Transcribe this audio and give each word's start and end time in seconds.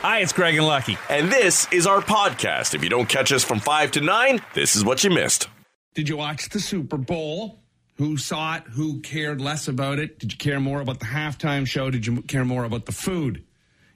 Hi, 0.00 0.20
it's 0.20 0.32
Greg 0.32 0.54
and 0.54 0.64
Lucky. 0.64 0.96
And 1.10 1.28
this 1.28 1.66
is 1.72 1.84
our 1.84 2.00
podcast. 2.00 2.72
If 2.72 2.84
you 2.84 2.88
don't 2.88 3.08
catch 3.08 3.32
us 3.32 3.42
from 3.42 3.58
5 3.58 3.90
to 3.92 4.00
9, 4.00 4.40
this 4.54 4.76
is 4.76 4.84
what 4.84 5.02
you 5.02 5.10
missed. 5.10 5.48
Did 5.94 6.08
you 6.08 6.16
watch 6.16 6.50
the 6.50 6.60
Super 6.60 6.96
Bowl? 6.96 7.58
Who 7.96 8.16
saw 8.16 8.56
it? 8.56 8.62
Who 8.74 9.00
cared 9.00 9.40
less 9.40 9.66
about 9.66 9.98
it? 9.98 10.20
Did 10.20 10.30
you 10.30 10.38
care 10.38 10.60
more 10.60 10.80
about 10.80 11.00
the 11.00 11.06
halftime 11.06 11.66
show? 11.66 11.90
Did 11.90 12.06
you 12.06 12.22
care 12.22 12.44
more 12.44 12.62
about 12.62 12.86
the 12.86 12.92
food 12.92 13.42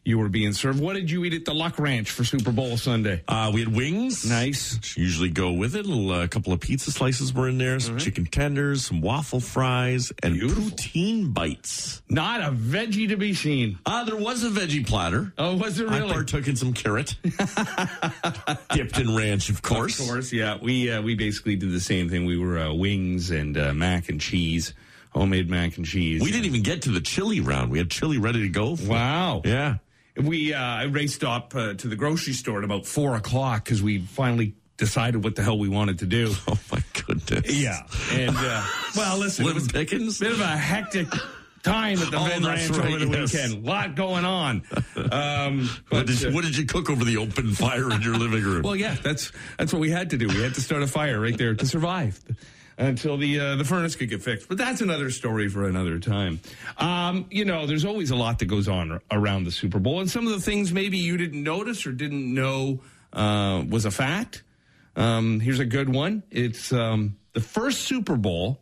you 0.04 0.18
were 0.18 0.28
being 0.28 0.52
served? 0.52 0.80
What 0.80 0.94
did 0.94 1.10
you 1.10 1.24
eat 1.24 1.32
at 1.34 1.44
the 1.44 1.54
Luck 1.54 1.78
Ranch 1.78 2.10
for 2.10 2.24
Super 2.24 2.50
Bowl 2.50 2.76
Sunday? 2.76 3.22
Uh, 3.28 3.50
we 3.54 3.60
had 3.60 3.74
wings. 3.74 4.28
Nice. 4.28 4.74
Which 4.74 4.96
usually 4.96 5.28
go 5.28 5.52
with 5.52 5.76
it. 5.76 5.86
A 5.86 6.10
uh, 6.12 6.26
couple 6.26 6.52
of 6.52 6.60
pizza 6.60 6.90
slices 6.90 7.32
were 7.32 7.48
in 7.48 7.58
there, 7.58 7.78
some 7.78 7.98
chicken 7.98 8.26
tenders, 8.26 8.84
some 8.86 9.00
waffle 9.00 9.38
fries, 9.40 10.12
and 10.22 10.34
Beautiful. 10.34 10.64
poutine 10.64 11.32
bites. 11.32 12.02
Not 12.08 12.40
a 12.40 12.50
veggie 12.52 13.08
to 13.10 13.16
be 13.16 13.32
seen. 13.34 13.78
Uh, 13.86 14.04
there 14.04 14.16
was 14.16 14.42
a 14.44 14.50
veggie 14.50 14.86
platter. 14.86 15.32
Oh, 15.38 15.56
was 15.56 15.78
it 15.78 15.88
I 15.88 15.98
really? 15.98 16.12
partook 16.12 16.48
in 16.48 16.56
some 16.56 16.72
carrot, 16.72 17.16
dipped 18.72 18.98
in 18.98 19.14
ranch, 19.14 19.48
of 19.50 19.62
course. 19.62 20.00
Of 20.00 20.06
course, 20.06 20.32
yeah. 20.32 20.58
We 20.60 20.90
uh, 20.90 21.02
we 21.02 21.14
basically 21.14 21.56
did 21.56 21.70
the 21.72 21.80
same 21.80 22.08
thing. 22.08 22.24
We 22.24 22.38
were 22.38 22.58
uh, 22.58 22.72
wings 22.72 23.30
and 23.30 23.56
uh, 23.56 23.72
mac 23.72 24.08
and 24.08 24.20
cheese, 24.20 24.74
homemade 25.10 25.48
mac 25.48 25.76
and 25.76 25.86
cheese. 25.86 26.22
We 26.22 26.30
didn't 26.30 26.46
even 26.46 26.62
get 26.62 26.82
to 26.82 26.90
the 26.90 27.00
chili 27.00 27.40
round. 27.40 27.70
We 27.70 27.78
had 27.78 27.90
chili 27.90 28.18
ready 28.18 28.40
to 28.42 28.48
go. 28.48 28.76
For 28.76 28.88
Wow. 28.90 29.42
Yeah. 29.44 29.76
We 30.16 30.52
uh, 30.52 30.60
I 30.60 30.84
raced 30.84 31.24
up 31.24 31.54
uh, 31.54 31.74
to 31.74 31.88
the 31.88 31.96
grocery 31.96 32.34
store 32.34 32.58
at 32.58 32.64
about 32.64 32.86
four 32.86 33.14
o'clock 33.16 33.64
because 33.64 33.82
we 33.82 33.98
finally 34.00 34.54
decided 34.76 35.24
what 35.24 35.36
the 35.36 35.42
hell 35.42 35.58
we 35.58 35.68
wanted 35.68 36.00
to 36.00 36.06
do. 36.06 36.34
Oh 36.48 36.58
my 36.70 36.82
goodness. 37.06 37.54
Yeah, 37.54 37.80
and 38.12 38.36
uh, 38.36 38.64
well, 38.96 39.18
listen, 39.18 39.44
it 39.44 39.48
Slim 39.48 39.54
was 39.54 39.66
a 39.68 39.72
Pickens. 39.72 40.18
bit 40.18 40.32
of 40.32 40.40
a 40.40 40.46
hectic 40.56 41.08
time 41.62 41.98
at 41.98 42.10
the 42.10 42.18
Oh, 42.18 42.24
Ven 42.24 42.42
Ranch 42.44 42.70
right, 42.70 42.92
over 42.92 43.04
the 43.04 43.18
yes. 43.20 43.32
weekend. 43.32 43.64
A 43.66 43.68
lot 43.70 43.94
going 43.94 44.24
on. 44.24 44.62
Um, 45.12 45.68
What 45.88 46.06
did, 46.06 46.20
you, 46.22 46.28
uh, 46.28 46.32
what 46.32 46.44
did 46.44 46.56
you 46.56 46.64
cook 46.66 46.88
over 46.90 47.04
the 47.04 47.16
open 47.18 47.52
fire 47.54 47.90
in 47.90 48.00
your 48.02 48.14
living 48.16 48.42
room? 48.44 48.62
well, 48.64 48.76
yeah, 48.76 48.94
that's 49.02 49.32
that's 49.58 49.72
what 49.72 49.80
we 49.80 49.90
had 49.90 50.10
to 50.10 50.16
do. 50.18 50.28
We 50.28 50.42
had 50.42 50.54
to 50.54 50.60
start 50.60 50.82
a 50.82 50.86
fire 50.86 51.20
right 51.20 51.36
there 51.36 51.54
to 51.54 51.66
survive 51.66 52.18
until 52.78 53.16
the 53.16 53.38
uh, 53.38 53.56
the 53.56 53.64
furnace 53.64 53.96
could 53.96 54.10
get 54.10 54.22
fixed. 54.22 54.48
But 54.48 54.58
that's 54.58 54.80
another 54.80 55.10
story 55.10 55.48
for 55.48 55.66
another 55.66 55.98
time. 55.98 56.40
Um, 56.78 57.26
you 57.30 57.44
know, 57.44 57.66
there's 57.66 57.84
always 57.84 58.10
a 58.10 58.16
lot 58.16 58.38
that 58.40 58.46
goes 58.46 58.68
on 58.68 59.00
around 59.10 59.44
the 59.44 59.50
Super 59.50 59.78
Bowl, 59.78 60.00
and 60.00 60.10
some 60.10 60.26
of 60.26 60.32
the 60.32 60.40
things 60.40 60.72
maybe 60.72 60.98
you 60.98 61.16
didn't 61.16 61.42
notice 61.42 61.86
or 61.86 61.92
didn't 61.92 62.32
know 62.32 62.80
uh, 63.12 63.62
was 63.68 63.84
a 63.84 63.90
fact. 63.90 64.42
Um, 64.96 65.40
here's 65.40 65.60
a 65.60 65.64
good 65.64 65.88
one. 65.88 66.22
It's 66.30 66.72
um, 66.72 67.16
the 67.32 67.40
first 67.40 67.82
Super 67.82 68.16
Bowl 68.16 68.60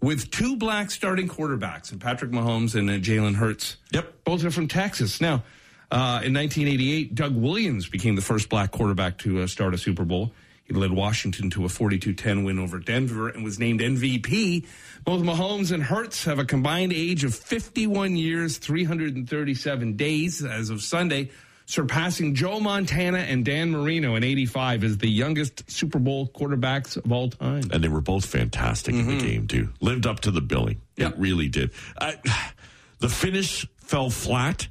with 0.00 0.30
two 0.30 0.56
black 0.56 0.90
starting 0.90 1.28
quarterbacks, 1.28 1.92
and 1.92 2.00
Patrick 2.00 2.30
Mahomes 2.30 2.74
and 2.74 2.90
uh, 2.90 2.94
Jalen 2.94 3.36
Hurts. 3.36 3.76
Yep. 3.92 4.24
Both 4.24 4.44
are 4.44 4.50
from 4.50 4.68
Texas. 4.68 5.20
Now, 5.20 5.44
uh, 5.90 6.20
in 6.24 6.34
1988, 6.34 7.14
Doug 7.14 7.36
Williams 7.36 7.88
became 7.88 8.16
the 8.16 8.22
first 8.22 8.48
black 8.48 8.72
quarterback 8.72 9.18
to 9.18 9.42
uh, 9.42 9.46
start 9.46 9.74
a 9.74 9.78
Super 9.78 10.04
Bowl. 10.04 10.32
He 10.64 10.74
led 10.74 10.92
Washington 10.92 11.50
to 11.50 11.64
a 11.64 11.68
42-10 11.68 12.44
win 12.44 12.58
over 12.58 12.78
Denver 12.78 13.28
and 13.28 13.42
was 13.44 13.58
named 13.58 13.80
MVP. 13.80 14.66
Both 15.04 15.22
Mahomes 15.22 15.72
and 15.72 15.82
Hurts 15.82 16.24
have 16.24 16.38
a 16.38 16.44
combined 16.44 16.92
age 16.92 17.24
of 17.24 17.34
51 17.34 18.16
years, 18.16 18.58
337 18.58 19.96
days 19.96 20.44
as 20.44 20.70
of 20.70 20.80
Sunday, 20.80 21.30
surpassing 21.66 22.34
Joe 22.34 22.60
Montana 22.60 23.18
and 23.18 23.44
Dan 23.44 23.70
Marino 23.70 24.14
in 24.14 24.24
85 24.24 24.84
as 24.84 24.98
the 24.98 25.08
youngest 25.08 25.70
Super 25.70 25.98
Bowl 25.98 26.28
quarterbacks 26.28 26.96
of 26.96 27.10
all 27.10 27.30
time. 27.30 27.64
and 27.72 27.82
they 27.82 27.88
were 27.88 28.00
both 28.00 28.24
fantastic 28.26 28.94
in 28.94 29.06
the 29.06 29.18
game 29.18 29.46
too. 29.46 29.70
Lived 29.80 30.06
up 30.06 30.20
to 30.20 30.30
the 30.30 30.40
billing. 30.40 30.76
Mm-hmm. 30.76 31.02
Yep. 31.02 31.12
It 31.12 31.18
really 31.18 31.48
did. 31.48 31.70
I, 31.98 32.16
the 33.00 33.08
finish 33.08 33.66
fell 33.78 34.10
flat, 34.10 34.68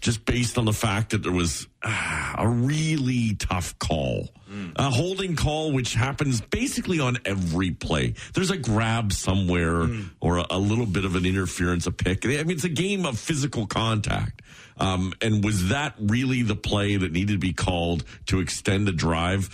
just 0.00 0.24
based 0.24 0.58
on 0.58 0.64
the 0.64 0.72
fact 0.72 1.10
that 1.10 1.22
there 1.22 1.32
was 1.32 1.66
ah, 1.82 2.34
a 2.38 2.48
really 2.48 3.34
tough 3.38 3.78
call, 3.78 4.28
Mm. 4.50 4.72
a 4.76 4.88
holding 4.88 5.36
call, 5.36 5.72
which 5.72 5.92
happens 5.92 6.40
basically 6.40 7.00
on 7.00 7.18
every 7.26 7.70
play. 7.70 8.14
There's 8.32 8.50
a 8.50 8.56
grab 8.56 9.12
somewhere 9.12 9.84
Mm. 9.84 10.10
or 10.20 10.38
a, 10.38 10.46
a 10.50 10.58
little 10.58 10.86
bit 10.86 11.04
of 11.04 11.16
an 11.16 11.26
interference, 11.26 11.86
a 11.86 11.92
pick. 11.92 12.24
I 12.24 12.28
mean, 12.28 12.50
it's 12.52 12.64
a 12.64 12.70
game 12.70 13.04
of 13.04 13.18
physical 13.18 13.66
contact. 13.66 14.40
Um, 14.78 15.12
and 15.20 15.44
was 15.44 15.68
that 15.68 15.94
really 15.98 16.42
the 16.42 16.56
play 16.56 16.96
that 16.96 17.12
needed 17.12 17.32
to 17.32 17.38
be 17.38 17.52
called 17.52 18.04
to 18.26 18.40
extend 18.40 18.86
the 18.88 18.92
drive? 18.92 19.50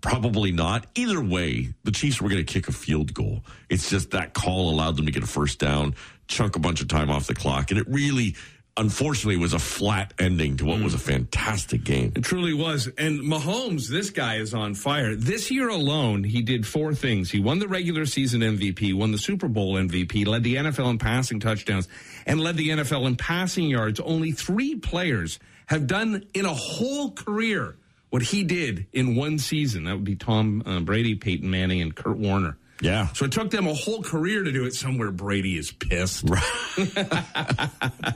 Probably 0.00 0.50
not. 0.50 0.86
Either 0.96 1.22
way, 1.22 1.74
the 1.84 1.92
Chiefs 1.92 2.20
were 2.20 2.28
going 2.28 2.44
to 2.44 2.52
kick 2.52 2.66
a 2.68 2.72
field 2.72 3.14
goal. 3.14 3.44
It's 3.70 3.88
just 3.90 4.10
that 4.10 4.34
call 4.34 4.70
allowed 4.70 4.96
them 4.96 5.06
to 5.06 5.12
get 5.12 5.22
a 5.22 5.26
first 5.28 5.60
down, 5.60 5.94
chunk 6.26 6.56
a 6.56 6.58
bunch 6.58 6.80
of 6.80 6.88
time 6.88 7.10
off 7.10 7.28
the 7.28 7.34
clock, 7.34 7.70
and 7.70 7.78
it 7.78 7.86
really, 7.88 8.34
unfortunately, 8.76 9.36
was 9.36 9.52
a 9.52 9.58
flat 9.58 10.14
ending 10.18 10.56
to 10.56 10.64
what 10.64 10.80
was 10.80 10.94
a 10.94 10.98
fantastic 10.98 11.84
game. 11.84 12.12
It 12.16 12.24
truly 12.24 12.54
was. 12.54 12.88
And 12.98 13.20
Mahomes, 13.20 13.88
this 13.88 14.10
guy 14.10 14.36
is 14.36 14.54
on 14.54 14.74
fire. 14.74 15.14
This 15.14 15.50
year 15.50 15.68
alone, 15.68 16.24
he 16.24 16.42
did 16.42 16.66
four 16.66 16.94
things. 16.94 17.30
He 17.30 17.40
won 17.40 17.58
the 17.58 17.68
regular 17.68 18.06
season 18.06 18.40
MVP, 18.40 18.94
won 18.94 19.12
the 19.12 19.18
Super 19.18 19.48
Bowl 19.48 19.74
MVP, 19.74 20.26
led 20.26 20.42
the 20.42 20.56
NFL 20.56 20.90
in 20.90 20.98
passing 20.98 21.40
touchdowns, 21.40 21.88
and 22.26 22.40
led 22.40 22.56
the 22.56 22.70
NFL 22.70 23.06
in 23.06 23.16
passing 23.16 23.68
yards. 23.68 24.00
Only 24.00 24.32
three 24.32 24.76
players 24.76 25.38
have 25.66 25.86
done 25.86 26.24
in 26.34 26.46
a 26.46 26.54
whole 26.54 27.10
career 27.12 27.76
what 28.10 28.22
he 28.22 28.44
did 28.44 28.86
in 28.92 29.16
one 29.16 29.38
season. 29.38 29.84
That 29.84 29.94
would 29.94 30.04
be 30.04 30.16
Tom 30.16 30.62
uh, 30.66 30.80
Brady, 30.80 31.14
Peyton 31.14 31.50
Manning, 31.50 31.80
and 31.80 31.94
Kurt 31.94 32.18
Warner. 32.18 32.58
Yeah. 32.82 33.08
So 33.14 33.24
it 33.24 33.32
took 33.32 33.50
them 33.50 33.66
a 33.66 33.74
whole 33.74 34.02
career 34.02 34.42
to 34.42 34.50
do 34.52 34.64
it. 34.64 34.74
Somewhere 34.74 35.12
Brady 35.12 35.56
is 35.56 35.70
pissed. 35.70 36.28
Right. 36.28 36.42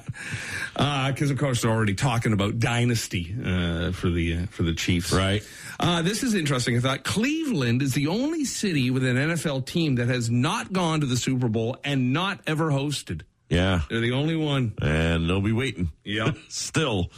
Because 0.76 1.30
of 1.30 1.38
course 1.38 1.62
they're 1.62 1.70
already 1.70 1.94
talking 1.94 2.32
about 2.34 2.58
dynasty 2.58 3.34
uh, 3.42 3.92
for 3.92 4.10
the 4.10 4.34
uh, 4.34 4.46
for 4.50 4.64
the 4.64 4.74
Chiefs. 4.74 5.12
Right. 5.12 5.42
Uh, 5.80 6.02
this 6.02 6.22
is 6.22 6.34
interesting. 6.34 6.76
I 6.76 6.80
thought 6.80 7.04
Cleveland 7.04 7.80
is 7.80 7.94
the 7.94 8.08
only 8.08 8.44
city 8.44 8.90
with 8.90 9.04
an 9.04 9.16
NFL 9.16 9.64
team 9.66 9.94
that 9.94 10.08
has 10.08 10.30
not 10.30 10.72
gone 10.72 11.00
to 11.00 11.06
the 11.06 11.16
Super 11.16 11.48
Bowl 11.48 11.76
and 11.84 12.12
not 12.12 12.40
ever 12.46 12.70
hosted. 12.70 13.22
Yeah. 13.48 13.82
They're 13.88 14.00
the 14.00 14.12
only 14.12 14.36
one. 14.36 14.74
And 14.82 15.28
they'll 15.30 15.40
be 15.40 15.52
waiting. 15.52 15.90
Yeah. 16.04 16.32
Still. 16.48 17.10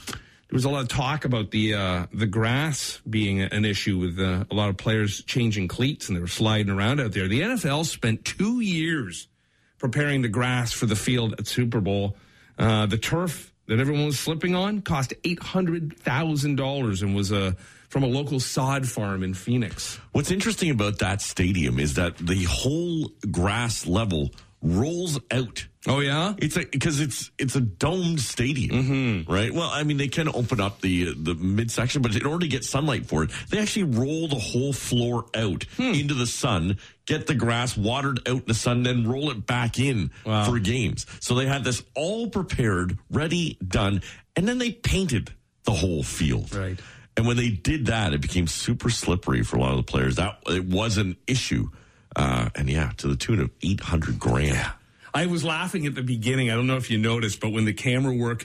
There 0.48 0.56
was 0.56 0.64
a 0.64 0.70
lot 0.70 0.80
of 0.80 0.88
talk 0.88 1.26
about 1.26 1.50
the 1.50 1.74
uh, 1.74 2.06
the 2.12 2.26
grass 2.26 3.00
being 3.08 3.42
an 3.42 3.66
issue 3.66 3.98
with 3.98 4.18
uh, 4.18 4.44
a 4.50 4.54
lot 4.54 4.70
of 4.70 4.78
players 4.78 5.22
changing 5.24 5.68
cleats 5.68 6.08
and 6.08 6.16
they 6.16 6.22
were 6.22 6.26
sliding 6.26 6.70
around 6.70 7.00
out 7.00 7.12
there. 7.12 7.28
The 7.28 7.42
NFL 7.42 7.84
spent 7.84 8.24
two 8.24 8.60
years 8.60 9.28
preparing 9.78 10.22
the 10.22 10.28
grass 10.28 10.72
for 10.72 10.86
the 10.86 10.96
field 10.96 11.34
at 11.38 11.46
Super 11.46 11.80
Bowl. 11.80 12.16
Uh, 12.58 12.86
the 12.86 12.96
turf 12.96 13.52
that 13.66 13.78
everyone 13.78 14.06
was 14.06 14.18
slipping 14.18 14.54
on 14.54 14.80
cost 14.80 15.12
eight 15.24 15.42
hundred 15.42 15.98
thousand 15.98 16.56
dollars 16.56 17.02
and 17.02 17.14
was 17.14 17.30
uh, 17.30 17.52
from 17.90 18.02
a 18.02 18.06
local 18.06 18.40
sod 18.40 18.88
farm 18.88 19.22
in 19.22 19.34
Phoenix. 19.34 20.00
What's 20.12 20.30
interesting 20.30 20.70
about 20.70 20.98
that 21.00 21.20
stadium 21.20 21.78
is 21.78 21.94
that 21.94 22.16
the 22.16 22.44
whole 22.44 23.10
grass 23.30 23.86
level 23.86 24.30
rolls 24.62 25.18
out. 25.30 25.66
Oh 25.86 26.00
yeah, 26.00 26.34
It's 26.38 26.56
a 26.56 26.64
because 26.66 27.00
it's 27.00 27.30
it's 27.38 27.54
a 27.56 27.60
domed 27.60 28.20
stadium, 28.20 28.84
Mm-hmm. 29.24 29.32
right? 29.32 29.54
Well, 29.54 29.70
I 29.72 29.84
mean, 29.84 29.96
they 29.96 30.08
can 30.08 30.28
open 30.28 30.60
up 30.60 30.80
the 30.80 31.14
the 31.14 31.34
midsection, 31.34 32.02
but 32.02 32.14
in 32.14 32.26
order 32.26 32.40
to 32.40 32.48
get 32.48 32.64
sunlight 32.64 33.06
for 33.06 33.22
it, 33.24 33.30
they 33.50 33.58
actually 33.58 33.84
roll 33.84 34.28
the 34.28 34.36
whole 34.36 34.72
floor 34.72 35.26
out 35.34 35.64
Hmm. 35.76 35.94
into 35.94 36.14
the 36.14 36.26
sun, 36.26 36.78
get 37.06 37.26
the 37.26 37.34
grass 37.34 37.76
watered 37.76 38.18
out 38.28 38.38
in 38.40 38.44
the 38.46 38.54
sun, 38.54 38.82
then 38.82 39.06
roll 39.08 39.30
it 39.30 39.46
back 39.46 39.78
in 39.78 40.10
for 40.24 40.58
games. 40.58 41.06
So 41.20 41.34
they 41.34 41.46
had 41.46 41.64
this 41.64 41.82
all 41.94 42.28
prepared, 42.28 42.98
ready, 43.10 43.56
done, 43.66 44.02
and 44.36 44.46
then 44.46 44.58
they 44.58 44.72
painted 44.72 45.32
the 45.64 45.72
whole 45.72 46.02
field. 46.02 46.54
Right. 46.54 46.78
And 47.16 47.26
when 47.26 47.36
they 47.36 47.48
did 47.50 47.86
that, 47.86 48.12
it 48.12 48.20
became 48.20 48.46
super 48.46 48.90
slippery 48.90 49.42
for 49.42 49.56
a 49.56 49.60
lot 49.60 49.70
of 49.72 49.76
the 49.78 49.82
players. 49.90 50.16
That 50.16 50.38
it 50.48 50.64
was 50.66 50.98
an 50.98 51.16
issue, 51.26 51.70
uh, 52.16 52.48
and 52.54 52.68
yeah, 52.68 52.92
to 52.98 53.08
the 53.08 53.16
tune 53.16 53.40
of 53.40 53.50
eight 53.62 53.80
hundred 53.80 54.18
grand. 54.18 54.72
I 55.14 55.26
was 55.26 55.44
laughing 55.44 55.86
at 55.86 55.94
the 55.94 56.02
beginning. 56.02 56.50
I 56.50 56.54
don't 56.54 56.66
know 56.66 56.76
if 56.76 56.90
you 56.90 56.98
noticed, 56.98 57.40
but 57.40 57.50
when 57.50 57.64
the 57.64 57.72
camera 57.72 58.14
work 58.14 58.44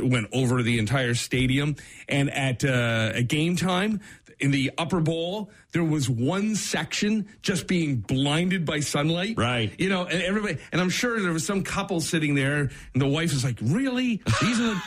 went 0.00 0.28
over 0.32 0.62
the 0.62 0.78
entire 0.78 1.14
stadium, 1.14 1.76
and 2.08 2.30
at 2.30 2.64
uh, 2.64 3.12
at 3.14 3.28
game 3.28 3.56
time 3.56 4.00
in 4.38 4.50
the 4.50 4.70
upper 4.76 5.00
bowl, 5.00 5.50
there 5.72 5.84
was 5.84 6.08
one 6.08 6.54
section 6.54 7.28
just 7.42 7.66
being 7.66 7.96
blinded 7.96 8.64
by 8.64 8.80
sunlight. 8.80 9.36
Right. 9.36 9.72
You 9.78 9.88
know, 9.88 10.04
and 10.04 10.22
everybody, 10.22 10.58
and 10.72 10.80
I'm 10.80 10.90
sure 10.90 11.20
there 11.20 11.32
was 11.32 11.46
some 11.46 11.62
couple 11.62 12.00
sitting 12.00 12.34
there, 12.34 12.70
and 12.92 13.02
the 13.02 13.06
wife 13.06 13.32
was 13.32 13.44
like, 13.44 13.58
"Really? 13.60 14.22
These 14.40 14.60
are 14.60 14.74
the." 14.74 14.82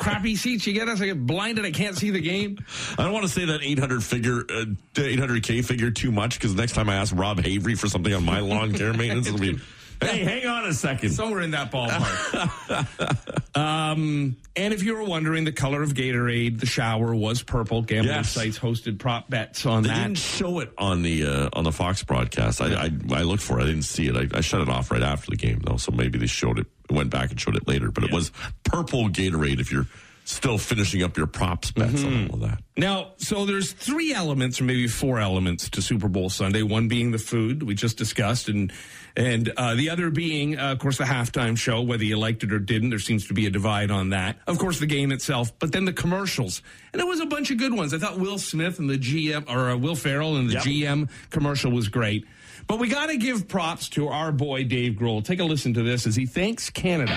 Crappy 0.00 0.36
seats 0.36 0.66
you 0.66 0.72
get 0.72 0.88
us. 0.88 1.00
I 1.00 1.06
get 1.06 1.26
blinded. 1.26 1.64
I 1.64 1.70
can't 1.70 1.96
see 1.96 2.10
the 2.10 2.20
game. 2.20 2.58
I 2.98 3.04
don't 3.04 3.12
want 3.12 3.24
to 3.24 3.32
say 3.32 3.44
that 3.46 3.62
800 3.62 4.02
figure, 4.02 4.40
uh, 4.40 4.64
800k 4.94 5.64
figure 5.64 5.90
too 5.90 6.10
much 6.10 6.38
because 6.38 6.54
next 6.54 6.72
time 6.72 6.88
I 6.88 6.96
ask 6.96 7.14
Rob 7.14 7.38
Havery 7.38 7.78
for 7.78 7.88
something 7.88 8.12
on 8.12 8.24
my 8.24 8.40
lawn 8.40 8.72
care 8.72 8.92
maintenance, 8.94 9.28
it'll 9.28 9.38
be, 9.38 9.58
hey, 10.00 10.24
hang 10.24 10.46
on 10.46 10.64
a 10.66 10.72
second. 10.72 11.10
Somewhere 11.10 11.40
in 11.40 11.52
that 11.52 11.70
ballpark. 11.72 13.54
um, 13.56 14.36
and 14.56 14.74
if 14.74 14.82
you 14.82 14.94
were 14.96 15.04
wondering, 15.04 15.44
the 15.44 15.52
color 15.52 15.82
of 15.82 15.94
Gatorade, 15.94 16.60
the 16.60 16.66
shower 16.66 17.14
was 17.14 17.42
purple. 17.42 17.82
Gambling 17.82 18.14
Yes. 18.14 18.30
sites 18.30 18.58
hosted 18.58 18.98
prop 18.98 19.28
bets 19.30 19.64
on 19.66 19.82
They 19.82 19.88
that. 19.90 20.02
didn't 20.04 20.18
show 20.18 20.60
it 20.60 20.72
on 20.78 21.02
the 21.02 21.26
uh, 21.26 21.48
on 21.52 21.64
the 21.64 21.72
Fox 21.72 22.02
broadcast. 22.02 22.60
I, 22.60 22.74
I 22.86 22.90
I 23.12 23.22
looked 23.22 23.42
for 23.42 23.58
it. 23.60 23.64
I 23.64 23.66
didn't 23.66 23.82
see 23.82 24.08
it. 24.08 24.16
I, 24.16 24.38
I 24.38 24.40
shut 24.40 24.60
it 24.60 24.68
off 24.68 24.90
right 24.90 25.02
after 25.02 25.30
the 25.30 25.36
game 25.36 25.60
though. 25.64 25.76
So 25.76 25.92
maybe 25.92 26.18
they 26.18 26.26
showed 26.26 26.58
it. 26.58 26.66
Went 26.90 27.10
back 27.10 27.30
and 27.30 27.40
showed 27.40 27.56
it 27.56 27.66
later. 27.66 27.90
But 27.90 28.04
it 28.04 28.12
was 28.12 28.30
purple 28.64 29.08
Gatorade. 29.08 29.60
If 29.60 29.72
you're 29.72 29.86
still 30.24 30.56
finishing 30.58 31.02
up 31.02 31.16
your 31.16 31.26
props 31.26 31.70
bets 31.70 31.92
Mm-hmm. 32.02 32.06
on 32.24 32.28
all 32.30 32.34
of 32.36 32.40
that. 32.50 32.58
Now, 32.76 33.12
so 33.18 33.44
there's 33.46 33.72
three 33.72 34.12
elements, 34.12 34.60
or 34.60 34.64
maybe 34.64 34.88
four 34.88 35.20
elements 35.20 35.68
to 35.70 35.82
Super 35.82 36.08
Bowl 36.08 36.28
Sunday. 36.30 36.62
One 36.62 36.88
being 36.88 37.10
the 37.12 37.18
food 37.18 37.62
we 37.62 37.74
just 37.74 37.96
discussed, 37.98 38.48
and 38.48 38.72
and 39.16 39.52
uh, 39.56 39.74
the 39.76 39.90
other 39.90 40.10
being, 40.10 40.58
uh, 40.58 40.72
of 40.72 40.78
course, 40.80 40.98
the 40.98 41.04
halftime 41.04 41.56
show. 41.56 41.82
Whether 41.82 42.04
you 42.04 42.16
liked 42.18 42.42
it 42.42 42.52
or 42.52 42.58
didn't, 42.58 42.90
there 42.90 42.98
seems 42.98 43.28
to 43.28 43.34
be 43.34 43.46
a 43.46 43.50
divide 43.50 43.90
on 43.92 44.10
that. 44.10 44.38
Of 44.48 44.58
course, 44.58 44.80
the 44.80 44.86
game 44.86 45.12
itself, 45.12 45.52
but 45.60 45.70
then 45.72 45.84
the 45.84 45.92
commercials, 45.92 46.62
and 46.92 46.98
there 47.00 47.06
was 47.06 47.20
a 47.20 47.26
bunch 47.26 47.50
of 47.52 47.58
good 47.58 47.72
ones. 47.74 47.94
I 47.94 47.98
thought 47.98 48.18
Will 48.18 48.38
Smith 48.38 48.78
and 48.80 48.90
the 48.90 48.98
GM, 48.98 49.48
or 49.48 49.70
uh, 49.70 49.76
Will 49.76 49.94
Ferrell 49.94 50.36
and 50.36 50.48
the 50.48 50.54
Yep. 50.54 50.62
GM 50.62 51.10
commercial 51.30 51.70
was 51.70 51.88
great. 51.88 52.24
But 52.66 52.78
we 52.78 52.88
got 52.88 53.06
to 53.10 53.18
give 53.18 53.46
props 53.46 53.90
to 53.90 54.08
our 54.08 54.32
boy 54.32 54.64
Dave 54.64 54.94
Grohl. 54.94 55.22
Take 55.22 55.38
a 55.38 55.44
listen 55.44 55.74
to 55.74 55.82
this 55.82 56.06
as 56.06 56.16
he 56.16 56.24
thanks 56.24 56.70
Canada. 56.70 57.12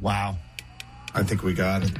Wow. 0.00 0.36
I 1.14 1.22
think 1.22 1.42
we 1.42 1.54
got 1.54 1.82
it. 1.84 1.92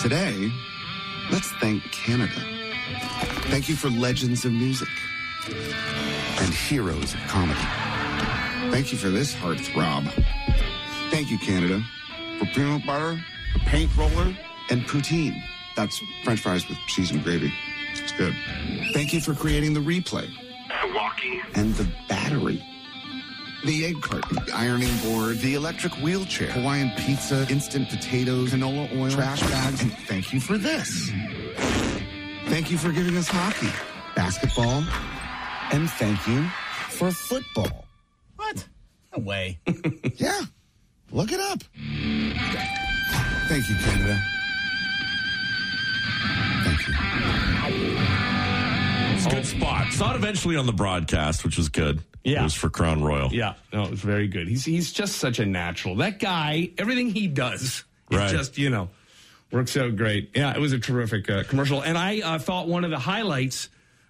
Today, 0.00 0.50
let's 1.30 1.50
thank 1.60 1.82
Canada. 1.92 2.32
Thank 3.50 3.68
you 3.68 3.76
for 3.76 3.90
legends 3.90 4.46
of 4.46 4.52
music 4.52 4.88
and 5.46 6.54
heroes 6.54 7.12
of 7.12 7.20
comedy. 7.28 7.60
Thank 8.70 8.92
you 8.92 8.98
for 8.98 9.10
this 9.10 9.34
heartthrob. 9.34 10.10
Thank 11.10 11.30
you, 11.30 11.38
Canada, 11.38 11.82
for 12.38 12.46
peanut 12.46 12.86
butter, 12.86 13.22
a 13.54 13.58
paint 13.60 13.94
roller, 13.96 14.34
and 14.70 14.86
poutine. 14.86 15.38
That's 15.76 16.00
French 16.24 16.40
fries 16.40 16.66
with 16.68 16.78
cheese 16.86 17.10
and 17.10 17.22
gravy. 17.22 17.52
It's 17.94 18.12
good. 18.12 18.34
Thank 18.94 19.12
you 19.12 19.20
for 19.20 19.34
creating 19.34 19.74
the 19.74 19.80
replay, 19.80 20.28
the 20.68 20.94
walkie, 20.94 21.42
and 21.54 21.74
the 21.74 21.86
battery. 22.08 22.64
The 23.64 23.84
egg 23.84 24.00
carton, 24.00 24.38
the 24.46 24.52
ironing 24.54 24.96
board, 25.04 25.38
the 25.40 25.54
electric 25.54 25.92
wheelchair, 25.94 26.50
Hawaiian 26.50 26.90
pizza, 26.96 27.46
instant 27.50 27.90
potatoes, 27.90 28.52
canola 28.52 28.90
oil, 28.98 29.10
trash 29.10 29.40
bags, 29.42 29.82
and 29.82 29.92
thank 30.06 30.32
you 30.32 30.40
for 30.40 30.56
this. 30.56 31.10
Thank 32.46 32.70
you 32.70 32.78
for 32.78 32.90
giving 32.90 33.16
us 33.18 33.28
hockey, 33.28 33.68
basketball, 34.16 34.82
and 35.72 35.90
thank 35.90 36.26
you 36.26 36.42
for 36.88 37.10
football. 37.12 37.84
What? 38.36 38.66
No 39.16 39.22
way. 39.24 39.58
Yeah, 40.16 40.40
look 41.12 41.32
it 41.32 41.40
up. 41.40 41.62
Thank 43.48 43.68
you, 43.70 43.74
Canada. 43.76 44.22
Thank 46.64 46.88
you. 46.88 46.94
It's 49.16 49.26
a 49.26 49.30
good 49.30 49.46
spot. 49.46 49.92
Saw 49.92 50.12
it 50.12 50.16
eventually 50.16 50.56
on 50.56 50.66
the 50.66 50.72
broadcast, 50.72 51.44
which 51.44 51.56
was 51.56 51.68
good. 51.70 52.02
Yeah. 52.24 52.40
It 52.40 52.44
was 52.44 52.54
for 52.54 52.68
Crown 52.70 53.02
Royal. 53.02 53.32
Yeah, 53.32 53.54
no, 53.72 53.84
it 53.84 53.90
was 53.90 54.00
very 54.00 54.28
good. 54.28 54.46
He's 54.48 54.64
he's 54.64 54.92
just 54.92 55.16
such 55.16 55.38
a 55.38 55.46
natural. 55.46 55.96
That 55.96 56.18
guy, 56.18 56.70
everything 56.78 57.10
he 57.10 57.26
does, 57.28 57.84
Right. 58.10 58.30
just 58.30 58.58
you 58.58 58.68
know 58.70 58.90
works 59.50 59.76
out 59.76 59.96
great. 59.96 60.30
Yeah, 60.34 60.52
it 60.54 60.60
was 60.60 60.72
a 60.72 60.78
terrific 60.78 61.28
uh, 61.30 61.44
commercial, 61.44 61.80
and 61.82 61.96
I 61.96 62.20
uh, 62.20 62.38
thought 62.38 62.68
one 62.68 62.84
of 62.84 62.90
the 62.90 62.98
highlights 62.98 63.68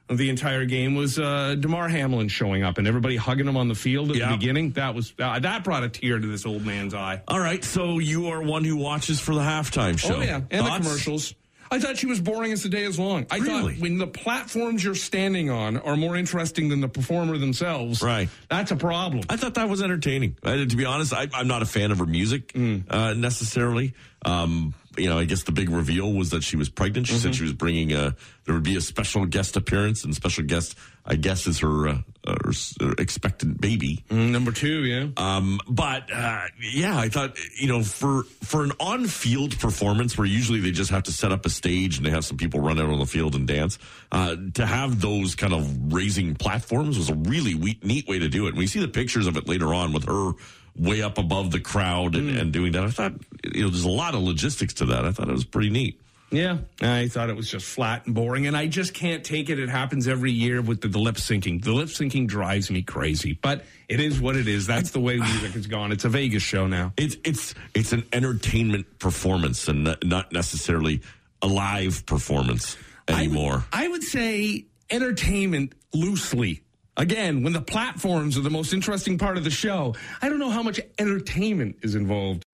of 0.09 0.19
the 0.19 0.29
entire 0.29 0.65
game 0.65 0.97
was 0.97 1.21
uh, 1.21 1.55
Damar 1.55 1.89
Hamlin 1.89 2.27
showing 2.27 2.65
up 2.65 2.79
and 2.79 2.89
everybody 2.89 3.15
hugging 3.15 3.47
him 3.47 3.57
on 3.57 3.69
the 3.69 3.77
field 3.77 4.11
at 4.11 4.17
Yeah. 4.17 4.31
the 4.33 4.39
beginning. 4.39 4.73
That 4.73 4.93
was 4.97 5.15
uh, 5.21 5.39
that 5.39 5.63
brought 5.63 5.85
a 5.85 5.89
tear 5.89 6.19
to 6.19 6.27
this 6.27 6.45
old 6.45 6.67
man's 6.67 6.95
eye. 6.95 7.23
All 7.29 7.39
right, 7.39 7.63
so 7.63 8.01
you 8.01 8.27
are 8.31 8.43
one 8.43 8.65
who 8.65 8.77
watches 8.77 9.21
for 9.21 9.37
the 9.37 9.41
halftime 9.43 9.97
show. 9.99 10.17
Oh 10.17 10.21
yeah, 10.21 10.41
and 10.51 10.67
Thoughts? 10.67 10.79
the 10.79 10.83
commercials. 10.85 11.35
I 11.73 11.79
thought 11.79 11.97
she 11.99 12.07
was 12.07 12.21
boring 12.21 12.51
as 12.53 12.63
the 12.65 12.69
day 12.69 12.83
is 12.83 12.99
long. 12.99 13.27
I 13.31 13.39
Really? 13.39 13.75
thought 13.75 13.83
when 13.83 13.99
the 13.99 14.07
platforms 14.09 14.83
you're 14.83 14.95
standing 14.97 15.51
on 15.51 15.77
are 15.77 15.97
more 15.97 16.17
interesting 16.17 16.69
than 16.69 16.81
the 16.81 16.89
performer 16.89 17.39
themselves, 17.39 18.03
Right. 18.03 18.29
That's 18.49 18.73
a 18.73 18.77
problem. 18.77 19.23
I 19.29 19.37
thought 19.37 19.55
that 19.55 19.69
was 19.69 19.81
entertaining. 19.81 20.37
I, 20.43 20.65
to 20.65 20.77
be 20.77 20.85
honest, 20.85 21.13
I, 21.15 21.29
I'm 21.33 21.47
not 21.47 21.63
a 21.63 21.67
fan 21.67 21.91
of 21.93 21.99
her 21.99 22.07
music 22.07 22.53
Mm. 22.55 22.85
uh, 22.91 23.15
necessarily. 23.15 23.95
Um, 24.25 24.75
you 25.01 25.09
know, 25.09 25.19
I 25.19 25.25
guess 25.25 25.43
the 25.45 25.53
big 25.53 25.71
reveal 25.71 26.13
was 26.13 26.31
that 26.31 26.43
she 26.43 26.57
was 26.57 26.69
pregnant. 26.69 27.07
She 27.07 27.15
Mm-hmm. 27.15 27.23
said 27.23 27.35
she 27.35 27.43
was 27.43 27.53
bringing 27.53 27.93
a. 27.93 28.15
There 28.45 28.55
would 28.55 28.65
be 28.65 28.77
a 28.77 28.81
special 28.81 29.27
guest 29.27 29.57
appearance, 29.57 30.03
and 30.05 30.15
special 30.15 30.45
guest, 30.45 30.77
I 31.07 31.15
guess, 31.15 31.47
is 31.47 31.61
her, 31.61 31.89
uh, 31.89 31.99
her 32.27 32.53
her 32.81 32.93
expectant 32.99 33.61
baby. 33.61 34.05
Mm, 34.11 34.31
Number 34.31 34.51
two, 34.51 34.85
yeah. 34.85 35.09
Um, 35.17 35.61
but 35.69 36.11
uh, 36.13 36.43
yeah, 36.61 36.99
I 36.99 37.09
thought 37.09 37.37
you 37.59 37.69
know 37.69 37.83
for 37.83 38.25
for 38.43 38.65
an 38.65 38.73
on 38.81 39.07
field 39.07 39.59
performance 39.59 40.19
where 40.19 40.27
usually 40.27 40.59
they 40.61 40.73
just 40.73 40.91
have 40.91 41.05
to 41.05 41.13
set 41.13 41.31
up 41.33 41.47
a 41.47 41.51
stage 41.51 41.97
and 41.99 42.05
they 42.07 42.11
have 42.11 42.25
some 42.25 42.37
people 42.39 42.61
run 42.61 42.79
out 42.81 42.89
on 42.91 42.99
the 42.99 43.07
field 43.07 43.35
and 43.37 43.47
dance. 43.47 43.79
Uh, 44.11 44.35
to 44.55 44.67
have 44.67 45.01
those 45.01 45.35
kind 45.37 45.53
of 45.53 45.93
raising 45.93 46.35
platforms 46.35 46.99
was 46.99 47.09
a 47.11 47.15
really 47.15 47.55
we- 47.55 47.79
neat 47.83 48.09
way 48.09 48.19
to 48.19 48.29
do 48.29 48.47
it. 48.47 48.51
And 48.51 48.59
we 48.59 48.67
see 48.67 48.81
the 48.81 48.89
pictures 48.89 49.27
of 49.29 49.37
it 49.37 49.47
later 49.47 49.73
on 49.73 49.93
with 49.93 50.05
her 50.07 50.33
way 50.77 51.03
up 51.03 51.19
above 51.19 51.51
the 51.51 51.61
crowd 51.61 52.15
and, 52.17 52.31
hmm. 52.31 52.37
and 52.39 52.53
doing 52.53 52.73
that. 52.73 52.85
I 52.85 52.91
thought 52.91 53.13
you 53.45 53.63
know 53.63 53.69
there's 53.69 53.85
a 53.85 53.89
lot 53.89 54.15
of 54.15 54.23
logistics 54.23 54.75
to 54.75 54.87
that. 54.87 55.05
I 55.05 55.13
thought 55.13 55.29
it 55.29 55.33
was 55.33 55.45
pretty 55.45 55.71
neat. 55.71 56.01
Yeah, 56.33 56.59
I 56.81 57.09
thought 57.09 57.29
it 57.29 57.35
was 57.35 57.51
just 57.51 57.67
flat 57.67 58.07
and 58.07 58.15
boring, 58.15 58.47
and 58.47 58.57
I 58.57 58.69
just 58.69 58.95
can't 58.95 59.25
take 59.25 59.51
it. 59.51 59.59
It 59.59 59.69
happens 59.69 60.07
every 60.07 60.31
year 60.31 60.63
with 60.63 60.81
the, 60.81 60.87
the 60.87 60.99
lip 61.01 61.17
syncing. 61.17 61.63
The 61.63 61.73
lip 61.73 61.89
syncing 61.89 62.29
drives 62.29 62.71
me 62.71 62.83
crazy, 62.83 63.33
but 63.33 63.65
it 63.89 63.99
is 63.99 64.21
what 64.21 64.37
it 64.37 64.47
is. 64.47 64.65
That's 64.65 64.93
the 64.93 65.01
way 65.01 65.17
music 65.17 65.53
has 65.53 65.67
gone. 65.67 65.91
It's 65.91 66.05
a 66.05 66.09
Vegas 66.09 66.45
show 66.45 66.69
now. 66.69 66.93
It's 66.97 67.17
it's 67.25 67.55
it's 67.75 67.93
an 67.93 68.05
entertainment 68.13 69.01
performance 69.01 69.67
and 69.67 69.85
not- 69.85 70.05
not 70.05 70.33
necessarily 70.33 71.03
a 71.43 71.49
live 71.49 72.07
performance 72.07 72.77
anymore. 73.09 73.65
I 73.73 73.83
would, 73.83 73.87
I 73.87 73.89
would 73.89 74.03
say 74.05 74.67
entertainment 74.89 75.75
loosely. 75.93 76.63
Again, 77.01 77.43
when 77.43 77.55
the 77.55 77.63
platforms 77.63 78.37
are 78.37 78.43
the 78.43 78.51
most 78.51 78.75
interesting 78.75 79.17
part 79.17 79.39
of 79.39 79.45
the 79.45 79.51
show, 79.51 79.95
I 80.21 80.29
don't 80.29 80.39
know 80.39 80.51
how 80.51 80.63
much 80.63 80.79
entertainment 80.99 81.77
is 81.81 81.95
involved. 81.95 82.45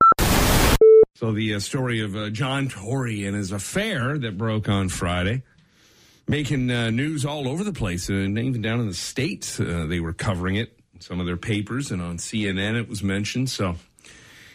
So 1.17 1.33
the 1.33 1.55
uh, 1.55 1.59
story 1.59 2.01
of 2.01 2.15
uh, 2.15 2.31
John 2.31 2.69
Tory 2.69 3.27
and 3.27 3.35
his 3.35 3.51
affair 3.51 4.17
that 4.17 4.39
broke 4.39 4.69
on 4.69 4.89
Friday, 4.89 5.43
making 6.29 6.71
uh, 6.71 6.91
news 6.91 7.27
all 7.27 7.49
over 7.49 7.65
the 7.65 7.73
place, 7.73 8.09
and 8.09 8.39
even 8.39 8.63
down 8.63 8.79
in 8.79 8.87
the 8.87 8.95
states, 8.95 9.59
uh, 9.59 9.87
they 9.89 9.99
were 9.99 10.13
covering 10.13 10.55
it. 10.55 10.79
Some 11.01 11.19
of 11.19 11.27
their 11.27 11.37
papers 11.37 11.91
and 11.91 12.01
on 12.01 12.19
CNN 12.19 12.81
it 12.81 12.89
was 12.89 13.03
mentioned. 13.03 13.51
So 13.51 13.75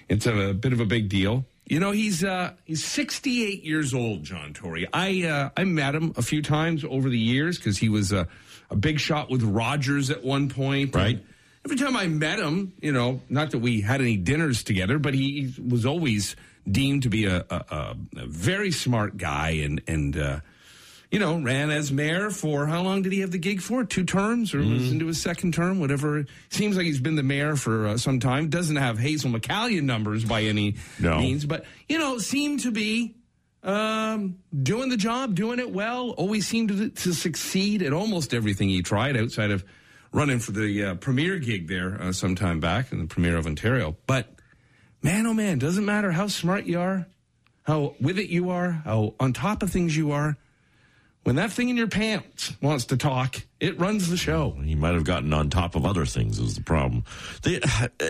it's 0.08 0.26
a, 0.26 0.54
bit 0.54 0.72
of 0.72 0.80
a 0.80 0.86
big 0.86 1.10
deal. 1.10 1.44
You 1.66 1.82
know, 1.82 1.92
he's 1.92 2.24
uh, 2.24 2.54
he's 2.64 2.86
68 2.86 3.66
years 3.66 3.94
old, 3.94 4.24
John 4.24 4.54
Tory. 4.54 4.88
I 4.94 5.28
uh, 5.28 5.50
I 5.58 5.66
met 5.66 5.96
him 5.96 6.14
a 6.16 6.22
few 6.22 6.42
times 6.42 6.86
over 6.86 7.10
the 7.10 7.20
years 7.20 7.58
because 7.58 7.78
he 7.78 7.90
was 7.90 8.14
a, 8.14 8.30
a 8.72 8.76
big 8.76 9.00
shot 9.00 9.30
with 9.30 9.44
Rogers 9.44 10.10
at 10.10 10.24
one 10.24 10.50
point. 10.50 10.96
Right. 10.96 11.18
And 11.18 11.24
every 11.66 11.78
time 11.78 11.96
I 11.96 12.08
met 12.08 12.40
him, 12.40 12.74
you 12.82 12.92
know, 12.92 13.22
not 13.30 13.52
that 13.52 13.60
we 13.60 13.82
had 13.82 14.02
any 14.02 14.18
dinners 14.18 14.64
together, 14.64 14.98
but 14.98 15.14
he 15.14 15.54
was 15.64 15.86
always 15.86 16.36
deemed 16.70 17.04
to 17.04 17.10
be 17.10 17.26
a, 17.26 17.46
a, 17.50 17.56
a, 17.70 18.26
very 18.26 18.72
smart 18.72 19.18
guy 19.18 19.50
and 19.64 19.82
and 19.88 20.16
uh, 20.16 20.40
you 21.10 21.18
know 21.20 21.42
ran 21.42 21.72
as 21.72 21.92
mayor 21.92 22.30
for 22.30 22.68
how 22.68 22.84
long 22.84 23.02
did 23.02 23.12
he 23.12 23.20
have 23.22 23.32
the 23.32 23.40
gig 23.40 23.62
for? 23.62 23.84
Two 23.84 24.04
terms 24.06 24.54
or 24.54 24.60
was 24.60 24.92
into 24.92 25.08
his 25.08 25.22
second 25.22 25.54
term? 25.54 25.80
Whatever. 25.80 26.26
Seems 26.50 26.78
like 26.78 26.86
he's 26.86 27.00
been 27.00 27.16
the 27.16 27.24
mayor 27.24 27.56
for 27.56 27.88
uh, 27.88 27.98
some 27.98 28.20
time. 28.20 28.50
Doesn't 28.50 28.76
have 28.76 29.00
Hazel 29.00 29.32
McCallion 29.32 29.84
numbers 29.84 30.24
by 30.24 30.44
any 30.44 30.76
No. 31.00 31.18
means, 31.18 31.46
but 31.46 31.66
you 31.90 31.98
know 31.98 32.20
seemed 32.20 32.62
to 32.62 32.72
be 32.72 33.16
um, 33.64 34.38
doing 34.64 34.90
the 34.90 34.98
job, 34.98 35.36
doing 35.36 35.60
it 35.60 35.72
well. 35.72 36.12
Always 36.12 36.48
seemed 36.48 36.70
to, 36.70 36.90
to 36.90 37.14
succeed 37.14 37.82
at 37.82 37.94
almost 37.94 38.34
everything 38.34 38.70
he 38.70 38.82
tried, 38.82 39.16
outside 39.18 39.52
of 39.52 39.64
running 40.12 40.40
for 40.40 40.52
the 40.52 40.84
uh, 40.84 40.96
premier 40.96 41.40
gig 41.40 41.68
there 41.68 42.02
uh, 42.02 42.12
some 42.12 42.36
time 42.36 42.60
back 42.60 42.92
in 42.92 43.00
the 43.00 43.08
premier 43.08 43.38
of 43.38 43.46
Ontario. 43.46 43.96
But 44.08 44.34
man, 45.02 45.26
oh 45.26 45.34
man, 45.34 45.60
doesn't 45.60 45.86
matter 45.86 46.12
how 46.12 46.28
smart 46.28 46.66
you 46.66 46.80
are, 46.80 47.08
how 47.64 47.96
with 48.02 48.20
it 48.20 48.30
you 48.30 48.50
are, 48.50 48.72
how 48.72 49.14
on 49.20 49.34
top 49.34 49.64
of 49.64 49.70
things 49.70 49.96
you 49.96 50.12
are. 50.12 50.38
When 51.24 51.36
that 51.36 51.52
thing 51.52 51.70
in 51.70 51.78
your 51.78 51.88
pants 51.88 52.54
wants 52.62 52.86
to 52.86 52.98
talk, 52.98 53.42
it 53.60 53.80
runs 53.80 54.10
the 54.10 54.18
show. 54.18 54.52
He 54.64 54.74
might 54.74 54.96
have 54.96 55.04
gotten 55.04 55.32
on 55.34 55.50
top 55.52 55.76
of 55.76 55.86
other 55.86 56.06
things 56.06 56.40
is 56.40 56.56
the 56.56 56.64
problem. 56.64 57.04
They, 57.44 57.62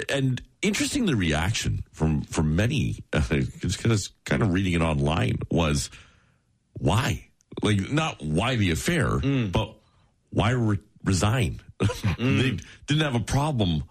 and 0.07 0.41
interesting, 0.61 1.05
the 1.05 1.15
reaction 1.17 1.83
from 1.91 2.21
from 2.21 2.55
many, 2.55 3.03
uh, 3.11 3.21
kind 3.21 4.41
of 4.41 4.53
reading 4.53 4.73
it 4.73 4.81
online 4.81 5.39
was 5.49 5.89
why, 6.73 7.27
like 7.61 7.91
not 7.91 8.21
why 8.23 8.55
the 8.55 8.71
affair, 8.71 9.19
but 9.19 9.75
why 10.29 10.51
re- 10.51 10.79
resign? 11.03 11.59
they 12.17 12.57
didn't 12.87 13.03
have 13.03 13.15
a 13.15 13.19
problem 13.19 13.83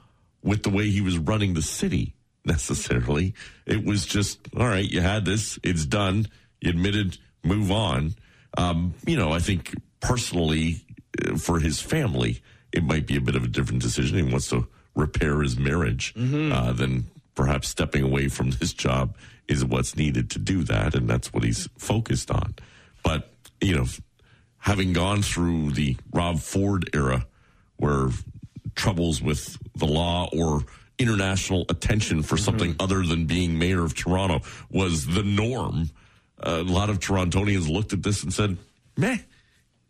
with 0.42 0.62
the 0.62 0.70
way 0.70 0.88
he 0.88 1.02
was 1.02 1.18
running 1.18 1.52
the 1.52 1.62
city 1.62 2.14
necessarily. 2.46 3.34
It 3.66 3.84
was 3.84 4.06
just 4.06 4.38
all 4.56 4.66
right. 4.66 4.88
You 4.88 5.02
had 5.02 5.26
this. 5.26 5.58
It's 5.62 5.84
done. 5.84 6.26
You 6.62 6.70
admitted. 6.70 7.18
Move 7.44 7.70
on. 7.70 8.14
Um, 8.56 8.94
you 9.06 9.16
know, 9.16 9.32
I 9.32 9.38
think 9.38 9.74
personally, 10.00 10.84
uh, 11.26 11.36
for 11.36 11.58
his 11.60 11.80
family, 11.80 12.42
it 12.72 12.82
might 12.84 13.06
be 13.06 13.16
a 13.16 13.20
bit 13.20 13.36
of 13.36 13.44
a 13.44 13.48
different 13.48 13.82
decision. 13.82 14.16
He 14.24 14.30
wants 14.32 14.48
to 14.50 14.66
repair 14.94 15.40
his 15.42 15.56
marriage 15.58 16.14
uh, 16.16 16.72
than 16.72 17.06
perhaps 17.34 17.68
stepping 17.68 18.02
away 18.02 18.28
from 18.28 18.50
this 18.60 18.72
job 18.72 19.16
is 19.48 19.64
what's 19.64 19.96
needed 19.96 20.30
to 20.30 20.38
do 20.38 20.62
that, 20.64 20.94
and 20.94 21.08
that's 21.08 21.32
what 21.32 21.42
he's 21.42 21.68
focused 21.78 22.30
on. 22.30 22.54
But 23.02 23.32
you 23.60 23.76
know, 23.76 23.86
having 24.58 24.92
gone 24.92 25.22
through 25.22 25.72
the 25.72 25.96
Rob 26.12 26.38
Ford 26.38 26.88
era, 26.94 27.26
where 27.76 28.08
troubles 28.74 29.20
with 29.22 29.58
the 29.74 29.86
law 29.86 30.28
or 30.36 30.62
international 30.98 31.64
attention 31.68 32.22
for 32.22 32.36
something 32.36 32.72
Mm-hmm. 32.72 32.82
other 32.82 33.02
than 33.06 33.24
being 33.26 33.58
mayor 33.58 33.82
of 33.84 33.94
Toronto 33.94 34.42
was 34.70 35.06
the 35.06 35.22
norm. 35.22 35.90
Uh, 36.42 36.62
a 36.66 36.70
lot 36.72 36.90
of 36.90 36.98
Torontonians 37.00 37.68
looked 37.68 37.92
at 37.92 38.02
this 38.02 38.22
and 38.22 38.32
said, 38.32 38.56
"Meh, 38.96 39.18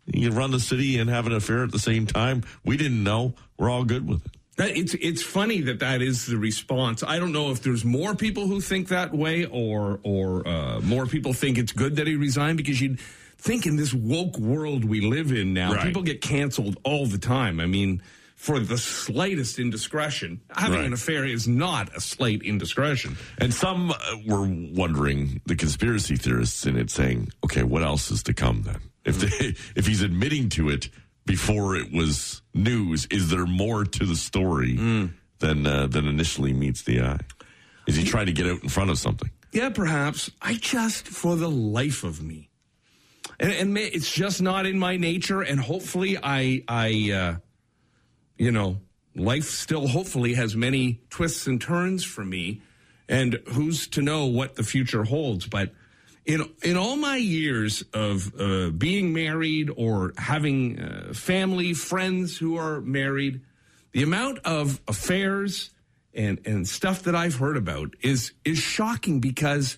you 0.06 0.30
run 0.30 0.50
the 0.50 0.60
city 0.60 0.98
and 0.98 1.08
have 1.10 1.26
an 1.26 1.32
affair 1.32 1.62
at 1.64 1.72
the 1.72 1.78
same 1.78 2.06
time. 2.06 2.42
We 2.64 2.76
didn't 2.76 3.02
know. 3.02 3.34
We're 3.58 3.70
all 3.70 3.84
good 3.84 4.06
with 4.08 4.24
it." 4.26 4.32
It's 4.62 4.92
it's 4.94 5.22
funny 5.22 5.62
that 5.62 5.78
that 5.78 6.02
is 6.02 6.26
the 6.26 6.36
response. 6.36 7.02
I 7.02 7.18
don't 7.18 7.32
know 7.32 7.50
if 7.50 7.62
there's 7.62 7.82
more 7.84 8.14
people 8.14 8.46
who 8.46 8.60
think 8.60 8.88
that 8.88 9.14
way, 9.14 9.46
or 9.46 10.00
or 10.02 10.46
uh, 10.46 10.80
more 10.80 11.06
people 11.06 11.32
think 11.32 11.56
it's 11.56 11.72
good 11.72 11.96
that 11.96 12.06
he 12.06 12.16
resigned 12.16 12.58
because 12.58 12.78
you'd 12.80 13.00
think 13.38 13.64
in 13.64 13.76
this 13.76 13.94
woke 13.94 14.36
world 14.38 14.84
we 14.84 15.00
live 15.00 15.32
in 15.32 15.54
now, 15.54 15.72
Right. 15.72 15.86
people 15.86 16.02
get 16.02 16.20
canceled 16.20 16.76
all 16.82 17.06
the 17.06 17.16
time. 17.16 17.58
I 17.58 17.64
mean, 17.64 18.02
for 18.40 18.58
the 18.58 18.78
slightest 18.78 19.58
indiscretion, 19.58 20.40
having 20.56 20.78
Right. 20.78 20.86
an 20.86 20.94
affair 20.94 21.26
is 21.26 21.46
not 21.46 21.94
a 21.94 22.00
slight 22.00 22.40
indiscretion. 22.42 23.18
And 23.36 23.52
some 23.52 23.90
uh, 23.90 23.96
were 24.26 24.46
wondering, 24.48 25.42
the 25.44 25.54
conspiracy 25.54 26.16
theorists 26.16 26.64
in 26.64 26.74
it, 26.78 26.88
saying, 26.90 27.28
"Okay, 27.44 27.64
what 27.64 27.82
else 27.82 28.10
is 28.10 28.22
to 28.22 28.32
come 28.32 28.62
then? 28.62 28.80
If 29.04 29.18
they, 29.20 29.54
if 29.76 29.86
he's 29.86 30.00
admitting 30.00 30.48
to 30.50 30.70
it 30.70 30.88
before 31.26 31.76
it 31.76 31.92
was 31.92 32.40
news, 32.54 33.06
is 33.10 33.28
there 33.28 33.44
more 33.44 33.84
to 33.84 34.06
the 34.06 34.16
story 34.16 34.74
than 35.40 35.66
uh, 35.66 35.86
than 35.86 36.08
initially 36.08 36.54
meets 36.54 36.82
the 36.84 37.02
eye? 37.02 37.20
Is 37.86 37.96
he 37.96 38.04
trying 38.04 38.26
to 38.26 38.32
get 38.32 38.46
out 38.46 38.62
in 38.62 38.70
front 38.70 38.88
of 38.88 38.98
something? 38.98 39.30
Yeah, 39.52 39.68
perhaps. 39.68 40.30
I 40.40 40.54
just, 40.54 41.06
for 41.08 41.36
the 41.36 41.50
life 41.50 42.04
of 42.04 42.22
me, 42.22 42.48
and, 43.38 43.52
and 43.52 43.76
it's 43.76 44.10
just 44.10 44.40
not 44.40 44.64
in 44.64 44.78
my 44.78 44.96
nature. 44.96 45.42
And 45.42 45.60
hopefully, 45.60 46.16
I, 46.22 46.62
I, 46.68 47.12
uh, 47.12 47.36
you 48.40 48.50
know, 48.50 48.78
life 49.14 49.44
still 49.44 49.86
hopefully 49.86 50.32
has 50.32 50.56
many 50.56 51.02
twists 51.10 51.46
and 51.46 51.60
turns 51.60 52.02
for 52.02 52.24
me. 52.24 52.62
And 53.06 53.34
who's 53.48 53.86
to 53.88 54.00
know 54.00 54.26
what 54.26 54.56
the 54.56 54.62
future 54.62 55.04
holds? 55.04 55.46
But 55.46 55.74
in 56.24 56.48
in 56.62 56.76
all 56.78 56.96
my 56.96 57.16
years 57.16 57.84
of 57.92 58.32
uh, 58.40 58.70
being 58.70 59.12
married 59.12 59.70
or 59.76 60.14
having 60.16 60.80
uh, 60.80 61.12
family, 61.12 61.74
friends 61.74 62.38
who 62.38 62.56
are 62.56 62.80
married, 62.80 63.42
the 63.92 64.02
amount 64.02 64.38
of 64.38 64.80
affairs 64.88 65.70
and 66.14 66.40
and 66.46 66.66
stuff 66.66 67.02
that 67.02 67.14
I've 67.14 67.34
heard 67.34 67.58
about 67.58 67.94
is 68.00 68.32
is 68.44 68.58
shocking 68.58 69.20
because 69.20 69.76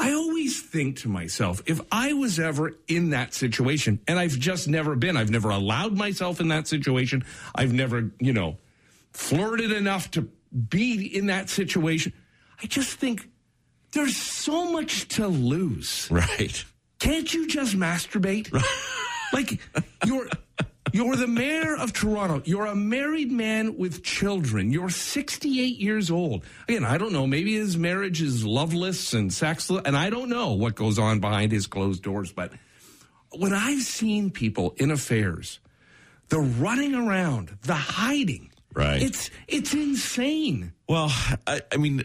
I 0.00 0.12
always 0.12 0.62
think 0.62 0.96
to 1.00 1.08
myself, 1.08 1.62
if 1.66 1.80
I 1.92 2.14
was 2.14 2.38
ever 2.40 2.72
in 2.88 3.10
that 3.10 3.34
situation, 3.34 4.00
and 4.08 4.18
I've 4.18 4.38
just 4.38 4.66
never 4.66 4.96
been, 4.96 5.16
I've 5.16 5.30
never 5.30 5.50
allowed 5.50 5.92
myself 5.96 6.40
in 6.40 6.48
that 6.48 6.66
situation, 6.66 7.22
I've 7.54 7.72
never, 7.74 8.10
you 8.18 8.32
know, 8.32 8.56
flirted 9.12 9.72
enough 9.72 10.10
to 10.12 10.28
be 10.68 11.04
in 11.14 11.26
that 11.26 11.50
situation. 11.50 12.12
I 12.62 12.66
just 12.66 12.96
think 12.98 13.28
there's 13.92 14.16
so 14.16 14.72
much 14.72 15.08
to 15.08 15.26
lose 15.28 16.08
Right. 16.10 16.64
can't 16.98 17.32
you 17.32 17.46
just 17.46 17.76
masturbate? 17.76 18.50
like 19.32 19.60
you're 20.06 20.28
you're 20.92 21.16
the 21.16 21.26
mayor 21.26 21.76
of 21.76 21.92
Toronto. 21.92 22.42
You're 22.44 22.66
a 22.66 22.74
married 22.74 23.30
man 23.30 23.76
with 23.76 24.02
children. 24.02 24.70
You're 24.70 24.90
68 24.90 25.78
years 25.78 26.10
old. 26.10 26.44
Again, 26.68 26.84
I 26.84 26.98
don't 26.98 27.12
know. 27.12 27.26
Maybe 27.26 27.54
his 27.54 27.76
marriage 27.76 28.22
is 28.22 28.44
loveless 28.44 29.12
and 29.12 29.32
sexless, 29.32 29.82
and 29.84 29.96
I 29.96 30.10
don't 30.10 30.28
know 30.28 30.52
what 30.52 30.74
goes 30.74 30.98
on 30.98 31.20
behind 31.20 31.52
his 31.52 31.66
closed 31.66 32.02
doors. 32.02 32.32
But 32.32 32.52
when 33.30 33.52
I've 33.52 33.82
seen 33.82 34.30
people 34.30 34.74
in 34.76 34.90
affairs, 34.90 35.60
the 36.28 36.40
running 36.40 36.94
around, 36.94 37.56
the 37.62 37.74
hiding, 37.74 38.50
Right. 38.72 39.02
It's 39.02 39.30
it's 39.48 39.74
insane. 39.74 40.72
Well, 40.88 41.12
I, 41.46 41.60
I 41.72 41.76
mean, 41.76 42.04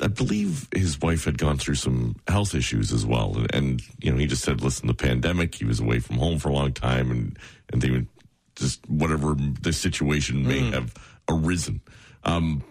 I 0.00 0.06
believe 0.06 0.66
his 0.74 0.98
wife 1.00 1.24
had 1.24 1.36
gone 1.36 1.58
through 1.58 1.74
some 1.74 2.16
health 2.26 2.54
issues 2.54 2.90
as 2.90 3.04
well, 3.04 3.36
and, 3.36 3.54
and 3.54 3.82
you 4.00 4.10
know, 4.10 4.16
he 4.16 4.26
just 4.26 4.42
said, 4.42 4.62
"Listen, 4.62 4.86
the 4.86 4.94
pandemic. 4.94 5.54
He 5.54 5.66
was 5.66 5.78
away 5.78 5.98
from 5.98 6.16
home 6.16 6.38
for 6.38 6.48
a 6.48 6.54
long 6.54 6.72
time, 6.72 7.10
and 7.10 7.38
and 7.70 7.82
they 7.82 7.90
would 7.90 8.06
just 8.56 8.88
whatever 8.88 9.36
the 9.60 9.72
situation 9.72 10.46
may 10.46 10.70
have 10.70 10.94
arisen." 11.28 11.80
Um, 12.24 12.62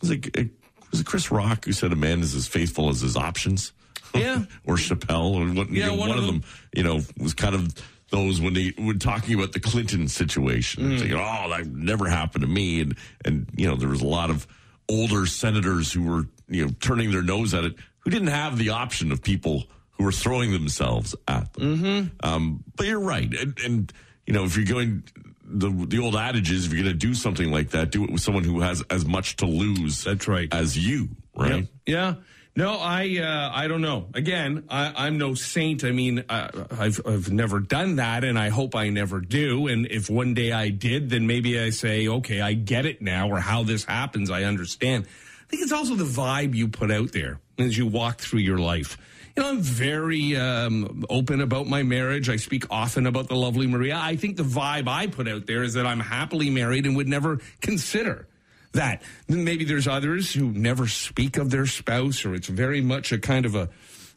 was 0.00 0.10
it, 0.10 0.26
it 0.36 0.50
was 0.90 1.00
it 1.00 1.06
Chris 1.06 1.30
Rock 1.30 1.64
who 1.64 1.72
said 1.72 1.92
a 1.92 1.96
man 1.96 2.20
is 2.20 2.34
as 2.34 2.46
faithful 2.46 2.88
as 2.88 3.00
his 3.00 3.16
options? 3.16 3.72
Yeah. 4.14 4.44
or 4.64 4.76
Chappelle, 4.76 5.34
or 5.34 5.54
what? 5.54 5.68
you 5.68 5.84
know, 5.84 5.94
one 5.94 6.08
one, 6.08 6.16
of 6.16 6.24
of 6.24 6.26
them, 6.26 6.42
you 6.74 6.82
know, 6.82 7.02
was 7.18 7.34
kind 7.34 7.54
of 7.54 7.74
those 8.10 8.40
when 8.40 8.54
they 8.54 8.72
were 8.78 8.94
talking 8.94 9.34
about 9.34 9.52
the 9.52 9.60
Clinton 9.60 10.08
situation. 10.08 10.92
It's 10.92 11.02
like, 11.02 11.12
oh, 11.12 11.50
that 11.50 11.66
never 11.66 12.08
happened 12.08 12.42
to 12.42 12.48
me, 12.48 12.80
and 12.80 12.96
and 13.24 13.46
you 13.56 13.68
know, 13.68 13.76
there 13.76 13.88
was 13.88 14.00
a 14.00 14.06
lot 14.06 14.30
of 14.30 14.46
older 14.88 15.26
senators 15.26 15.92
who 15.92 16.02
were 16.02 16.24
you 16.48 16.64
know 16.64 16.72
turning 16.80 17.10
their 17.10 17.22
nose 17.22 17.52
at 17.52 17.64
it, 17.64 17.74
who 18.00 18.10
didn't 18.10 18.28
have 18.28 18.58
the 18.58 18.70
option 18.70 19.12
of 19.12 19.22
people 19.22 19.64
who 19.92 20.04
were 20.04 20.12
throwing 20.12 20.52
themselves 20.52 21.14
at 21.26 21.52
them. 21.54 21.76
Mm-hmm. 21.76 22.26
Um, 22.26 22.64
but 22.76 22.86
you're 22.86 23.00
right, 23.00 23.32
and, 23.34 23.58
and 23.64 23.92
you 24.26 24.32
know, 24.32 24.44
if 24.44 24.56
you're 24.56 24.66
going. 24.66 25.04
The 25.48 25.70
the 25.70 26.00
old 26.00 26.16
adage 26.16 26.50
is 26.50 26.66
if 26.66 26.72
you're 26.72 26.82
going 26.82 26.92
to 26.92 26.98
do 26.98 27.14
something 27.14 27.52
like 27.52 27.70
that, 27.70 27.92
do 27.92 28.02
it 28.02 28.10
with 28.10 28.20
someone 28.20 28.42
who 28.42 28.62
has 28.62 28.82
as 28.90 29.04
much 29.04 29.36
to 29.36 29.46
lose. 29.46 30.02
That's 30.02 30.26
right. 30.26 30.52
as 30.52 30.76
you, 30.76 31.10
right? 31.36 31.68
Yeah. 31.86 32.14
No, 32.56 32.78
I 32.80 33.18
uh, 33.18 33.50
I 33.54 33.68
don't 33.68 33.82
know. 33.82 34.08
Again, 34.14 34.64
I, 34.70 35.06
I'm 35.06 35.18
no 35.18 35.34
saint. 35.34 35.84
I 35.84 35.92
mean, 35.92 36.24
I, 36.30 36.48
I've 36.70 37.00
I've 37.06 37.30
never 37.30 37.60
done 37.60 37.96
that, 37.96 38.24
and 38.24 38.38
I 38.38 38.48
hope 38.48 38.74
I 38.74 38.88
never 38.88 39.20
do. 39.20 39.66
And 39.66 39.86
if 39.86 40.08
one 40.08 40.32
day 40.32 40.52
I 40.52 40.70
did, 40.70 41.10
then 41.10 41.26
maybe 41.26 41.60
I 41.60 41.68
say, 41.68 42.08
okay, 42.08 42.40
I 42.40 42.54
get 42.54 42.86
it 42.86 43.02
now, 43.02 43.28
or 43.28 43.38
how 43.38 43.62
this 43.62 43.84
happens, 43.84 44.30
I 44.30 44.44
understand. 44.44 45.04
I 45.04 45.50
think 45.50 45.62
it's 45.62 45.72
also 45.72 45.94
the 45.94 46.04
vibe 46.04 46.54
you 46.54 46.68
put 46.68 46.90
out 46.90 47.12
there 47.12 47.40
as 47.58 47.76
you 47.76 47.86
walk 47.86 48.20
through 48.20 48.40
your 48.40 48.58
life. 48.58 48.96
You 49.36 49.42
know, 49.42 49.50
I'm 49.50 49.60
very 49.60 50.34
um, 50.36 51.04
open 51.10 51.42
about 51.42 51.66
my 51.66 51.82
marriage. 51.82 52.30
I 52.30 52.36
speak 52.36 52.64
often 52.70 53.06
about 53.06 53.28
the 53.28 53.36
lovely 53.36 53.66
Maria. 53.66 53.98
I 54.00 54.16
think 54.16 54.38
the 54.38 54.42
vibe 54.42 54.88
I 54.88 55.08
put 55.08 55.28
out 55.28 55.46
there 55.46 55.62
is 55.62 55.74
that 55.74 55.86
I'm 55.86 56.00
happily 56.00 56.48
married 56.48 56.86
and 56.86 56.96
would 56.96 57.08
never 57.08 57.40
consider 57.60 58.26
that. 58.72 59.02
Then 59.26 59.44
maybe 59.44 59.64
there's 59.64 59.86
others 59.86 60.32
who 60.32 60.50
never 60.52 60.86
speak 60.86 61.36
of 61.36 61.50
their 61.50 61.66
spouse, 61.66 62.24
or 62.24 62.34
it's 62.34 62.48
very 62.48 62.80
much 62.80 63.12
a 63.12 63.18
kind 63.18 63.44
of 63.44 63.54
a, 63.54 63.68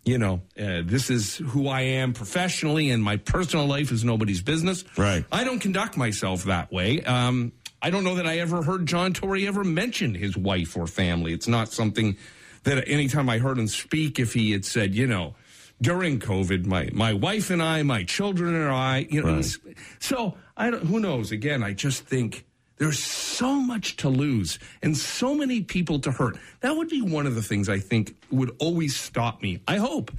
you 0.05 0.17
know, 0.17 0.41
uh, 0.57 0.83
this 0.85 1.09
is 1.09 1.35
who 1.37 1.67
I 1.67 1.81
am 1.81 2.13
professionally, 2.13 2.89
and 2.89 3.03
my 3.03 3.17
personal 3.17 3.65
life 3.65 3.91
is 3.91 4.05
nobody's 4.05 4.41
business. 4.41 4.85
Right. 4.97 5.25
I 5.33 5.43
don't 5.43 5.59
conduct 5.59 5.97
myself 5.97 6.45
that 6.45 6.71
way. 6.71 7.03
Um, 7.03 7.51
I 7.81 7.89
don't 7.89 8.05
know 8.05 8.15
that 8.15 8.27
I 8.27 8.39
ever 8.39 8.63
heard 8.63 8.85
John 8.85 9.11
Tory 9.11 9.47
ever 9.47 9.65
mention 9.65 10.15
his 10.15 10.37
wife 10.37 10.77
or 10.77 10.87
family. 10.87 11.33
It's 11.33 11.47
not 11.47 11.73
something 11.73 12.15
that 12.63 12.87
anytime 12.87 13.29
I 13.29 13.37
heard 13.39 13.57
him 13.57 13.67
speak, 13.67 14.19
if 14.19 14.33
he 14.33 14.51
had 14.51 14.65
said, 14.65 14.93
you 14.95 15.07
know, 15.07 15.35
during 15.81 16.19
COVID, 16.19 16.65
my 16.65 16.89
my 16.93 17.13
wife 17.13 17.49
and 17.49 17.61
I, 17.63 17.83
my 17.83 18.03
children 18.03 18.53
and 18.55 18.69
I, 18.69 19.07
you 19.09 19.21
know, 19.23 19.35
Right. 19.35 19.55
so 19.99 20.35
I 20.57 20.69
don't. 20.71 20.83
Who 20.85 20.99
knows? 20.99 21.31
Again, 21.31 21.63
I 21.63 21.73
just 21.73 22.03
think 22.05 22.45
there's 22.77 22.99
so 22.99 23.55
much 23.55 23.95
to 23.97 24.09
lose 24.09 24.59
and 24.81 24.95
so 24.97 25.33
many 25.35 25.61
people 25.61 25.99
to 25.99 26.11
hurt. 26.11 26.37
That 26.61 26.75
would 26.75 26.89
be 26.89 27.01
one 27.01 27.27
of 27.27 27.35
the 27.35 27.41
things 27.41 27.69
I 27.69 27.79
think 27.79 28.15
would 28.31 28.55
always 28.59 28.95
stop 28.95 29.41
me. 29.41 29.61
I 29.67 29.77
hope 29.77 30.11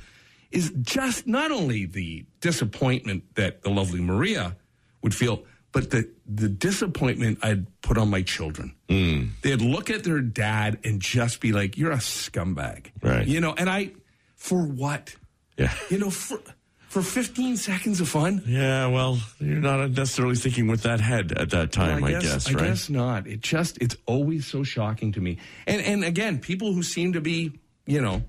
is 0.51 0.73
just 0.83 1.27
not 1.27 1.53
only 1.53 1.85
the 1.87 2.25
disappointment 2.41 3.23
that 3.37 3.63
the 3.63 3.71
lovely 3.71 4.01
Maria 4.01 4.57
would 5.03 5.15
feel, 5.15 5.45
but 5.73 5.91
the 5.91 6.09
the 6.27 6.49
disappointment 6.49 7.39
I'd 7.43 7.67
put 7.83 7.99
on 7.99 8.11
my 8.11 8.23
children. 8.23 8.75
They'd 8.89 9.63
look 9.63 9.91
at 9.91 10.05
their 10.05 10.21
dad 10.21 10.79
and 10.85 11.01
just 11.01 11.41
be 11.41 11.53
like, 11.53 11.77
"You're 11.77 11.93
a 11.93 11.99
scumbag," 11.99 12.87
Right. 13.03 13.27
You 13.27 13.41
know, 13.41 13.55
and 13.57 13.69
I 13.71 13.93
for 14.37 14.63
what? 14.63 15.15
Yeah. 15.57 15.73
You 15.91 15.99
know, 15.99 16.11
for 16.11 16.41
for 16.89 17.03
15 17.03 17.57
seconds 17.57 18.01
of 18.01 18.09
fun. 18.09 18.43
Yeah, 18.47 18.89
well, 18.89 19.21
you're 19.39 19.61
not 19.61 19.91
necessarily 19.91 20.35
thinking 20.35 20.67
with 20.67 20.83
that 20.83 21.01
head 21.01 21.31
at 21.33 21.51
that 21.51 21.71
time, 21.71 22.03
I 22.03 22.13
guess, 22.13 22.49
I 22.49 22.55
right? 22.55 22.65
guess 22.65 22.91
not. 22.91 23.29
It 23.29 23.41
just 23.41 23.79
it's 23.81 23.97
always 24.07 24.47
so 24.47 24.65
shocking 24.65 25.13
to 25.13 25.21
me. 25.21 25.39
And 25.67 25.81
and 25.83 26.05
again, 26.05 26.41
people 26.41 26.73
who 26.73 26.83
seem 26.83 27.13
to 27.13 27.21
be, 27.21 27.53
you 27.87 28.01
know, 28.01 28.23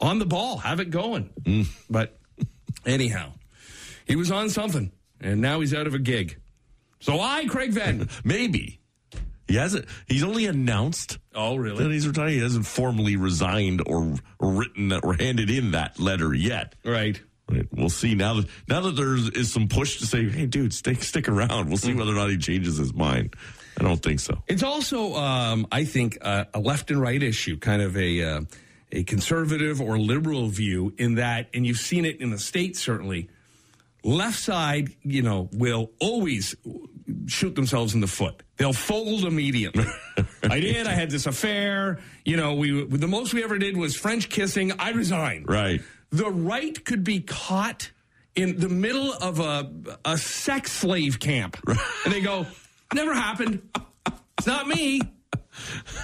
on 0.00 0.18
the 0.18 0.26
ball, 0.26 0.58
have 0.58 0.80
it 0.80 0.90
going. 0.90 1.30
Mm. 1.44 1.66
But 1.88 2.18
anyhow, 2.84 3.32
he 4.06 4.16
was 4.16 4.30
on 4.30 4.50
something 4.50 4.92
and 5.20 5.40
now 5.40 5.60
he's 5.60 5.72
out 5.74 5.86
of 5.86 5.94
a 5.94 5.98
gig. 5.98 6.36
So 7.00 7.20
I, 7.20 7.46
Craig 7.46 7.70
Venn. 7.72 8.08
Maybe. 8.24 8.80
He 9.46 9.54
hasn't. 9.56 9.86
He's 10.06 10.22
only 10.24 10.44
announced 10.44 11.18
oh, 11.34 11.54
that 11.54 11.60
really? 11.60 11.92
he's 11.92 12.06
retiring. 12.06 12.34
He 12.34 12.40
hasn't 12.40 12.66
formally 12.66 13.16
resigned 13.16 13.82
or, 13.86 14.16
written 14.40 14.88
that 14.88 15.00
or 15.02 15.14
handed 15.14 15.48
in 15.48 15.70
that 15.70 15.98
letter 15.98 16.34
yet. 16.34 16.74
Right. 16.84 17.20
Right. 17.50 17.66
We'll 17.72 17.88
see 17.88 18.14
now 18.14 18.34
that 18.34 18.46
now 18.68 18.82
that 18.82 18.90
there 18.96 19.14
is 19.14 19.50
some 19.50 19.68
push 19.68 20.00
to 20.00 20.06
say, 20.06 20.28
"Hey, 20.28 20.44
dude, 20.44 20.74
stick 20.74 21.02
stick 21.02 21.30
around." 21.30 21.68
We'll 21.68 21.78
see 21.78 21.92
Mm. 21.92 21.98
whether 22.00 22.12
or 22.12 22.16
not 22.16 22.28
he 22.28 22.36
changes 22.36 22.76
his 22.76 22.92
mind. 22.92 23.34
I 23.80 23.84
don't 23.84 24.02
think 24.02 24.20
so. 24.20 24.42
It's 24.48 24.62
also, 24.62 25.14
um, 25.14 25.66
I 25.72 25.84
think, 25.86 26.18
uh, 26.20 26.44
a 26.52 26.60
left 26.60 26.90
and 26.90 27.00
right 27.00 27.22
issue, 27.22 27.56
kind 27.56 27.80
of 27.80 27.96
a 27.96 28.22
uh, 28.22 28.40
a 28.92 29.02
conservative 29.04 29.80
or 29.80 29.98
liberal 29.98 30.48
view 30.48 30.92
in 30.98 31.14
that, 31.14 31.48
and 31.54 31.66
you've 31.66 31.78
seen 31.78 32.04
it 32.04 32.20
in 32.20 32.28
the 32.28 32.38
states 32.38 32.80
certainly. 32.80 33.30
Left 34.04 34.38
side, 34.38 34.90
you 35.02 35.22
know, 35.22 35.48
will 35.52 35.90
always 35.98 36.54
shoot 37.26 37.54
themselves 37.54 37.94
in 37.94 38.00
the 38.00 38.06
foot. 38.06 38.42
They'll 38.56 38.72
fold 38.72 39.24
immediately. 39.24 39.86
I 40.42 40.60
did. 40.60 40.86
I 40.86 40.92
had 40.92 41.10
this 41.10 41.26
affair. 41.26 42.00
You 42.24 42.36
know, 42.36 42.54
we 42.54 42.84
the 42.84 43.08
most 43.08 43.34
we 43.34 43.42
ever 43.42 43.58
did 43.58 43.76
was 43.76 43.96
French 43.96 44.28
kissing. 44.28 44.72
I 44.78 44.90
resigned. 44.90 45.48
Right. 45.48 45.80
The 46.10 46.30
right 46.30 46.84
could 46.84 47.04
be 47.04 47.20
caught 47.20 47.90
in 48.34 48.58
the 48.58 48.68
middle 48.68 49.12
of 49.12 49.40
a 49.40 49.70
a 50.04 50.16
sex 50.16 50.72
slave 50.72 51.18
camp, 51.18 51.56
and 52.04 52.12
they 52.12 52.20
go, 52.20 52.46
"Never 52.94 53.14
happened. 53.14 53.68
It's 54.38 54.46
not 54.46 54.68
me." 54.68 55.00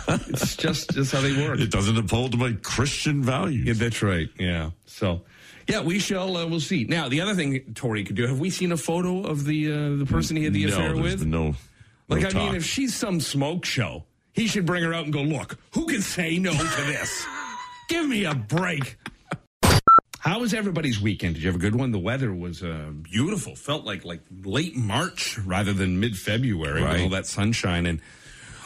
It's 0.08 0.56
just 0.56 0.90
just 0.90 1.12
how 1.12 1.20
they 1.20 1.32
work. 1.46 1.60
It 1.60 1.70
doesn't 1.70 1.96
uphold 1.96 2.36
my 2.36 2.52
Christian 2.62 3.22
values. 3.22 3.66
Yeah, 3.66 3.74
that's 3.74 4.02
right. 4.02 4.28
Yeah. 4.36 4.70
So, 4.86 5.22
yeah, 5.68 5.80
we 5.80 5.98
shall. 5.98 6.36
Uh, 6.36 6.46
we'll 6.46 6.60
see. 6.60 6.84
Now, 6.84 7.08
the 7.08 7.20
other 7.20 7.34
thing 7.34 7.74
Tory 7.74 8.04
could 8.04 8.16
do. 8.16 8.26
Have 8.26 8.40
we 8.40 8.50
seen 8.50 8.72
a 8.72 8.76
photo 8.76 9.22
of 9.22 9.44
the 9.44 9.72
uh, 9.72 9.96
the 9.96 10.06
person 10.06 10.36
he 10.36 10.44
had 10.44 10.52
the 10.52 10.66
no, 10.66 10.72
affair 10.72 10.96
with? 10.96 11.20
been 11.20 11.30
no. 11.30 11.54
like, 12.08 12.22
no 12.22 12.28
I 12.28 12.32
mean, 12.32 12.54
if 12.54 12.64
she's 12.64 12.94
some 12.94 13.20
smoke 13.20 13.64
show, 13.64 14.04
he 14.32 14.46
should 14.46 14.66
bring 14.66 14.82
her 14.84 14.92
out 14.92 15.04
and 15.04 15.12
go, 15.12 15.22
"Look, 15.22 15.58
who 15.72 15.86
can 15.86 16.02
say 16.02 16.38
no 16.38 16.52
to 16.52 16.82
this? 16.82 17.24
Give 17.88 18.08
me 18.08 18.24
a 18.24 18.34
break." 18.34 18.96
How 20.24 20.40
was 20.40 20.54
everybody's 20.54 20.98
weekend? 20.98 21.34
Did 21.34 21.42
you 21.42 21.50
have 21.50 21.56
a 21.56 21.62
good 21.62 21.74
one? 21.74 21.90
The 21.90 21.98
weather 21.98 22.32
was 22.32 22.62
uh, 22.62 22.92
beautiful. 23.02 23.54
Felt 23.54 23.84
like 23.84 24.06
like 24.06 24.22
late 24.42 24.74
March 24.74 25.38
rather 25.38 25.74
than 25.74 26.00
mid 26.00 26.16
February 26.16 26.82
with 26.82 27.00
all 27.02 27.08
that 27.10 27.26
sunshine. 27.26 27.84
And 27.84 28.00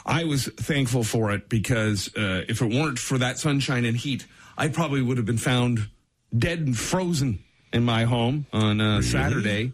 I 0.07 0.23
was 0.23 0.47
thankful 0.47 1.02
for 1.02 1.33
it 1.33 1.49
because 1.49 2.14
uh, 2.17 2.45
if 2.49 2.62
it 2.62 2.73
weren't 2.73 3.00
for 3.00 3.19
that 3.19 3.38
sunshine 3.38 3.85
and 3.85 3.97
heat, 3.97 4.25
I 4.57 4.69
probably 4.69 5.02
would 5.02 5.17
have 5.17 5.26
been 5.26 5.37
found 5.37 5.88
dead 6.37 6.61
and 6.61 6.76
frozen 6.76 7.42
in 7.73 7.85
my 7.85 8.04
home 8.04 8.47
on 8.52 8.80
uh, 8.80 9.02
Saturday. 9.02 9.73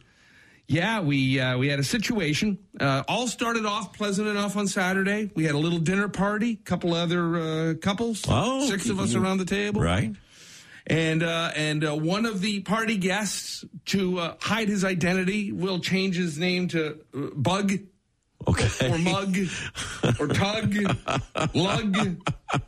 Yeah, 0.67 1.01
we 1.01 1.39
uh, 1.39 1.59
we 1.59 1.69
had 1.69 1.79
a 1.79 1.85
situation. 1.85 2.59
Uh, 2.81 3.03
all 3.07 3.29
started 3.29 3.67
off 3.67 3.93
pleasant 3.93 4.27
enough 4.29 4.57
on 4.57 4.67
Saturday. 4.67 5.31
We 5.35 5.45
had 5.45 5.55
a 5.55 5.59
little 5.59 5.79
dinner 5.79 6.09
party, 6.09 6.57
couple 6.57 6.95
other 6.95 7.37
uh, 7.37 7.75
couples, 7.75 8.25
Oh, 8.29 8.67
six 8.67 8.89
of 8.89 8.99
us 8.99 9.15
around 9.15 9.39
the 9.39 9.45
table, 9.45 9.83
right? 9.83 10.15
and 10.87 11.23
uh, 11.23 11.51
and 11.55 11.85
uh, 11.85 11.95
one 11.95 12.25
of 12.25 12.41
the 12.41 12.61
party 12.61 12.97
guests 12.97 13.63
to 13.87 14.19
uh, 14.19 14.35
hide 14.41 14.69
his 14.69 14.85
identity 14.87 15.53
will 15.53 15.81
change 15.81 16.17
his 16.17 16.39
name 16.39 16.69
to 16.69 16.99
Bug 17.13 17.73
Okay. 18.47 18.91
or 18.93 18.99
Mug 18.99 19.37
or 20.21 20.29
Tug, 20.29 20.75
Lug, 21.55 21.97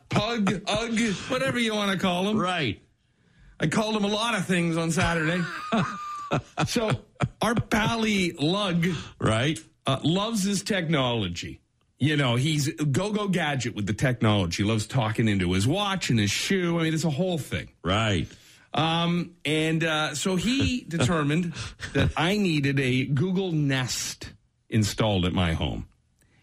Pug, 0.09 0.61
Ugg, 0.67 0.99
whatever 1.29 1.59
you 1.59 1.73
want 1.75 1.91
to 1.91 1.97
call 1.97 2.27
him. 2.27 2.37
right. 2.37 2.79
I 3.59 3.67
called 3.67 3.95
him 3.95 4.03
a 4.03 4.07
lot 4.07 4.35
of 4.37 4.45
things 4.45 4.77
on 4.77 4.91
Saturday. 4.91 5.41
so 6.67 6.91
our 7.41 7.55
pally 7.55 8.33
Lug 8.33 8.85
Right. 9.19 9.59
uh, 9.85 9.99
loves 10.03 10.43
his 10.43 10.61
technology. 10.63 11.61
You 11.99 12.15
know, 12.17 12.35
he's 12.35 12.71
go 12.73 13.11
go 13.11 13.27
gadget 13.27 13.73
with 13.75 13.87
the 13.87 13.93
technology. 13.93 14.63
Loves 14.63 14.85
talking 14.85 15.27
into 15.27 15.53
his 15.53 15.67
watch 15.67 16.11
and 16.11 16.19
his 16.19 16.29
shoe. 16.29 16.77
I 16.79 16.83
mean, 16.83 16.93
it's 16.93 17.03
a 17.05 17.09
whole 17.09 17.39
thing. 17.39 17.69
Right. 17.83 18.27
Um, 18.73 19.31
and 19.45 19.83
uh, 19.83 20.13
so 20.13 20.35
he 20.35 20.81
determined 20.87 21.53
that 21.93 22.11
I 22.15 22.37
needed 22.37 22.79
a 22.79 23.05
Google 23.05 23.51
Nest 23.51 24.31
installed 24.69 25.25
at 25.25 25.33
my 25.33 25.53
home. 25.53 25.87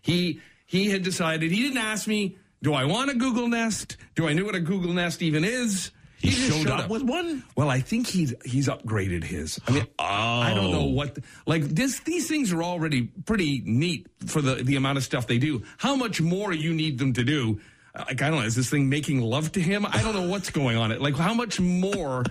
He 0.00 0.40
he 0.66 0.90
had 0.90 1.04
decided. 1.04 1.52
He 1.52 1.62
didn't 1.62 1.78
ask 1.78 2.08
me, 2.08 2.36
"Do 2.60 2.74
I 2.74 2.86
want 2.86 3.10
a 3.10 3.14
Google 3.14 3.46
Nest? 3.46 3.96
Do 4.16 4.26
I 4.26 4.32
know 4.32 4.44
what 4.44 4.56
a 4.56 4.60
Google 4.60 4.92
Nest 4.92 5.22
even 5.22 5.44
is?" 5.44 5.92
He, 6.24 6.30
just 6.30 6.62
showed, 6.62 6.70
up, 6.70 6.88
with 6.88 7.02
one. 7.02 7.44
Well, 7.54 7.68
I 7.68 7.80
think 7.80 8.06
he's 8.06 8.34
he's 8.44 8.68
upgraded 8.68 9.24
his. 9.24 9.60
I 9.68 9.72
mean, 9.72 9.86
I 9.98 10.54
don't 10.54 10.70
know 10.70 10.80
oh. 10.80 10.90
what 10.90 11.18
like 11.46 11.62
this. 11.62 12.00
These 12.00 12.28
things 12.28 12.52
are 12.52 12.62
already 12.62 13.02
pretty 13.26 13.62
neat 13.64 14.06
for 14.26 14.40
the 14.40 14.54
the 14.54 14.76
amount 14.76 14.98
of 14.98 15.04
stuff 15.04 15.26
they 15.26 15.38
do. 15.38 15.62
How 15.76 15.96
much 15.96 16.20
more 16.20 16.52
you 16.52 16.72
need 16.72 16.98
them 16.98 17.12
to 17.12 17.24
do? 17.24 17.60
Like 17.94 18.22
I 18.22 18.30
don't 18.30 18.40
know. 18.40 18.46
Is 18.46 18.56
this 18.56 18.70
thing 18.70 18.88
making 18.88 19.20
love 19.20 19.52
to 19.52 19.60
him? 19.60 19.84
I 19.84 20.02
don't 20.02 20.14
know 20.14 20.28
what's 20.28 20.50
going 20.50 20.76
on. 20.76 20.92
It 20.92 21.00
like 21.00 21.16
how 21.16 21.34
much 21.34 21.60
more 21.60 22.24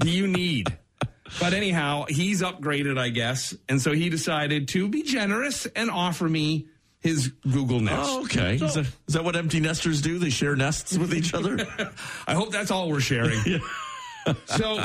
do 0.00 0.10
you 0.10 0.26
need? 0.26 0.76
But 1.40 1.52
anyhow, 1.52 2.06
he's 2.08 2.40
upgraded, 2.40 2.98
I 2.98 3.08
guess, 3.08 3.54
and 3.68 3.82
so 3.82 3.92
he 3.92 4.08
decided 4.08 4.68
to 4.68 4.88
be 4.88 5.02
generous 5.02 5.66
and 5.66 5.90
offer 5.90 6.28
me 6.28 6.68
his 7.06 7.28
Google 7.28 7.80
Nest. 7.80 8.10
Oh, 8.10 8.24
okay. 8.24 8.56
is, 8.56 8.74
that, 8.74 8.86
is 9.06 9.14
that 9.14 9.24
what 9.24 9.36
empty 9.36 9.60
nesters 9.60 10.02
do? 10.02 10.18
They 10.18 10.30
share 10.30 10.56
nests 10.56 10.98
with 10.98 11.14
each 11.14 11.34
other? 11.34 11.56
I 12.26 12.34
hope 12.34 12.50
that's 12.50 12.70
all 12.70 12.90
we're 12.90 13.00
sharing. 13.00 13.40
So, 14.46 14.84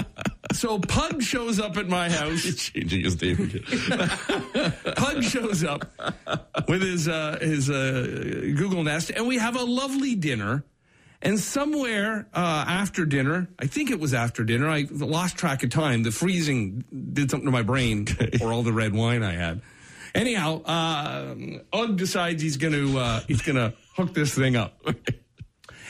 so 0.54 0.78
Pug 0.78 1.24
shows 1.24 1.60
up 1.60 1.76
at 1.76 1.90
my 1.90 2.12
house. 2.12 2.44
He's 2.44 2.58
Changing 2.58 3.04
his 3.04 3.20
name 3.20 3.42
again. 3.42 4.74
Pug 4.96 5.24
shows 5.24 5.64
up 5.64 5.92
with 6.68 6.84
his 6.84 7.08
uh, 7.08 7.40
his 7.42 7.68
uh, 7.68 8.04
Google 8.56 8.84
Nest, 8.84 9.10
and 9.10 9.28
we 9.28 9.40
have 9.40 9.56
a 9.56 9.64
lovely 9.64 10.14
dinner. 10.14 10.64
And 11.24 11.40
somewhere 11.40 12.28
uh, 12.36 12.66
after 12.68 13.04
dinner, 13.04 13.48
I 13.58 13.66
think 13.66 13.90
it 13.90 14.00
was 14.00 14.14
after 14.14 14.44
dinner, 14.44 14.70
I 14.70 14.86
lost 14.92 15.38
track 15.38 15.64
of 15.64 15.72
time. 15.72 16.04
The 16.04 16.12
freezing 16.12 16.84
did 17.12 17.32
something 17.32 17.48
to 17.48 17.52
my 17.52 17.64
brain, 17.64 18.06
or 18.44 18.54
all 18.54 18.62
the 18.62 18.74
red 18.74 18.94
wine 18.94 19.24
I 19.24 19.34
had. 19.34 19.64
Anyhow, 20.14 20.62
uh, 20.64 21.36
Ugg 21.74 21.98
decides 21.98 22.42
he's 22.42 22.58
going 22.58 22.74
to 22.74 22.98
uh, 23.00 23.20
he's 23.28 23.42
going 23.42 23.56
to 23.56 23.74
hook 23.96 24.14
this 24.14 24.34
thing 24.36 24.56
up. 24.56 24.82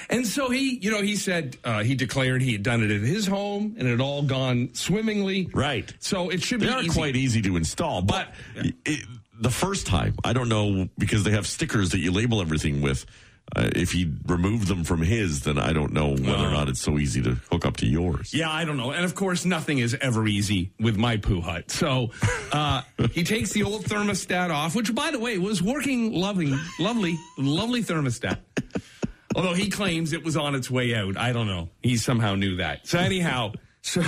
And 0.10 0.28
so 0.28 0.50
he, 0.50 0.78
you 0.80 0.92
know, 0.92 1.02
he 1.02 1.16
said 1.16 1.56
uh, 1.64 1.84
he 1.84 1.96
declared 1.96 2.42
he 2.42 2.52
had 2.52 2.64
done 2.64 2.84
it 2.84 2.92
at 2.92 3.00
his 3.02 3.28
home 3.28 3.76
and 3.78 3.88
it 3.88 3.92
had 3.92 4.02
all 4.02 4.24
gone 4.24 4.74
swimmingly. 4.74 5.50
Right. 5.54 5.94
So 6.00 6.30
it 6.30 6.42
should 6.42 6.60
They 6.60 6.66
be 6.66 6.72
are 6.74 6.82
easy. 6.82 6.90
quite 7.00 7.16
easy 7.16 7.42
to 7.44 7.56
install, 7.56 8.02
but 8.02 8.34
it, 8.56 9.06
the 9.40 9.52
first 9.52 9.88
time, 9.88 10.16
I 10.26 10.34
don't 10.34 10.50
know 10.50 10.90
because 10.98 11.24
they 11.24 11.32
have 11.32 11.48
stickers 11.48 11.92
that 11.92 12.00
you 12.00 12.12
label 12.12 12.42
everything 12.42 12.82
with. 12.82 13.06
Uh, 13.54 13.70
if 13.76 13.92
he 13.92 14.10
removed 14.28 14.68
them 14.68 14.84
from 14.84 15.02
his, 15.02 15.42
then 15.42 15.58
I 15.60 15.74
don't 15.74 15.92
know 15.92 16.10
whether 16.10 16.46
or 16.46 16.52
not 16.52 16.70
it's 16.70 16.80
so 16.80 16.98
easy 16.98 17.22
to 17.24 17.32
hook 17.52 17.66
up 17.66 17.78
to 17.78 17.86
yours. 17.86 18.34
Yeah, 18.34 18.50
I 18.50 18.64
don't 18.64 18.78
know. 18.78 18.92
And 18.92 19.04
of 19.04 19.14
course, 19.14 19.44
nothing 19.44 19.80
is 19.80 19.96
ever 20.00 20.26
easy 20.26 20.72
with 20.80 20.98
my 20.98 21.18
poo 21.18 21.42
hut. 21.42 21.70
So 21.70 22.12
uh, 22.54 22.84
he 23.12 23.24
takes 23.24 23.52
the 23.52 23.64
old 23.64 23.84
thermostat 23.86 24.52
off, 24.52 24.76
which, 24.76 24.96
by 24.96 25.12
the 25.12 25.20
way, 25.20 25.38
was 25.38 25.62
working 25.62 26.14
loving, 26.14 26.58
lovely, 26.80 27.18
lovely 27.38 27.84
thermostat. 27.84 28.40
Although 29.36 29.54
he 29.54 29.70
claims 29.70 30.14
it 30.14 30.24
was 30.24 30.38
on 30.38 30.56
its 30.56 30.70
way 30.70 30.96
out. 30.96 31.18
I 31.18 31.32
don't 31.32 31.48
know. 31.48 31.70
He 31.82 31.98
somehow 31.98 32.36
knew 32.36 32.58
that. 32.58 32.88
So 32.88 33.00
anyhow, 33.00 33.54
so 33.82 34.02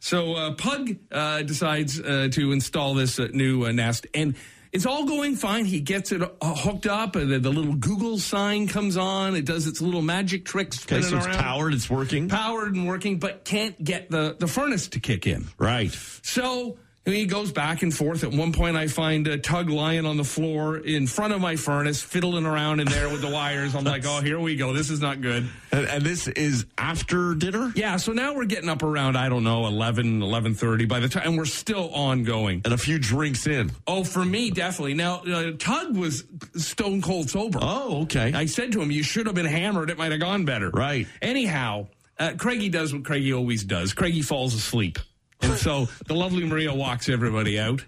so 0.00 0.34
uh, 0.34 0.54
Pug 0.54 0.96
uh, 1.10 1.42
decides 1.42 2.00
uh, 2.00 2.28
to 2.32 2.52
install 2.52 2.94
this 2.94 3.18
uh, 3.18 3.28
new 3.32 3.64
uh, 3.64 3.72
Nest, 3.72 4.06
and 4.14 4.36
it's 4.76 4.86
all 4.86 5.04
going 5.06 5.36
fine. 5.36 5.64
He 5.64 5.80
gets 5.80 6.12
it 6.12 6.22
uh, 6.22 6.54
hooked 6.54 6.86
up, 6.86 7.16
and 7.16 7.30
the, 7.30 7.38
the 7.38 7.50
little 7.50 7.74
Google 7.74 8.18
sign 8.18 8.68
comes 8.68 8.96
on. 8.96 9.34
It 9.34 9.46
does 9.46 9.66
its 9.66 9.80
little 9.80 10.02
magic 10.02 10.44
tricks, 10.44 10.84
Okay, 10.84 11.00
so 11.00 11.16
it's 11.16 11.26
around 11.26 11.38
powered, 11.38 11.72
it's 11.74 11.88
working. 11.88 12.28
powered 12.28 12.74
and 12.74 12.86
working, 12.86 13.18
but 13.18 13.44
can't 13.44 13.82
get 13.82 14.10
the, 14.10 14.36
the 14.38 14.46
furnace 14.46 14.88
to 14.88 15.00
kick 15.00 15.26
in. 15.26 15.46
Right. 15.58 15.92
So 16.22 16.78
he 17.14 17.26
goes 17.26 17.52
back 17.52 17.82
and 17.82 17.94
forth. 17.94 18.24
At 18.24 18.32
one 18.32 18.52
point, 18.52 18.76
I 18.76 18.88
find 18.88 19.26
a 19.28 19.38
tug 19.38 19.70
lying 19.70 20.06
on 20.06 20.16
the 20.16 20.24
floor 20.24 20.78
in 20.78 21.06
front 21.06 21.32
of 21.32 21.40
my 21.40 21.56
furnace, 21.56 22.02
fiddling 22.02 22.46
around 22.46 22.80
in 22.80 22.88
there 22.88 23.08
with 23.08 23.20
the 23.20 23.30
wires. 23.30 23.74
I'm 23.74 23.84
like, 23.84 24.04
oh, 24.06 24.20
here 24.20 24.40
we 24.40 24.56
go. 24.56 24.72
This 24.72 24.90
is 24.90 25.00
not 25.00 25.20
good. 25.20 25.48
And, 25.70 25.86
and 25.86 26.02
this 26.02 26.26
is 26.26 26.66
after 26.76 27.34
dinner? 27.34 27.72
Yeah, 27.76 27.96
so 27.96 28.12
now 28.12 28.34
we're 28.34 28.46
getting 28.46 28.68
up 28.68 28.82
around, 28.82 29.16
I 29.16 29.28
don't 29.28 29.44
know, 29.44 29.66
11, 29.66 30.20
11.30 30.20 30.88
by 30.88 31.00
the 31.00 31.08
time, 31.08 31.28
and 31.28 31.38
we're 31.38 31.44
still 31.44 31.90
ongoing. 31.94 32.62
And 32.64 32.74
a 32.74 32.78
few 32.78 32.98
drinks 32.98 33.46
in. 33.46 33.70
Oh, 33.86 34.02
for 34.02 34.24
me, 34.24 34.50
definitely. 34.50 34.94
Now, 34.94 35.22
uh, 35.22 35.52
Tug 35.58 35.96
was 35.96 36.24
stone 36.56 37.02
cold 37.02 37.30
sober. 37.30 37.58
Oh, 37.62 38.02
okay. 38.02 38.32
I 38.32 38.46
said 38.46 38.72
to 38.72 38.80
him, 38.82 38.90
"You 38.90 39.02
should 39.02 39.26
have 39.26 39.34
been 39.34 39.46
hammered. 39.46 39.90
It 39.90 39.98
might 39.98 40.10
have 40.10 40.20
gone 40.20 40.44
better." 40.44 40.70
Right. 40.70 41.06
Anyhow, 41.22 41.88
uh, 42.18 42.32
Craigie 42.38 42.68
does 42.68 42.92
what 42.92 43.04
Craigie 43.04 43.32
always 43.32 43.64
does. 43.64 43.92
Craigie 43.92 44.22
falls 44.22 44.54
asleep, 44.54 44.98
and 45.42 45.54
so 45.58 45.86
the 46.06 46.14
lovely 46.14 46.44
Maria 46.44 46.72
walks 46.74 47.08
everybody 47.08 47.58
out. 47.58 47.84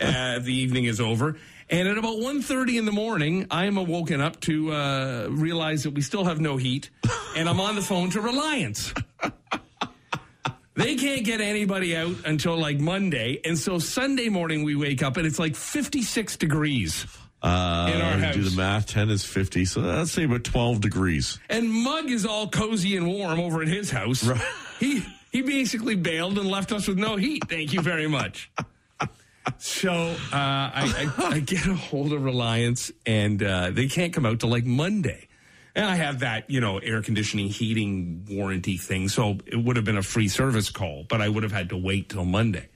Uh, 0.00 0.38
the 0.38 0.52
evening 0.54 0.84
is 0.84 1.00
over. 1.00 1.36
And 1.70 1.86
at 1.86 1.98
about 1.98 2.16
1.30 2.16 2.78
in 2.78 2.84
the 2.86 2.92
morning, 2.92 3.46
I 3.50 3.66
am 3.66 3.76
awoken 3.76 4.20
up 4.22 4.40
to 4.42 4.72
uh, 4.72 5.26
realize 5.30 5.82
that 5.82 5.90
we 5.92 6.00
still 6.00 6.24
have 6.24 6.40
no 6.40 6.56
heat, 6.56 6.88
and 7.36 7.46
I'm 7.48 7.60
on 7.60 7.74
the 7.74 7.82
phone 7.82 8.08
to 8.10 8.20
Reliance. 8.22 8.94
They 10.74 10.94
can't 10.94 11.24
get 11.24 11.40
anybody 11.40 11.96
out 11.96 12.14
until 12.24 12.56
like 12.56 12.78
Monday, 12.78 13.40
and 13.44 13.58
so 13.58 13.78
Sunday 13.80 14.28
morning 14.28 14.62
we 14.62 14.76
wake 14.76 15.02
up 15.02 15.16
and 15.16 15.26
it's 15.26 15.38
like 15.38 15.56
56 15.56 16.36
degrees. 16.36 17.04
Uh, 17.42 17.90
In 17.92 18.00
our 18.00 18.12
house. 18.18 18.34
Do 18.34 18.42
the 18.44 18.56
math. 18.56 18.86
10 18.86 19.10
is 19.10 19.24
50. 19.24 19.64
So 19.64 19.80
let's 19.80 20.12
say 20.12 20.24
about 20.24 20.44
12 20.44 20.80
degrees. 20.80 21.38
And 21.50 21.68
Mug 21.70 22.10
is 22.10 22.24
all 22.24 22.48
cozy 22.48 22.96
and 22.96 23.06
warm 23.08 23.40
over 23.40 23.60
at 23.62 23.68
his 23.68 23.90
house. 23.90 24.28
He 24.80 25.04
he 25.38 25.42
basically 25.42 25.94
bailed 25.94 26.36
and 26.36 26.48
left 26.48 26.72
us 26.72 26.88
with 26.88 26.98
no 26.98 27.14
heat. 27.14 27.44
Thank 27.48 27.72
you 27.72 27.80
very 27.80 28.08
much. 28.08 28.50
So 29.58 29.92
uh, 29.92 30.16
I, 30.32 31.10
I, 31.16 31.26
I 31.26 31.40
get 31.40 31.66
a 31.66 31.74
hold 31.74 32.12
of 32.12 32.24
Reliance, 32.24 32.90
and 33.06 33.42
uh, 33.42 33.70
they 33.70 33.86
can't 33.86 34.12
come 34.12 34.26
out 34.26 34.40
till 34.40 34.50
like 34.50 34.66
Monday. 34.66 35.28
And 35.74 35.86
I 35.86 35.94
have 35.94 36.20
that, 36.20 36.50
you 36.50 36.60
know, 36.60 36.78
air 36.78 37.02
conditioning, 37.02 37.48
heating 37.48 38.26
warranty 38.28 38.76
thing. 38.76 39.08
So 39.08 39.38
it 39.46 39.56
would 39.56 39.76
have 39.76 39.84
been 39.84 39.96
a 39.96 40.02
free 40.02 40.26
service 40.26 40.70
call, 40.70 41.04
but 41.08 41.22
I 41.22 41.28
would 41.28 41.44
have 41.44 41.52
had 41.52 41.68
to 41.68 41.76
wait 41.76 42.08
till 42.08 42.24
Monday. 42.24 42.68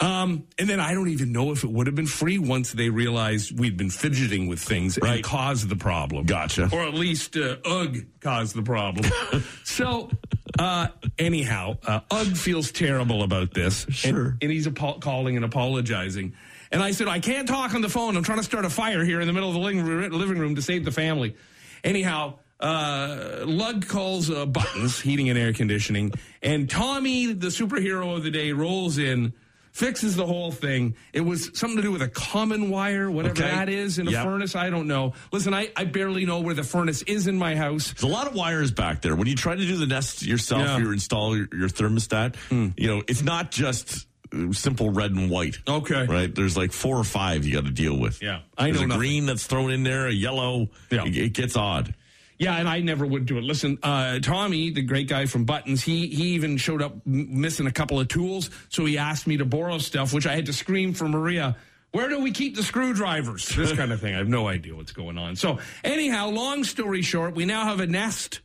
Um, 0.00 0.46
and 0.58 0.68
then 0.68 0.80
I 0.80 0.94
don't 0.94 1.08
even 1.08 1.30
know 1.30 1.52
if 1.52 1.62
it 1.62 1.70
would 1.70 1.86
have 1.86 1.94
been 1.94 2.06
free 2.06 2.38
once 2.38 2.72
they 2.72 2.88
realized 2.88 3.58
we'd 3.58 3.76
been 3.76 3.90
fidgeting 3.90 4.46
with 4.46 4.58
things 4.58 4.96
and 4.96 5.22
caused 5.22 5.68
the 5.68 5.76
problem. 5.76 6.24
Gotcha. 6.24 6.70
Or 6.72 6.82
at 6.82 6.94
least 6.94 7.36
uh, 7.36 7.56
UG 7.66 8.06
caused 8.20 8.56
the 8.56 8.62
problem. 8.62 9.10
so, 9.64 10.10
uh, 10.58 10.88
anyhow, 11.18 11.76
uh, 11.86 12.00
UG 12.10 12.36
feels 12.36 12.72
terrible 12.72 13.22
about 13.22 13.52
this. 13.52 13.84
Sure. 13.90 14.28
And, 14.28 14.38
and 14.42 14.50
he's 14.50 14.66
apo- 14.66 15.00
calling 15.00 15.36
and 15.36 15.44
apologizing. 15.44 16.34
And 16.72 16.82
I 16.82 16.92
said, 16.92 17.08
I 17.08 17.20
can't 17.20 17.46
talk 17.46 17.74
on 17.74 17.82
the 17.82 17.88
phone. 17.90 18.16
I'm 18.16 18.22
trying 18.22 18.38
to 18.38 18.44
start 18.44 18.64
a 18.64 18.70
fire 18.70 19.04
here 19.04 19.20
in 19.20 19.26
the 19.26 19.34
middle 19.34 19.48
of 19.48 19.54
the 19.54 19.60
living 19.60 19.84
room, 19.84 20.10
living 20.12 20.38
room 20.38 20.54
to 20.54 20.62
save 20.62 20.86
the 20.86 20.92
family. 20.92 21.36
Anyhow, 21.84 22.38
uh, 22.58 23.42
Lug 23.44 23.86
calls 23.86 24.30
uh, 24.30 24.46
Buttons, 24.46 25.00
heating 25.00 25.28
and 25.28 25.38
air 25.38 25.52
conditioning, 25.52 26.12
and 26.42 26.70
Tommy, 26.70 27.32
the 27.32 27.48
superhero 27.48 28.16
of 28.16 28.22
the 28.22 28.30
day, 28.30 28.52
rolls 28.52 28.98
in, 28.98 29.32
fixes 29.72 30.16
the 30.16 30.26
whole 30.26 30.50
thing. 30.50 30.94
It 31.12 31.20
was 31.20 31.50
something 31.58 31.76
to 31.76 31.82
do 31.82 31.92
with 31.92 32.02
a 32.02 32.08
common 32.08 32.70
wire, 32.70 33.10
whatever 33.10 33.32
Okay. 33.42 33.50
that 33.50 33.68
is, 33.68 33.98
in 33.98 34.08
a 34.08 34.10
Yep. 34.10 34.24
furnace. 34.24 34.54
I 34.56 34.68
don't 34.70 34.86
know. 34.88 35.14
Listen, 35.32 35.54
I, 35.54 35.70
I 35.76 35.84
barely 35.84 36.24
know 36.26 36.40
where 36.40 36.54
the 36.54 36.64
furnace 36.64 37.02
is 37.02 37.26
in 37.26 37.36
my 37.38 37.54
house. 37.56 37.92
There's 37.92 38.02
a 38.02 38.06
lot 38.14 38.26
of 38.26 38.34
wires 38.34 38.70
back 38.72 39.02
there. 39.02 39.14
When 39.14 39.28
you 39.28 39.36
try 39.36 39.54
to 39.54 39.64
do 39.66 39.76
the 39.76 39.86
Nest 39.86 40.22
yourself, 40.22 40.62
Yeah. 40.62 40.78
you 40.78 40.90
install 40.92 41.36
your, 41.36 41.48
your 41.52 41.68
thermostat. 41.68 42.34
You 42.50 42.86
know, 42.88 43.02
it's 43.08 43.22
not 43.22 43.50
just 43.52 44.06
uh, 44.32 44.52
simple 44.52 44.90
red 44.90 45.12
and 45.12 45.28
white. 45.30 45.58
Okay. 45.66 46.06
Right? 46.06 46.32
There's 46.34 46.56
like 46.56 46.72
four 46.72 46.96
or 46.96 47.04
five 47.04 47.44
you 47.44 47.52
got 47.54 47.64
to 47.64 47.70
deal 47.72 47.96
with. 47.98 48.22
Yeah. 48.22 48.40
I 48.56 48.64
There's 48.66 48.76
know 48.78 48.84
a 48.84 48.86
nothing. 48.88 48.98
green 49.00 49.26
that's 49.26 49.46
thrown 49.46 49.70
in 49.70 49.82
there, 49.82 50.06
a 50.06 50.12
yellow. 50.12 50.68
Yeah. 50.90 51.04
It, 51.04 51.16
it 51.16 51.32
gets 51.32 51.56
odd. 51.56 51.94
Yeah, 52.40 52.56
and 52.56 52.66
I 52.66 52.80
never 52.80 53.04
would 53.04 53.26
do 53.26 53.36
it. 53.36 53.44
Listen, 53.44 53.78
uh, 53.82 54.18
Tommy, 54.20 54.70
the 54.70 54.80
great 54.80 55.08
guy 55.08 55.26
from 55.26 55.44
Buttons, 55.44 55.82
he 55.82 56.06
he 56.06 56.30
even 56.30 56.56
showed 56.56 56.80
up 56.80 56.94
m- 57.06 57.38
missing 57.42 57.66
a 57.66 57.70
couple 57.70 58.00
of 58.00 58.08
tools, 58.08 58.48
so 58.70 58.86
he 58.86 58.96
asked 58.96 59.26
me 59.26 59.36
to 59.36 59.44
borrow 59.44 59.76
stuff, 59.76 60.14
which 60.14 60.26
I 60.26 60.34
had 60.36 60.46
to 60.46 60.54
scream 60.54 60.94
for 60.94 61.06
Maria. 61.06 61.56
Where 61.92 62.08
do 62.08 62.20
we 62.20 62.32
keep 62.32 62.56
the 62.56 62.62
screwdrivers? 62.62 63.46
This 63.48 63.72
kind 63.74 63.92
of 63.92 64.00
thing. 64.00 64.14
I 64.14 64.18
have 64.18 64.28
no 64.28 64.48
idea 64.48 64.74
what's 64.74 64.92
going 64.92 65.18
on. 65.18 65.36
So, 65.36 65.58
anyhow, 65.84 66.30
long 66.30 66.64
story 66.64 67.02
short, 67.02 67.34
we 67.34 67.44
now 67.44 67.64
have 67.64 67.80
a 67.80 67.86
nest. 67.86 68.40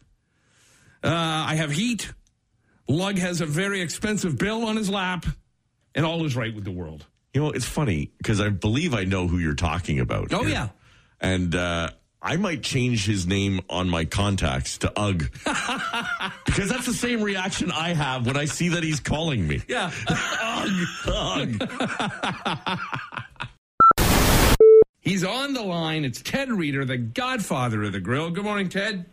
Uh, 1.01 1.09
I 1.09 1.55
have 1.55 1.71
heat. 1.71 2.11
Lug 2.89 3.17
has 3.17 3.39
a 3.39 3.45
very 3.45 3.79
expensive 3.79 4.37
bill 4.37 4.65
on 4.65 4.75
his 4.75 4.89
lap, 4.89 5.25
and 5.93 6.05
all 6.05 6.25
is 6.25 6.35
right 6.35 6.53
with 6.53 6.65
the 6.65 6.71
world. 6.71 7.05
You 7.33 7.41
know, 7.43 7.51
it's 7.51 7.65
funny 7.65 8.11
because 8.17 8.41
I 8.41 8.49
believe 8.49 8.93
I 8.93 9.05
know 9.05 9.27
who 9.27 9.37
you're 9.37 9.55
talking 9.55 10.01
about. 10.01 10.33
Oh, 10.33 10.41
here. 10.41 10.49
yeah. 10.49 10.69
And 11.21 11.55
uh, 11.55 11.91
I 12.27 12.37
might 12.37 12.63
change 12.63 13.05
his 13.05 13.27
name 13.27 13.61
on 13.69 13.87
my 13.87 14.03
contacts 14.03 14.79
to 14.79 14.91
Ugg. 14.99 15.29
because 16.45 16.67
that's 16.69 16.87
the 16.87 16.93
same 16.93 17.21
reaction 17.21 17.71
I 17.71 17.93
have 17.93 18.25
when 18.25 18.35
I 18.35 18.45
see 18.45 18.69
that 18.69 18.81
he's 18.81 18.99
calling 18.99 19.47
me. 19.47 19.61
Yeah. 19.67 19.91
Ugg. 21.07 21.69
He's 25.01 25.23
on 25.23 25.53
the 25.53 25.61
line. 25.61 26.03
It's 26.03 26.19
Ted 26.19 26.51
Reader, 26.51 26.83
the 26.83 26.97
godfather 26.97 27.83
of 27.83 27.91
the 27.93 27.99
grill. 27.99 28.31
Good 28.31 28.43
morning, 28.43 28.69
Ted. 28.69 29.05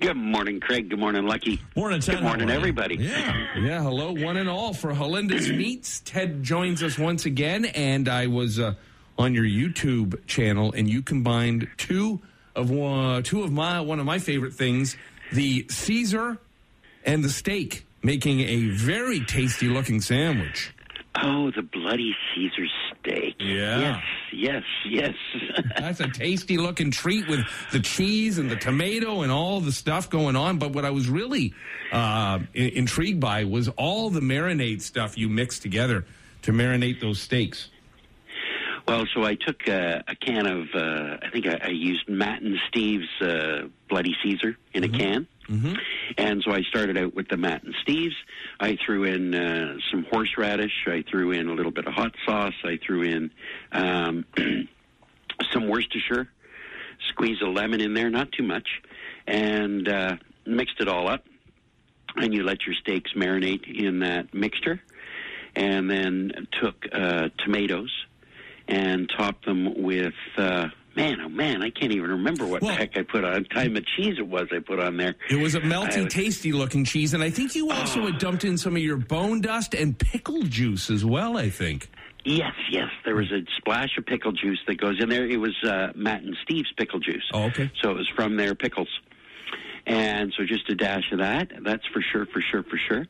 Good 0.00 0.16
morning, 0.16 0.58
Craig. 0.58 0.88
Good 0.90 0.98
morning, 0.98 1.26
Lucky. 1.28 1.60
Morning, 1.76 2.00
Ted. 2.00 2.16
Good 2.16 2.24
morning, 2.24 2.48
How 2.48 2.54
are 2.54 2.56
you? 2.56 2.60
everybody. 2.62 2.96
Yeah. 2.96 3.46
Yeah, 3.60 3.82
hello, 3.82 4.10
one 4.12 4.36
and 4.36 4.48
all 4.48 4.74
for 4.74 4.92
Halenda's 4.92 5.48
Meats. 5.52 6.00
Ted 6.04 6.42
joins 6.42 6.82
us 6.82 6.98
once 6.98 7.26
again, 7.26 7.66
and 7.66 8.08
I 8.08 8.26
was 8.26 8.58
uh, 8.58 8.74
on 9.16 9.34
your 9.34 9.44
YouTube 9.44 10.26
channel, 10.26 10.72
and 10.72 10.88
you 10.90 11.00
combined 11.00 11.68
two 11.76 12.20
of 12.54 12.70
one, 12.70 13.22
two 13.22 13.42
of 13.42 13.52
my 13.52 13.80
one 13.80 13.98
of 14.00 14.06
my 14.06 14.18
favorite 14.18 14.54
things, 14.54 14.96
the 15.32 15.66
Caesar 15.68 16.38
and 17.04 17.22
the 17.24 17.30
steak, 17.30 17.86
making 18.02 18.40
a 18.40 18.68
very 18.70 19.20
tasty 19.20 19.68
looking 19.68 20.00
sandwich. 20.00 20.72
Oh, 21.22 21.50
the 21.50 21.62
bloody 21.62 22.14
Caesar 22.34 22.66
steak. 23.00 23.34
Yeah. 23.40 24.00
Yes, 24.32 24.62
yes, 24.86 25.14
yes. 25.42 25.64
That's 25.78 25.98
a 26.00 26.08
tasty 26.12 26.56
looking 26.56 26.92
treat 26.92 27.26
with 27.28 27.40
the 27.72 27.80
cheese 27.80 28.38
and 28.38 28.48
the 28.48 28.54
tomato 28.56 29.22
and 29.22 29.32
all 29.32 29.60
the 29.60 29.72
stuff 29.72 30.08
going 30.08 30.36
on. 30.36 30.58
But 30.58 30.72
what 30.72 30.84
I 30.84 30.90
was 30.90 31.08
really 31.08 31.52
uh, 31.92 32.38
i- 32.38 32.46
intrigued 32.54 33.18
by 33.18 33.42
was 33.44 33.68
all 33.70 34.10
the 34.10 34.20
marinade 34.20 34.82
stuff 34.82 35.18
you 35.18 35.28
mixed 35.28 35.62
together 35.62 36.04
to 36.42 36.52
marinate 36.52 37.00
those 37.00 37.20
steaks. 37.20 37.68
Well, 38.86 39.06
so 39.14 39.24
I 39.24 39.34
took 39.34 39.68
uh, 39.68 40.02
a 40.06 40.14
can 40.16 40.46
of, 40.46 40.68
uh, 40.74 41.16
I 41.22 41.30
think 41.32 41.46
I, 41.46 41.60
I 41.64 41.68
used 41.68 42.08
Matt 42.08 42.42
and 42.42 42.56
Steve's 42.68 43.08
uh, 43.20 43.68
Bloody 43.88 44.14
Caesar 44.22 44.56
in 44.74 44.84
a 44.84 44.88
can. 44.88 45.26
Mm-hmm. 45.48 45.74
And 46.16 46.42
so 46.44 46.52
I 46.52 46.62
started 46.62 46.96
out 46.96 47.14
with 47.14 47.28
the 47.28 47.36
Matt 47.36 47.64
and 47.64 47.74
Steve's. 47.82 48.14
I 48.60 48.78
threw 48.84 49.04
in 49.04 49.34
uh, 49.34 49.78
some 49.90 50.06
horseradish. 50.10 50.86
I 50.86 51.02
threw 51.10 51.32
in 51.32 51.48
a 51.48 51.54
little 51.54 51.72
bit 51.72 51.86
of 51.86 51.92
hot 51.92 52.14
sauce. 52.24 52.54
I 52.64 52.78
threw 52.84 53.02
in 53.02 53.30
um, 53.72 54.24
some 55.52 55.68
Worcestershire. 55.68 56.28
Squeeze 57.08 57.40
a 57.42 57.46
lemon 57.46 57.80
in 57.80 57.94
there, 57.94 58.10
not 58.10 58.30
too 58.30 58.44
much, 58.44 58.68
and 59.26 59.88
uh, 59.88 60.16
mixed 60.46 60.80
it 60.80 60.88
all 60.88 61.08
up. 61.08 61.24
And 62.16 62.32
you 62.32 62.44
let 62.44 62.66
your 62.66 62.74
steaks 62.74 63.12
marinate 63.16 63.66
in 63.66 64.00
that 64.00 64.34
mixture, 64.34 64.80
and 65.56 65.90
then 65.90 66.46
took 66.60 66.86
uh, 66.92 67.30
tomatoes 67.38 67.90
and 68.70 69.10
topped 69.16 69.44
them 69.44 69.82
with. 69.82 70.14
Uh, 70.36 70.68
Man, 70.96 71.20
oh 71.24 71.28
man, 71.28 71.62
I 71.62 71.70
can't 71.70 71.92
even 71.92 72.10
remember 72.10 72.44
what 72.44 72.62
Well- 72.62 72.72
the 72.72 72.76
heck 72.76 72.98
I 72.98 73.02
put 73.02 73.24
on. 73.24 73.44
Time 73.44 73.76
of 73.76 73.86
cheese 73.96 74.16
it 74.18 74.26
was 74.26 74.48
I 74.50 74.58
put 74.58 74.80
on 74.80 74.96
there. 74.96 75.14
It 75.30 75.36
was 75.36 75.54
a 75.54 75.60
melty, 75.60 76.04
I- 76.04 76.08
tasty 76.08 76.50
looking 76.50 76.84
cheese, 76.84 77.14
and 77.14 77.22
I 77.22 77.30
think 77.30 77.54
you 77.54 77.70
also 77.70 78.06
had 78.06 78.18
dumped 78.18 78.42
in 78.42 78.58
some 78.58 78.74
of 78.74 78.82
your 78.82 78.96
bone 78.96 79.40
dust 79.40 79.72
and 79.72 79.96
pickle 79.96 80.42
juice 80.42 80.90
as 80.90 81.04
well. 81.04 81.36
I 81.38 81.48
think. 81.48 81.88
Yes, 82.24 82.52
yes. 82.72 82.88
There 83.04 83.14
was 83.14 83.30
a 83.30 83.42
splash 83.56 83.96
of 83.98 84.04
pickle 84.04 84.32
juice 84.32 84.58
that 84.66 84.78
goes 84.80 85.00
in 85.00 85.08
there. 85.08 85.26
It 85.26 85.38
was 85.38 85.56
uh, 85.62 85.92
Matt 85.94 86.22
and 86.22 86.36
Steve's 86.42 86.72
pickle 86.76 86.98
juice. 86.98 87.22
Oh, 87.32 87.44
okay. 87.44 87.70
So 87.80 87.92
it 87.92 87.96
was 87.96 88.08
from 88.08 88.36
their 88.36 88.56
pickles. 88.56 88.88
And 89.86 90.32
so 90.36 90.44
just 90.44 90.68
a 90.70 90.74
dash 90.74 91.10
of 91.12 91.18
that. 91.18 91.50
That's 91.62 91.86
for 91.86 92.02
sure, 92.02 92.26
for 92.26 92.40
sure, 92.40 92.62
for 92.62 92.76
sure. 92.76 93.06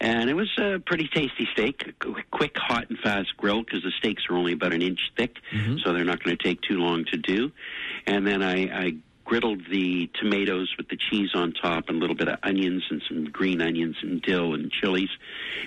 And 0.00 0.28
it 0.28 0.34
was 0.34 0.50
a 0.58 0.78
pretty 0.78 1.08
tasty 1.08 1.48
steak. 1.52 1.94
Quick, 2.30 2.56
hot, 2.56 2.88
and 2.88 2.98
fast 2.98 3.36
grill 3.36 3.62
because 3.62 3.82
the 3.82 3.92
steaks 3.98 4.24
are 4.28 4.36
only 4.36 4.52
about 4.52 4.72
an 4.72 4.82
inch 4.82 5.00
thick, 5.16 5.36
so 5.82 5.92
they're 5.92 6.04
not 6.04 6.22
going 6.22 6.36
to 6.36 6.42
take 6.42 6.60
too 6.62 6.78
long 6.78 7.04
to 7.06 7.16
do. 7.16 7.50
And 8.06 8.26
then 8.26 8.42
I, 8.42 8.86
I 8.86 8.96
griddled 9.26 9.68
the 9.70 10.08
tomatoes 10.18 10.72
with 10.78 10.88
the 10.88 10.96
cheese 10.96 11.30
on 11.34 11.52
top 11.52 11.88
and 11.88 11.98
a 11.98 12.00
little 12.00 12.16
bit 12.16 12.28
of 12.28 12.38
onions 12.42 12.82
and 12.90 13.02
some 13.06 13.24
green 13.26 13.60
onions 13.60 13.96
and 14.02 14.22
dill 14.22 14.54
and 14.54 14.72
chilies. 14.72 15.10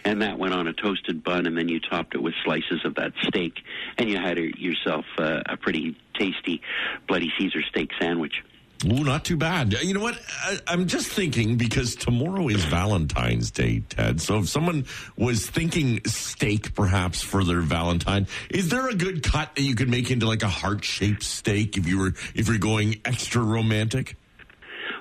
And 0.04 0.22
that 0.24 0.40
went 0.40 0.54
on 0.54 0.68
a 0.68 0.74
toasted 0.74 1.24
bun, 1.24 1.46
and 1.46 1.56
then 1.58 1.70
you 1.70 1.80
topped 1.80 2.16
it 2.16 2.24
with 2.24 2.34
slices 2.44 2.84
of 2.86 2.96
that 2.96 3.14
steak. 3.22 3.62
And 3.98 4.10
you 4.10 4.18
had 4.18 4.38
yourself 4.38 5.06
uh, 5.18 5.42
a 5.46 5.58
pretty 5.58 5.96
tasty 6.18 6.62
Bloody 7.08 7.32
Caesar 7.38 7.62
steak 7.70 7.92
sandwich. 8.00 8.44
Ooh, 8.86 9.04
not 9.04 9.26
too 9.26 9.38
bad. 9.38 9.74
You 9.74 9.94
know 9.94 10.00
what? 10.00 10.20
I, 10.44 10.58
I'm 10.68 10.88
just 10.88 11.08
thinking 11.08 11.58
because 11.58 11.96
tomorrow 11.96 12.48
is 12.48 12.66
Valentine's 12.66 13.52
Day, 13.52 13.84
Ted. 13.88 14.20
So 14.20 14.40
if 14.40 14.50
someone 14.50 14.86
was 15.16 15.48
thinking 15.48 16.02
steak 16.06 16.74
perhaps 16.74 17.22
for 17.22 17.44
their 17.44 17.62
Valentine, 17.62 18.28
is 18.50 18.70
there 18.70 18.90
a 18.90 18.96
good 18.96 19.22
cut 19.22 19.56
that 19.56 19.62
you 19.62 19.76
could 19.76 19.90
make 19.90 20.10
into 20.10 20.26
like 20.26 20.42
a 20.42 20.48
heart 20.48 20.84
shaped 20.84 21.22
steak 21.22 21.78
if 21.78 21.88
you 21.88 22.00
were 22.00 22.14
if 22.34 22.48
you're 22.48 22.58
going 22.58 23.00
extra 23.06 23.44
romantic? 23.44 24.16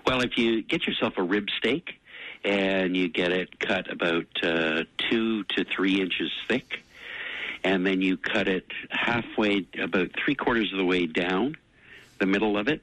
Well, 0.04 0.20
if 0.20 0.36
you 0.36 0.62
get 0.62 0.86
yourself 0.86 1.14
a 1.16 1.22
rib 1.22 1.48
steak 1.56 1.94
and 2.44 2.94
you 2.94 3.08
get 3.08 3.32
it 3.32 3.58
cut 3.60 3.90
about 3.90 4.26
uh, 4.42 4.84
two 5.10 5.44
to 5.44 5.64
three 5.64 6.00
inches 6.00 6.30
thick, 6.48 6.82
and 7.64 7.86
then 7.86 8.02
you 8.02 8.18
cut 8.18 8.46
it 8.46 8.66
halfway, 8.90 9.66
about 9.80 10.10
three 10.22 10.34
quarters 10.34 10.70
of 10.72 10.78
the 10.78 10.84
way 10.84 11.06
down 11.06 11.56
the 12.18 12.26
middle 12.26 12.58
of 12.58 12.68
it, 12.68 12.82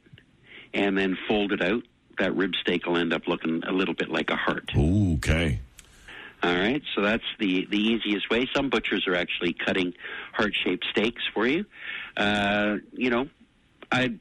and 0.77 0.97
then 0.97 1.17
fold 1.27 1.51
it 1.51 1.61
out, 1.61 1.83
that 2.19 2.35
rib 2.35 2.53
steak 2.61 2.85
will 2.85 2.97
end 2.97 3.11
up 3.11 3.27
looking 3.27 3.63
a 3.67 3.71
little 3.71 3.93
bit 3.93 4.09
like 4.09 4.29
a 4.29 4.35
heart. 4.35 4.71
Ooh, 4.77 5.15
okay. 5.15 5.59
All 6.43 6.53
right, 6.55 6.83
so 6.95 7.01
that's 7.01 7.23
the 7.39 7.65
the 7.65 7.79
easiest 7.79 8.29
way. 8.29 8.47
Some 8.55 8.69
butchers 8.69 9.07
are 9.07 9.15
actually 9.15 9.53
cutting 9.53 9.93
heart 10.33 10.53
shaped 10.63 10.85
steaks 10.91 11.23
for 11.33 11.47
you. 11.47 11.65
Uh, 12.15 12.77
you 12.93 13.09
know, 13.09 13.27
I 13.91 14.13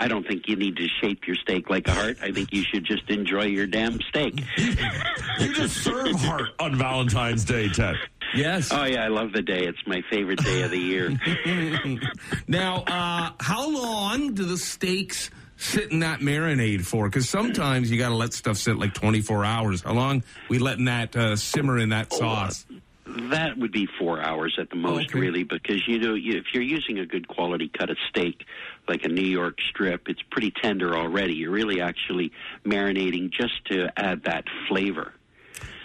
I 0.00 0.08
don't 0.08 0.26
think 0.26 0.48
you 0.48 0.56
need 0.56 0.76
to 0.76 0.88
shape 1.00 1.28
your 1.28 1.36
steak 1.36 1.70
like 1.70 1.86
a 1.86 1.92
heart. 1.92 2.18
I 2.20 2.32
think 2.32 2.52
you 2.52 2.64
should 2.64 2.84
just 2.84 3.08
enjoy 3.08 3.44
your 3.44 3.66
damn 3.66 4.00
steak. 4.02 4.42
You 5.38 5.54
just 5.54 5.84
serve 5.84 6.16
heart 6.16 6.48
on 6.58 6.74
Valentine's 6.74 7.44
Day, 7.44 7.68
Ted. 7.68 7.94
Yes. 8.34 8.70
Oh 8.72 8.82
yeah, 8.84 9.04
I 9.04 9.06
love 9.06 9.32
the 9.32 9.40
day. 9.40 9.60
It's 9.60 9.78
my 9.86 10.02
favorite 10.10 10.42
day 10.42 10.62
of 10.62 10.72
the 10.72 10.78
year. 10.78 11.16
Now, 12.48 12.82
uh, 12.88 13.30
how 13.38 13.70
long 13.70 14.34
do 14.34 14.44
the 14.44 14.56
steaks 14.56 15.30
sit 15.58 15.92
in 15.92 15.98
that 16.00 16.20
marinade 16.20 16.84
for? 16.86 17.08
Because 17.08 17.28
sometimes 17.28 17.90
you 17.90 17.98
got 17.98 18.08
to 18.08 18.14
let 18.14 18.32
stuff 18.32 18.56
sit 18.56 18.76
like 18.78 18.94
24 18.94 19.44
hours. 19.44 19.82
How 19.82 19.92
long 19.92 20.22
we 20.48 20.58
letting 20.58 20.86
that 20.86 21.14
uh, 21.14 21.36
simmer 21.36 21.78
in 21.78 21.90
that 21.90 22.12
sauce? 22.12 22.64
That 23.30 23.56
would 23.56 23.72
be 23.72 23.88
four 23.98 24.20
hours 24.20 24.56
at 24.60 24.68
the 24.70 24.76
most, 24.76 25.10
Okay. 25.10 25.18
really, 25.18 25.42
because 25.42 25.86
you 25.88 25.98
know 25.98 26.14
you, 26.14 26.36
if 26.36 26.44
you're 26.52 26.62
using 26.62 26.98
a 26.98 27.06
good 27.06 27.26
quality 27.26 27.68
cut 27.68 27.88
of 27.90 27.96
steak, 28.10 28.44
like 28.86 29.04
a 29.04 29.08
New 29.08 29.26
York 29.26 29.60
strip, 29.62 30.08
it's 30.08 30.20
pretty 30.30 30.52
tender 30.62 30.94
already. 30.94 31.34
You're 31.34 31.50
really 31.50 31.80
actually 31.80 32.32
marinating 32.64 33.30
just 33.32 33.64
to 33.70 33.88
add 33.96 34.24
that 34.24 34.44
flavor. 34.68 35.14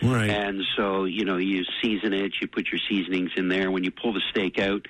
Right. 0.01 0.29
And 0.29 0.63
so, 0.75 1.05
you 1.05 1.23
know, 1.23 1.37
you 1.37 1.63
season 1.81 2.11
it, 2.13 2.33
you 2.41 2.47
put 2.47 2.67
your 2.69 2.79
seasonings 2.89 3.31
in 3.37 3.47
there. 3.47 3.71
When 3.71 3.85
you 3.85 3.91
pull 3.91 4.11
the 4.11 4.21
steak 4.31 4.59
out, 4.59 4.85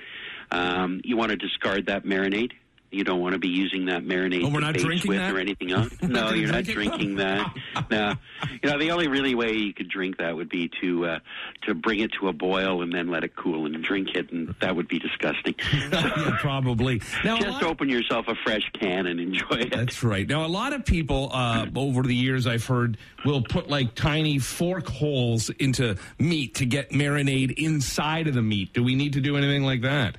um, 0.49 1.01
you 1.03 1.15
want 1.17 1.29
to 1.29 1.37
discard 1.37 1.85
that 1.85 2.03
marinade. 2.03 2.51
You 2.93 3.03
don't 3.03 3.19
want 3.21 3.33
to 3.33 3.39
be 3.39 3.47
using 3.47 3.85
that 3.85 4.03
marinade 4.03 4.43
Oh, 4.45 4.49
we're 4.49 4.59
not 4.59 4.75
drinking 4.75 5.09
with 5.09 5.17
that? 5.17 5.33
or 5.33 5.39
anything 5.39 5.71
else. 5.71 5.89
No, 6.03 6.31
you're 6.31 6.51
not 6.51 6.63
drinking 6.65 7.15
that. 7.15 7.53
no, 7.91 8.13
you 8.61 8.69
know 8.69 8.77
the 8.77 8.91
only 8.91 9.07
really 9.07 9.33
way 9.35 9.53
you 9.53 9.73
could 9.73 9.89
drink 9.89 10.17
that 10.17 10.35
would 10.35 10.49
be 10.49 10.69
to 10.81 11.05
uh, 11.05 11.19
to 11.63 11.73
bring 11.73 11.99
it 12.01 12.11
to 12.19 12.27
a 12.27 12.33
boil 12.33 12.81
and 12.83 12.93
then 12.93 13.09
let 13.09 13.23
it 13.23 13.35
cool 13.35 13.65
and 13.65 13.83
drink 13.83 14.09
it, 14.15 14.31
and 14.31 14.53
that 14.61 14.75
would 14.75 14.87
be 14.87 14.99
disgusting. 14.99 15.55
yeah, 15.91 16.37
probably. 16.39 17.01
Now, 17.23 17.37
Just 17.37 17.49
lot- 17.61 17.63
open 17.63 17.89
yourself 17.89 18.27
a 18.27 18.35
fresh 18.43 18.69
can 18.79 19.07
and 19.07 19.19
enjoy 19.19 19.55
it. 19.57 19.71
That's 19.71 20.03
right. 20.03 20.27
Now, 20.27 20.45
a 20.45 20.47
lot 20.47 20.73
of 20.73 20.85
people 20.85 21.29
uh, 21.33 21.65
over 21.75 22.03
the 22.03 22.15
years 22.15 22.45
I've 22.45 22.65
heard 22.65 22.97
will 23.25 23.41
put 23.41 23.69
like 23.69 23.95
tiny 23.95 24.37
fork 24.39 24.87
holes 24.87 25.49
into 25.49 25.95
meat 26.19 26.55
to 26.55 26.65
get 26.65 26.91
marinade 26.91 27.53
inside 27.57 28.27
of 28.27 28.33
the 28.35 28.41
meat. 28.41 28.73
Do 28.73 28.83
we 28.83 28.95
need 28.95 29.13
to 29.13 29.21
do 29.21 29.35
anything 29.37 29.63
like 29.63 29.81
that? 29.81 30.17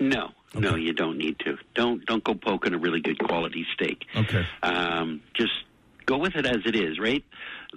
No, 0.00 0.30
no, 0.54 0.74
you 0.74 0.92
don't 0.92 1.18
need 1.18 1.38
to. 1.40 1.56
Don't 1.74 2.04
don't 2.06 2.22
go 2.22 2.34
poking 2.34 2.74
a 2.74 2.78
really 2.78 3.00
good 3.00 3.18
quality 3.18 3.66
steak. 3.74 4.04
Okay. 4.14 4.46
Um, 4.62 5.22
just 5.34 5.52
go 6.06 6.18
with 6.18 6.34
it 6.36 6.46
as 6.46 6.58
it 6.66 6.76
is, 6.76 6.98
right? 6.98 7.24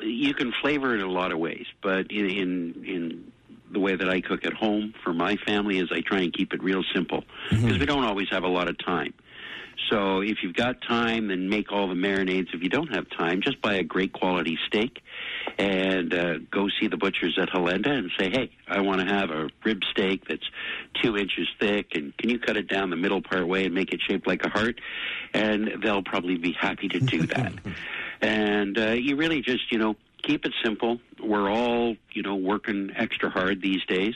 You 0.02 0.34
can 0.34 0.54
flavor 0.62 0.94
it 0.94 1.00
in 1.00 1.06
a 1.06 1.12
lot 1.12 1.32
of 1.32 1.40
ways, 1.40 1.66
but 1.82 2.12
in 2.12 2.30
in, 2.30 2.86
in 2.86 3.32
the 3.72 3.80
way 3.80 3.96
that 3.96 4.10
I 4.10 4.22
cook 4.22 4.46
at 4.46 4.54
home 4.54 4.94
for 5.04 5.14
my 5.14 5.38
family 5.46 5.80
is 5.80 5.90
I 5.92 6.02
try 6.02 6.22
and 6.22 6.34
keep 6.34 6.54
it 6.54 6.64
real 6.64 6.84
simple 6.94 7.24
because 7.50 7.78
we 7.80 7.86
don't 7.86 8.04
always 8.04 8.30
have 8.30 8.44
a 8.44 8.48
lot 8.50 8.70
of 8.70 8.78
time. 8.78 9.14
So 9.90 10.22
if 10.22 10.38
you've 10.42 10.56
got 10.56 10.82
time, 10.82 11.28
then 11.28 11.50
make 11.50 11.72
all 11.72 11.88
the 11.88 11.96
marinades. 11.96 12.54
If 12.54 12.64
you 12.64 12.70
don't 12.70 12.94
have 12.94 13.10
time, 13.10 13.42
just 13.42 13.62
buy 13.62 13.76
a 13.76 13.84
great 13.84 14.14
quality 14.14 14.58
steak 14.66 15.02
and 15.58 16.14
uh, 16.14 16.38
go 16.52 16.68
see 16.80 16.88
the 16.88 16.98
butchers 16.98 17.38
at 17.42 17.50
Halenda 17.50 17.92
and 17.92 18.12
say, 18.20 18.30
"Hey, 18.30 18.52
I 18.68 18.82
want 18.82 19.02
to 19.02 19.08
have 19.08 19.30
a 19.30 19.50
rib 19.64 19.82
steak 19.92 20.28
that's 20.28 20.44
two 21.02 21.18
inches 21.18 21.48
thick, 21.60 21.96
and 21.96 22.16
can 22.18 22.30
you 22.30 22.40
cut 22.40 22.58
it 22.58 22.68
down 22.68 22.90
the 22.90 22.98
middle 22.98 23.22
part 23.22 23.48
way 23.48 23.66
and 23.66 23.74
make 23.74 23.92
it 23.94 24.02
shaped 24.08 24.28
like 24.28 24.46
a 24.46 24.50
heart?" 24.50 24.80
And 25.34 25.82
they'll 25.82 26.04
probably 26.04 26.38
be 26.38 26.52
happy 26.54 26.88
to 26.90 27.00
do 27.00 27.26
that. 27.28 27.54
and 28.22 28.78
uh, 28.78 28.92
you 28.92 29.16
really 29.16 29.42
just, 29.42 29.72
you 29.72 29.78
know, 29.78 29.96
keep 30.24 30.46
it 30.46 30.54
simple. 30.64 31.00
We're 31.24 31.50
all, 31.50 31.96
you 32.12 32.22
know, 32.22 32.36
working 32.36 32.92
extra 32.96 33.30
hard 33.30 33.62
these 33.62 33.84
days, 33.86 34.16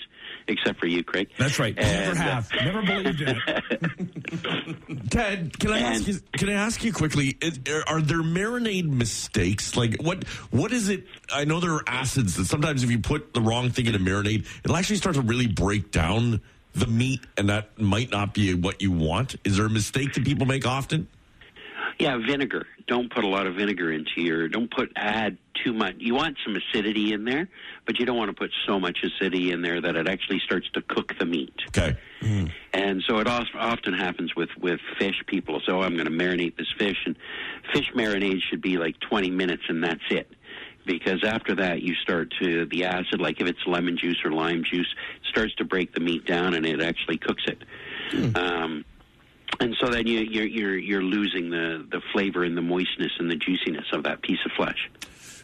except 0.49 0.79
for 0.79 0.87
you, 0.87 1.03
Craig. 1.03 1.29
That's 1.37 1.59
right. 1.59 1.75
Never 1.75 2.11
And, 2.11 2.17
uh, 2.17 2.21
have. 2.21 2.51
Never 2.53 2.81
believed 2.81 3.21
it. 3.21 3.37
Ted, 5.11 5.57
can 5.59 5.71
I 5.71 5.79
ask 5.79 6.07
you? 6.07 6.19
Can 6.33 6.49
I 6.49 6.53
ask 6.53 6.83
you 6.83 6.91
quickly? 6.91 7.37
Is, 7.41 7.59
are 7.87 8.01
there 8.01 8.21
marinade 8.21 8.87
mistakes? 8.89 9.75
Like 9.77 10.01
what? 10.01 10.27
What 10.51 10.71
is 10.71 10.89
it? 10.89 11.05
I 11.33 11.45
know 11.45 11.59
there 11.59 11.73
are 11.73 11.83
acids 11.87 12.35
that 12.35 12.45
sometimes 12.45 12.83
if 12.83 12.91
you 12.91 12.99
put 12.99 13.33
the 13.33 13.41
wrong 13.41 13.69
thing 13.69 13.85
in 13.85 13.95
a 13.95 13.99
marinade, 13.99 14.45
it'll 14.63 14.75
actually 14.77 14.97
start 14.97 15.15
to 15.15 15.21
really 15.21 15.47
break 15.47 15.91
down 15.91 16.41
the 16.75 16.87
meat, 16.87 17.21
and 17.37 17.49
that 17.49 17.79
might 17.79 18.11
not 18.11 18.33
be 18.33 18.53
what 18.53 18.81
you 18.81 18.91
want. 18.91 19.35
Is 19.43 19.57
there 19.57 19.65
a 19.65 19.69
mistake 19.69 20.13
that 20.13 20.23
people 20.25 20.45
make 20.45 20.65
often? 20.67 21.07
Yeah, 21.99 22.17
vinegar. 22.25 22.65
Don't 22.87 23.13
put 23.13 23.25
a 23.25 23.27
lot 23.27 23.45
of 23.45 23.55
vinegar 23.55 23.91
into 23.91 24.21
your. 24.21 24.47
Don't 24.47 24.71
put 24.71 24.89
add 24.95 25.37
too 25.63 25.73
much. 25.73 25.95
You 25.97 26.15
want 26.15 26.37
some 26.45 26.55
acidity 26.55 27.11
in 27.11 27.25
there, 27.25 27.49
but 27.85 27.99
you 27.99 28.05
don't 28.05 28.15
want 28.15 28.29
to 28.29 28.33
put 28.33 28.51
so 28.65 28.79
much 28.79 28.99
acidity 29.03 29.51
in 29.51 29.61
there 29.61 29.81
that 29.81 29.97
it 29.97 30.07
actually 30.07 30.39
starts 30.39 30.69
to 30.75 30.81
cook 30.81 31.13
the 31.19 31.25
meat. 31.25 31.53
Okay. 31.67 31.97
And 32.73 33.03
so 33.05 33.19
it 33.19 33.27
often 33.27 33.93
happens 33.93 34.33
with 34.33 34.49
with 34.57 34.79
fish. 34.97 35.21
People 35.27 35.59
say, 35.59 35.73
"Oh, 35.73 35.81
I'm 35.81 35.95
going 35.95 36.05
to 36.05 36.11
marinate 36.11 36.55
this 36.55 36.71
fish," 36.77 36.97
and 37.05 37.17
fish 37.73 37.91
marinade 37.93 38.39
should 38.49 38.61
be 38.61 38.77
like 38.77 38.97
20 39.01 39.29
minutes, 39.29 39.63
and 39.67 39.83
that's 39.83 39.99
it. 40.09 40.31
Because 40.85 41.23
after 41.25 41.53
that, 41.55 41.81
you 41.81 41.93
start 41.95 42.33
to 42.41 42.65
the 42.65 42.85
acid, 42.85 43.19
like 43.19 43.41
if 43.41 43.47
it's 43.47 43.59
lemon 43.67 43.97
juice 43.97 44.21
or 44.23 44.31
lime 44.31 44.63
juice, 44.63 44.87
starts 45.29 45.53
to 45.55 45.65
break 45.65 45.93
the 45.93 45.99
meat 45.99 46.25
down, 46.25 46.53
and 46.53 46.65
it 46.65 46.81
actually 46.81 47.17
cooks 47.17 47.43
it. 47.45 47.61
Um, 48.35 48.85
and 49.59 49.75
so 49.79 49.89
then 49.89 50.07
you, 50.07 50.19
you're 50.19 50.47
you're 50.47 50.77
you're 50.77 51.03
losing 51.03 51.49
the 51.49 51.85
the 51.91 52.01
flavor 52.13 52.43
and 52.43 52.55
the 52.55 52.61
moistness 52.61 53.11
and 53.19 53.29
the 53.29 53.35
juiciness 53.35 53.85
of 53.93 54.03
that 54.03 54.21
piece 54.21 54.39
of 54.45 54.51
flesh. 54.57 54.89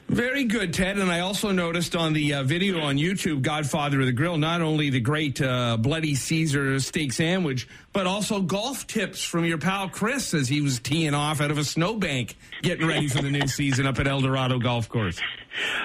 Very 0.07 0.43
good, 0.43 0.71
Ted. 0.71 0.99
And 0.99 1.11
I 1.11 1.21
also 1.21 1.51
noticed 1.51 1.95
on 1.95 2.13
the 2.13 2.35
uh, 2.35 2.43
video 2.43 2.79
on 2.81 2.97
YouTube, 2.97 3.41
Godfather 3.41 3.99
of 4.01 4.05
the 4.05 4.11
Grill, 4.11 4.37
not 4.37 4.61
only 4.61 4.91
the 4.91 4.99
great 4.99 5.41
uh, 5.41 5.77
Bloody 5.77 6.13
Caesar 6.13 6.79
steak 6.79 7.11
sandwich, 7.11 7.67
but 7.91 8.05
also 8.05 8.41
golf 8.41 8.85
tips 8.85 9.23
from 9.23 9.45
your 9.45 9.57
pal 9.57 9.89
Chris 9.89 10.35
as 10.35 10.47
he 10.47 10.61
was 10.61 10.79
teeing 10.79 11.15
off 11.15 11.41
out 11.41 11.49
of 11.49 11.57
a 11.57 11.63
snowbank, 11.63 12.37
getting 12.61 12.85
ready 12.85 13.07
for 13.07 13.23
the 13.23 13.31
new 13.31 13.47
season 13.47 13.87
up 13.87 13.97
at 13.97 14.05
El 14.05 14.21
Dorado 14.21 14.59
Golf 14.59 14.89
Course. 14.89 15.19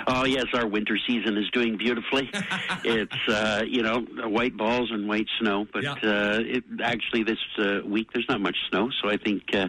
Oh 0.07 0.25
yes, 0.25 0.47
our 0.55 0.67
winter 0.67 0.99
season 1.07 1.37
is 1.37 1.49
doing 1.51 1.77
beautifully. 1.77 2.31
it's 2.85 3.29
uh, 3.29 3.63
you 3.67 3.83
know 3.83 4.01
white 4.29 4.57
balls 4.57 4.91
and 4.91 5.09
white 5.09 5.27
snow, 5.41 5.67
but 5.73 5.83
Yeah. 5.83 5.93
uh, 6.03 6.41
it, 6.41 6.65
actually 6.83 7.23
this 7.25 7.39
uh, 7.59 7.81
week 7.85 8.09
there's 8.13 8.27
not 8.29 8.41
much 8.41 8.57
snow, 8.71 8.91
so 9.03 9.09
I 9.09 9.17
think 9.17 9.43
uh, 9.55 9.69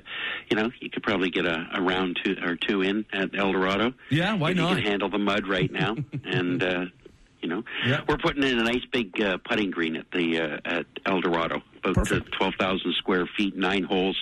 you 0.49 0.57
know 0.57 0.71
you 0.79 0.89
could 0.89 1.03
probably 1.03 1.29
get 1.29 1.45
a, 1.45 1.67
a 1.73 1.81
round 1.81 2.19
two 2.23 2.35
or 2.43 2.55
two 2.55 2.81
in 2.81 3.05
at 3.13 3.35
El 3.37 3.51
Dorado. 3.51 3.93
Yeah, 4.09 4.33
why 4.35 4.53
not? 4.53 4.69
You 4.71 4.75
can 4.77 4.85
handle 4.85 5.09
the 5.09 5.19
mud 5.19 5.47
right 5.47 5.71
now, 5.71 5.95
and 6.23 6.63
uh, 6.63 6.85
you 7.41 7.49
know 7.49 7.63
Yeah. 7.85 8.01
we're 8.07 8.17
putting 8.17 8.43
in 8.43 8.59
a 8.59 8.63
nice 8.63 8.85
big 8.91 9.19
uh, 9.21 9.37
putting 9.47 9.71
green 9.71 9.95
at 9.95 10.09
the 10.11 10.39
uh, 10.39 10.57
at 10.65 10.85
El 11.05 11.21
Dorado, 11.21 11.61
about 11.83 12.11
uh, 12.11 12.19
twelve 12.37 12.53
thousand 12.59 12.93
square 12.95 13.27
feet, 13.37 13.55
nine 13.55 13.83
holes, 13.83 14.21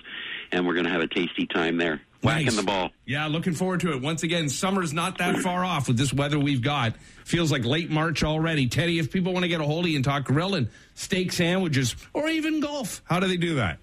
and 0.52 0.66
we're 0.66 0.74
going 0.74 0.86
to 0.86 0.92
have 0.92 1.02
a 1.02 1.08
tasty 1.08 1.46
time 1.46 1.78
there, 1.78 2.02
whacking 2.22 2.46
Nice. 2.48 2.56
the 2.56 2.64
ball. 2.64 2.92
Yeah, 3.06 3.28
looking 3.28 3.54
forward 3.54 3.80
to 3.82 3.92
it. 3.94 4.02
Once 4.02 4.24
again, 4.24 4.50
summer's 4.50 4.94
not 4.94 5.18
that 5.20 5.38
far 5.44 5.64
off 5.64 5.88
with 5.88 5.98
this 5.98 6.14
weather 6.14 6.40
we've 6.40 6.62
got. 6.62 6.96
Feels 7.26 7.52
like 7.52 7.64
late 7.66 7.90
March 7.90 8.24
already. 8.24 8.68
Teddy, 8.68 9.00
if 9.00 9.12
people 9.12 9.34
want 9.34 9.44
to 9.44 9.50
get 9.50 9.62
a 9.62 9.64
hold 9.66 9.86
of 9.86 9.90
you 9.92 9.96
and 9.96 10.04
talk 10.06 10.26
grilling, 10.26 10.70
steak 10.96 11.32
sandwiches, 11.32 11.96
or 12.14 12.28
even 12.30 12.60
golf, 12.60 13.02
how 13.06 13.20
do 13.20 13.28
they 13.28 13.38
do 13.38 13.56
that? 13.56 13.78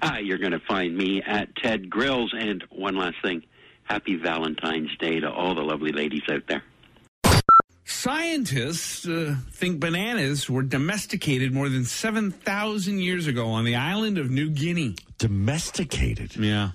Ah, 0.00 0.18
you're 0.18 0.38
going 0.38 0.52
to 0.52 0.60
find 0.60 0.96
me 0.96 1.20
at 1.22 1.54
Ted 1.56 1.90
Grills. 1.90 2.32
And 2.36 2.62
one 2.70 2.96
last 2.96 3.16
thing 3.22 3.42
happy 3.84 4.16
Valentine's 4.16 4.96
Day 4.98 5.20
to 5.20 5.30
all 5.30 5.54
the 5.54 5.60
lovely 5.60 5.92
ladies 5.92 6.22
out 6.30 6.46
there. 6.48 6.62
Scientists 7.84 9.06
uh, 9.06 9.36
think 9.50 9.78
bananas 9.80 10.48
were 10.48 10.62
domesticated 10.62 11.52
more 11.52 11.68
than 11.68 11.84
7,000 11.84 13.00
years 13.00 13.26
ago 13.26 13.48
on 13.48 13.64
the 13.64 13.74
island 13.74 14.18
of 14.18 14.30
New 14.30 14.48
Guinea. 14.50 14.94
Domesticated. 15.18 16.36
Yeah. 16.36 16.70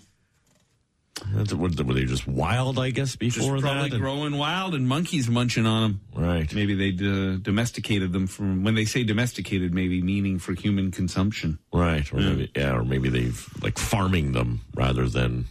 That's- 1.34 1.54
Were 1.54 1.70
they 1.70 2.06
just 2.06 2.28
wild? 2.28 2.78
I 2.80 2.92
guess 2.92 3.16
Just 3.16 3.38
before 3.38 3.60
probably 3.60 3.90
that. 3.90 3.94
And- 3.96 4.02
growing 4.02 4.38
wild 4.38 4.74
and 4.76 4.88
monkeys 4.88 5.28
munching 5.30 5.66
on 5.66 5.82
them. 5.82 6.02
right. 6.16 6.54
Maybe 6.54 6.74
they 6.76 6.92
uh, 7.06 7.38
domesticated 7.42 8.14
them 8.14 8.28
from, 8.28 8.64
when 8.64 8.76
they 8.76 8.86
say 8.86 9.04
domesticated, 9.04 9.74
maybe 9.74 10.02
meaning 10.02 10.40
for 10.40 10.54
human 10.54 10.92
consumption. 10.92 11.60
Right. 11.74 12.12
Or 12.14 12.18
maybe 12.18 12.52
yeah. 12.56 12.76
Or 12.76 12.84
maybe 12.84 13.10
they've 13.10 13.48
like 13.62 13.78
farming 13.78 14.32
them 14.34 14.62
rather 14.76 15.08
than 15.10 15.46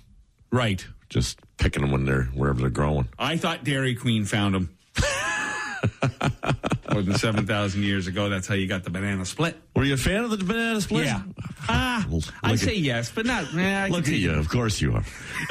Right. 0.50 0.86
just 1.08 1.38
picking 1.58 1.82
them 1.82 1.90
when 1.92 2.04
they're 2.04 2.24
wherever 2.34 2.60
they're 2.60 2.70
growing. 2.70 3.08
I 3.18 3.36
thought 3.36 3.64
Dairy 3.64 3.94
Queen 3.94 4.24
found 4.24 4.54
them. 4.54 4.70
More 6.92 7.02
than 7.02 7.14
7,000 7.18 7.82
years 7.82 8.06
ago. 8.06 8.28
That's 8.28 8.46
how 8.46 8.54
you 8.54 8.66
got 8.66 8.84
the 8.84 8.90
banana 8.90 9.24
split. 9.24 9.56
Were 9.74 9.84
you 9.84 9.94
a 9.94 9.96
fan 9.96 10.22
of 10.24 10.30
the 10.30 10.36
banana 10.38 10.80
split? 10.80 11.06
Yeah. 11.06 11.22
Ah, 11.68 12.06
Well, 12.08 12.22
I 12.42 12.54
say 12.56 12.74
yes, 12.74 13.10
but 13.12 13.26
not. 13.26 13.52
I, 13.54 13.88
Look 13.88 14.06
at 14.06 14.14
you. 14.14 14.30
Of 14.32 14.48
course 14.48 14.80
you 14.80 14.94
are. 14.94 15.04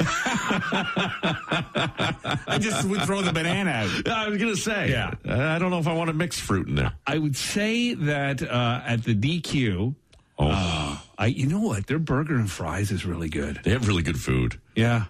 I 2.48 2.58
just 2.60 2.86
would 2.88 3.02
throw 3.02 3.22
the 3.22 3.32
banana 3.32 3.70
out. 3.70 4.08
I 4.08 4.28
was 4.28 4.38
gonna 4.38 4.56
say. 4.56 4.90
Yeah. 4.90 5.14
I 5.28 5.58
don't 5.58 5.70
know 5.70 5.78
if 5.78 5.86
I 5.88 5.92
want 5.92 6.08
to 6.08 6.14
mix 6.14 6.38
fruit 6.40 6.68
in 6.68 6.74
there. 6.76 6.92
I 7.06 7.18
would 7.18 7.36
say 7.36 7.94
that 7.94 8.42
uh, 8.42 8.80
at 8.84 9.04
the 9.04 9.14
DQ, 9.14 9.94
Oh, 10.38 10.48
uh, 10.50 10.98
I 11.16 11.26
you 11.26 11.46
know 11.46 11.60
what? 11.60 11.86
Their 11.86 11.98
burger 11.98 12.34
and 12.34 12.50
fries 12.50 12.90
is 12.90 13.06
really 13.06 13.30
good. 13.30 13.60
they 13.64 13.70
have 13.70 13.88
really 13.88 14.02
good 14.02 14.20
food. 14.20 14.60
Yeah. 14.74 15.04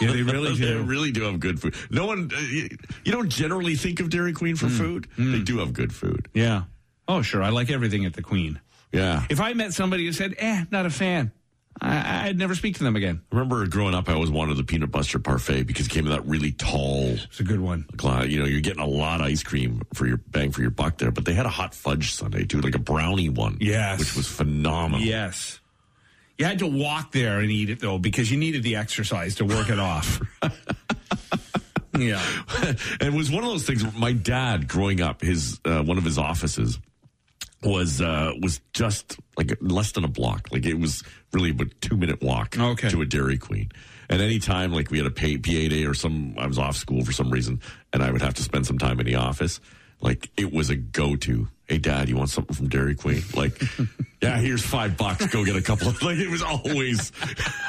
Yeah, 0.00 0.12
they 0.12 0.22
really 0.22 0.54
do. 0.56 0.66
They 0.66 0.74
really 0.74 1.10
do 1.12 1.22
have 1.22 1.40
good 1.40 1.60
food. 1.60 1.74
No 1.90 2.06
one, 2.06 2.30
uh, 2.34 2.40
you 2.40 3.12
don't 3.12 3.28
generally 3.28 3.74
think 3.76 4.00
of 4.00 4.10
Dairy 4.10 4.32
Queen 4.32 4.56
for 4.56 4.68
food. 4.68 5.08
They 5.16 5.40
do 5.40 5.58
have 5.58 5.72
good 5.72 5.92
food. 5.94 6.28
Yeah. 6.34 6.64
Oh, 7.08 7.22
sure. 7.22 7.42
I 7.42 7.50
like 7.50 7.70
everything 7.70 8.04
at 8.04 8.14
the 8.14 8.22
Queen. 8.22 8.60
Yeah. 8.92 9.24
If 9.30 9.40
I 9.40 9.52
met 9.52 9.72
somebody 9.74 10.04
who 10.06 10.12
said, 10.12 10.34
eh, 10.38 10.64
not 10.70 10.86
a 10.86 10.90
fan, 10.90 11.30
I, 11.80 12.28
I'd 12.28 12.38
never 12.38 12.54
speak 12.54 12.76
to 12.78 12.84
them 12.84 12.96
again. 12.96 13.20
I 13.30 13.34
remember 13.36 13.66
growing 13.66 13.94
up, 13.94 14.08
I 14.08 14.14
always 14.14 14.30
wanted 14.30 14.56
the 14.56 14.64
peanut 14.64 14.90
butter 14.90 15.18
parfait 15.18 15.64
because 15.64 15.86
it 15.86 15.90
came 15.90 16.06
in 16.06 16.12
that 16.12 16.26
really 16.26 16.52
tall 16.52 17.10
It's 17.24 17.40
a 17.40 17.44
good 17.44 17.60
one. 17.60 17.86
You 18.02 18.38
know, 18.40 18.46
you're 18.46 18.60
getting 18.62 18.82
a 18.82 18.86
lot 18.86 19.20
of 19.20 19.26
ice 19.26 19.42
cream 19.42 19.82
for 19.92 20.06
your 20.06 20.16
bang 20.16 20.50
for 20.52 20.62
your 20.62 20.70
buck 20.70 20.98
there. 20.98 21.10
But 21.10 21.26
they 21.26 21.34
had 21.34 21.46
a 21.46 21.50
hot 21.50 21.74
fudge 21.74 22.12
sundae 22.12 22.44
too, 22.46 22.60
like 22.60 22.74
a 22.74 22.78
brownie 22.80 23.28
one. 23.28 23.58
Yes. 23.60 23.98
which 23.98 24.16
was 24.16 24.26
phenomenal. 24.26 25.06
Yes. 25.06 25.60
You 26.38 26.44
had 26.44 26.58
to 26.58 26.66
walk 26.66 27.12
there 27.12 27.40
and 27.40 27.50
eat 27.50 27.70
it 27.70 27.80
though 27.80 27.98
because 27.98 28.30
you 28.30 28.36
needed 28.36 28.62
the 28.62 28.76
exercise 28.76 29.36
to 29.36 29.44
work 29.44 29.70
it 29.70 29.78
off. 29.78 30.20
yeah. 31.98 32.22
and 32.62 32.78
it 33.00 33.12
was 33.12 33.30
one 33.30 33.42
of 33.44 33.50
those 33.50 33.64
things. 33.66 33.84
My 33.96 34.12
dad, 34.12 34.68
growing 34.68 35.00
up, 35.00 35.22
his 35.22 35.60
uh, 35.64 35.82
one 35.82 35.96
of 35.98 36.04
his 36.04 36.18
offices 36.18 36.78
was 37.62 38.00
uh, 38.02 38.32
was 38.42 38.60
just 38.74 39.18
like 39.36 39.56
less 39.60 39.92
than 39.92 40.04
a 40.04 40.08
block. 40.08 40.48
Like 40.52 40.66
it 40.66 40.78
was 40.78 41.02
really 41.32 41.50
a 41.50 41.64
two 41.80 41.96
minute 41.96 42.22
walk 42.22 42.58
Okay. 42.58 42.90
to 42.90 43.00
a 43.00 43.06
Dairy 43.06 43.38
Queen. 43.38 43.70
And 44.08 44.20
anytime 44.22 44.72
like 44.72 44.90
we 44.90 44.98
had 44.98 45.06
a 45.06 45.10
pay, 45.10 45.36
PA 45.38 45.50
day 45.50 45.84
or 45.84 45.94
some, 45.94 46.34
I 46.38 46.46
was 46.46 46.58
off 46.58 46.76
school 46.76 47.04
for 47.04 47.12
some 47.12 47.30
reason, 47.30 47.60
and 47.92 48.02
I 48.02 48.10
would 48.12 48.22
have 48.22 48.34
to 48.34 48.42
spend 48.42 48.66
some 48.66 48.78
time 48.78 49.00
in 49.00 49.06
the 49.06 49.16
office. 49.16 49.60
Like 50.00 50.30
it 50.36 50.52
was 50.52 50.70
a 50.70 50.76
go 50.76 51.16
to. 51.16 51.48
Hey, 51.68 51.78
Dad, 51.78 52.08
you 52.08 52.16
want 52.16 52.30
something 52.30 52.54
from 52.54 52.68
Dairy 52.68 52.94
Queen? 52.94 53.22
Like, 53.34 53.60
yeah, 54.22 54.38
here's 54.38 54.64
five 54.64 54.96
bucks. 54.96 55.26
Go 55.26 55.44
get 55.44 55.56
a 55.56 55.62
couple 55.62 55.88
of. 55.88 56.00
Like 56.06 56.18
it 56.18 56.28
was 56.30 56.42
always 56.42 57.10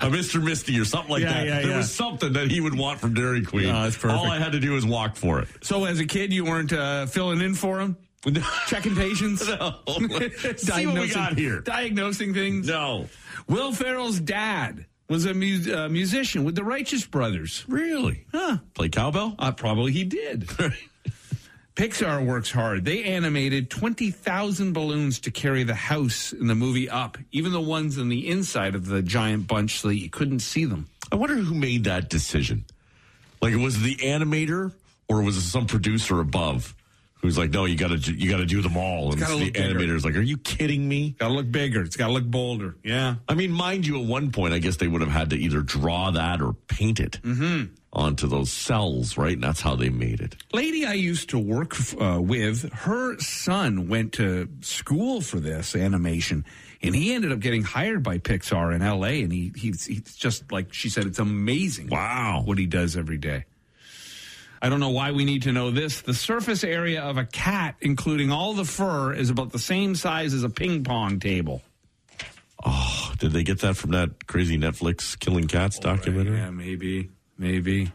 a 0.00 0.08
Mister 0.10 0.40
Misty 0.40 0.78
or 0.80 0.84
something 0.86 1.10
like 1.10 1.22
Yeah, 1.22 1.32
that. 1.34 1.46
yeah, 1.46 1.60
there 1.60 1.70
yeah. 1.72 1.76
was 1.78 1.94
something 1.94 2.32
that 2.34 2.50
he 2.50 2.60
would 2.60 2.76
want 2.76 3.00
from 3.00 3.12
Dairy 3.14 3.42
Queen. 3.44 3.66
Oh, 3.68 3.82
that's 3.82 3.96
perfect. 3.96 4.18
All 4.18 4.30
I 4.30 4.38
had 4.38 4.52
to 4.52 4.60
do 4.60 4.72
was 4.72 4.86
walk 4.86 5.16
for 5.16 5.40
it. 5.40 5.48
So 5.62 5.84
as 5.84 6.00
a 6.00 6.06
kid, 6.06 6.32
you 6.32 6.44
weren't 6.44 6.72
uh, 6.72 7.06
filling 7.06 7.40
in 7.42 7.54
for 7.54 7.78
him, 7.80 7.96
checking 8.68 8.94
patients, 8.96 9.46
No. 9.46 9.80
See 10.56 10.86
what 10.86 11.00
we 11.00 11.08
got 11.08 11.36
here. 11.36 11.60
diagnosing 11.60 12.32
things. 12.32 12.66
No. 12.68 13.08
Will 13.48 13.72
Ferrell's 13.72 14.20
dad 14.20 14.86
was 15.10 15.26
a 15.26 15.34
mu- 15.34 15.70
uh, 15.74 15.88
musician 15.90 16.44
with 16.44 16.54
the 16.54 16.64
Righteous 16.64 17.04
Brothers. 17.04 17.64
Really? 17.68 18.24
Huh? 18.32 18.58
Play 18.72 18.88
cowbell? 18.88 19.34
Uh, 19.38 19.52
probably 19.52 19.92
he 19.92 20.04
did. 20.04 20.48
Pixar 21.76 22.24
works 22.24 22.52
hard. 22.52 22.84
They 22.84 23.02
animated 23.02 23.68
20,000 23.68 24.72
balloons 24.72 25.18
to 25.20 25.32
carry 25.32 25.64
the 25.64 25.74
house 25.74 26.32
in 26.32 26.46
the 26.46 26.54
movie 26.54 26.88
up, 26.88 27.18
even 27.32 27.52
the 27.52 27.60
ones 27.60 27.98
on 27.98 28.08
the 28.08 28.28
inside 28.28 28.76
of 28.76 28.86
the 28.86 29.02
giant 29.02 29.48
bunch 29.48 29.80
so 29.80 29.88
that 29.88 29.96
you 29.96 30.08
couldn't 30.08 30.38
see 30.38 30.64
them. 30.66 30.88
I 31.10 31.16
wonder 31.16 31.34
who 31.34 31.54
made 31.54 31.84
that 31.84 32.08
decision. 32.08 32.64
Like, 33.42 33.56
was 33.56 33.76
it 33.76 33.82
the 33.82 33.96
animator 33.96 34.72
or 35.08 35.22
was 35.22 35.36
it 35.36 35.42
some 35.42 35.66
producer 35.66 36.20
above 36.20 36.76
who's 37.16 37.36
like, 37.36 37.50
no, 37.50 37.64
you 37.64 37.76
got 37.76 37.88
to 37.88 38.12
you 38.12 38.30
got 38.30 38.38
to 38.38 38.46
do 38.46 38.62
them 38.62 38.76
all? 38.76 39.12
And 39.12 39.20
the 39.20 39.50
bigger. 39.50 39.74
animator's 39.74 40.04
like, 40.04 40.14
are 40.14 40.20
you 40.20 40.38
kidding 40.38 40.88
me? 40.88 41.16
Got 41.18 41.28
to 41.28 41.34
look 41.34 41.50
bigger. 41.50 41.82
It's 41.82 41.96
got 41.96 42.06
to 42.06 42.12
look 42.12 42.24
bolder. 42.24 42.76
Yeah. 42.84 43.16
I 43.28 43.34
mean, 43.34 43.50
mind 43.50 43.84
you, 43.86 44.00
at 44.00 44.06
one 44.06 44.30
point, 44.30 44.54
I 44.54 44.60
guess 44.60 44.76
they 44.76 44.86
would 44.88 45.00
have 45.00 45.10
had 45.10 45.30
to 45.30 45.36
either 45.36 45.60
draw 45.60 46.12
that 46.12 46.40
or 46.40 46.52
paint 46.68 47.00
it 47.00 47.18
mm-hmm. 47.22 47.74
Onto 47.94 48.26
those 48.26 48.50
cels, 48.50 49.16
right? 49.16 49.34
And 49.34 49.42
that's 49.44 49.60
how 49.60 49.76
they 49.76 49.88
made 49.88 50.20
it. 50.20 50.36
lady 50.52 50.84
I 50.84 50.94
used 50.94 51.30
to 51.30 51.38
work 51.38 51.76
uh, 52.00 52.20
with, 52.20 52.72
her 52.72 53.18
son 53.20 53.88
went 53.88 54.12
to 54.14 54.48
school 54.62 55.20
for 55.20 55.38
this 55.38 55.76
animation, 55.76 56.44
and 56.82 56.94
he 56.94 57.14
ended 57.14 57.30
up 57.30 57.38
getting 57.38 57.62
hired 57.62 58.02
by 58.02 58.18
Pixar 58.18 58.74
in 58.74 58.82
L.A. 58.82 59.22
And 59.22 59.32
he 59.32 59.52
he's, 59.54 59.84
he's 59.86 60.16
just 60.16 60.50
like 60.50 60.72
she 60.72 60.88
said, 60.88 61.06
it's 61.06 61.20
amazing. 61.20 61.88
Wow. 61.88 62.42
what 62.44 62.58
he 62.58 62.66
does 62.66 62.96
every 62.96 63.18
day. 63.18 63.44
I 64.64 64.70
don't 64.70 64.80
know 64.80 64.90
why 64.90 65.12
we 65.12 65.26
need 65.26 65.42
to 65.42 65.52
know 65.52 65.70
this. 65.70 66.00
The 66.00 66.14
surface 66.14 66.64
area 66.64 67.02
of 67.02 67.18
a 67.18 67.26
cat, 67.26 67.76
including 67.82 68.32
all 68.32 68.54
the 68.54 68.64
fur, 68.64 69.12
is 69.12 69.28
about 69.28 69.52
the 69.52 69.58
same 69.58 69.94
size 69.94 70.32
as 70.32 70.42
a 70.42 70.48
ping 70.48 70.84
pong 70.84 71.20
table. 71.20 71.60
Oh, 72.64 73.12
did 73.18 73.32
they 73.32 73.42
get 73.42 73.60
that 73.60 73.76
from 73.76 73.90
that 73.90 74.26
crazy 74.26 74.56
Netflix 74.56 75.18
Killing 75.18 75.48
Cats 75.48 75.78
documentary? 75.78 76.38
Yeah, 76.38 76.48
maybe, 76.50 77.10
maybe. 77.38 77.90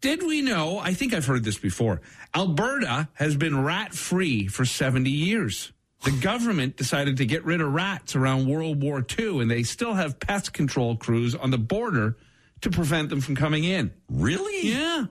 Did 0.00 0.22
we 0.22 0.42
know? 0.42 0.78
I 0.78 0.94
think 0.94 1.12
I've 1.12 1.26
heard 1.26 1.44
this 1.44 1.58
before. 1.58 2.00
Alberta 2.34 3.08
has 3.14 3.36
been 3.36 3.62
rat 3.64 3.94
free 3.94 4.46
for 4.46 4.64
70 4.64 5.10
years. 5.10 5.72
The 6.04 6.10
government 6.22 6.76
decided 6.76 7.16
to 7.16 7.26
get 7.26 7.44
rid 7.44 7.60
of 7.60 7.72
rats 7.72 8.14
around 8.14 8.46
World 8.48 8.80
War 8.82 9.04
II, 9.18 9.40
and 9.40 9.50
they 9.50 9.64
still 9.64 9.94
have 9.94 10.20
pest 10.20 10.52
control 10.52 10.96
crews 10.96 11.34
on 11.34 11.50
the 11.50 11.58
border 11.58 12.16
to 12.60 12.70
prevent 12.70 13.08
them 13.08 13.20
from 13.20 13.34
coming 13.36 13.64
in. 13.64 13.92
Really? 14.08 14.68
Yeah. 14.70 15.06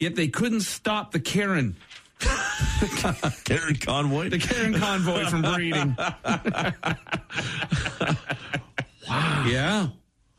Yet 0.00 0.14
they 0.16 0.28
couldn't 0.28 0.60
stop 0.62 1.12
the 1.12 1.20
Karen, 1.20 1.76
Karen 3.44 3.76
Convoy? 3.76 4.28
the 4.30 4.38
Karen 4.38 4.74
convoy 4.74 5.24
from 5.26 5.42
breeding. 5.54 5.94
wow. 9.08 9.44
Yeah. 9.46 9.88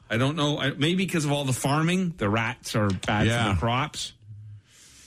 I 0.09 0.17
don't 0.17 0.35
know. 0.35 0.59
I- 0.59 0.71
Maybe 0.71 1.05
because 1.05 1.25
of 1.25 1.31
all 1.31 1.43
the 1.45 1.53
farming, 1.53 2.13
the 2.17 2.29
rats 2.29 2.75
are 2.75 2.89
bad 2.89 3.27
Yeah. 3.27 3.43
for 3.49 3.53
the 3.53 3.59
crops. 3.59 4.13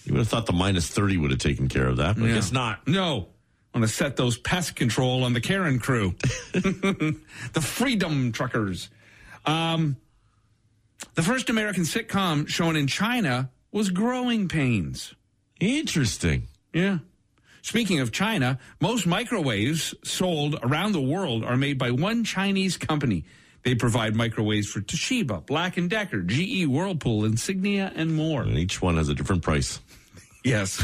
You 0.04 0.12
would 0.14 0.20
have 0.20 0.28
thought 0.28 0.46
the 0.46 0.52
minus 0.52 0.88
30 0.88 1.16
would 1.18 1.30
have 1.30 1.40
taken 1.40 1.68
care 1.68 1.86
of 1.86 1.98
that, 1.98 2.16
but 2.16 2.24
I 2.24 2.28
Yeah. 2.28 2.34
guess 2.34 2.52
not. 2.52 2.86
No. 2.88 3.28
I'm 3.72 3.82
going 3.82 3.88
to 3.88 3.94
set 3.94 4.16
those 4.16 4.36
pest 4.36 4.74
control 4.74 5.22
on 5.24 5.32
the 5.32 5.40
Karen 5.40 5.78
crew. 5.78 6.14
the 6.52 7.60
Freedom 7.60 8.32
Truckers. 8.32 8.88
Um, 9.46 9.96
the 11.14 11.22
first 11.22 11.48
American 11.50 11.84
sitcom 11.84 12.48
shown 12.48 12.74
in 12.76 12.86
China 12.88 13.50
was 13.70 13.90
Growing 13.90 14.48
Pains. 14.48 15.14
Interesting. 15.60 16.48
Yeah. 16.72 16.98
Speaking 17.62 18.00
of 18.00 18.10
China, 18.10 18.58
most 18.80 19.06
microwaves 19.06 19.94
sold 20.02 20.58
around 20.62 20.92
the 20.92 21.00
world 21.00 21.44
are 21.44 21.56
made 21.56 21.78
by 21.78 21.90
one 21.90 22.24
Chinese 22.24 22.76
company. 22.76 23.24
They 23.62 23.74
provide 23.74 24.14
microwaves 24.16 24.68
for 24.68 24.80
Toshiba, 24.80 25.44
Black 25.46 25.76
& 25.82 25.88
Decker, 25.88 26.22
GE, 26.22 26.66
Whirlpool, 26.66 27.24
Insignia, 27.24 27.92
and 27.94 28.14
more. 28.14 28.42
And 28.42 28.58
each 28.58 28.80
one 28.80 28.96
has 28.96 29.08
a 29.08 29.14
different 29.14 29.42
price. 29.42 29.80
Yes. 30.42 30.82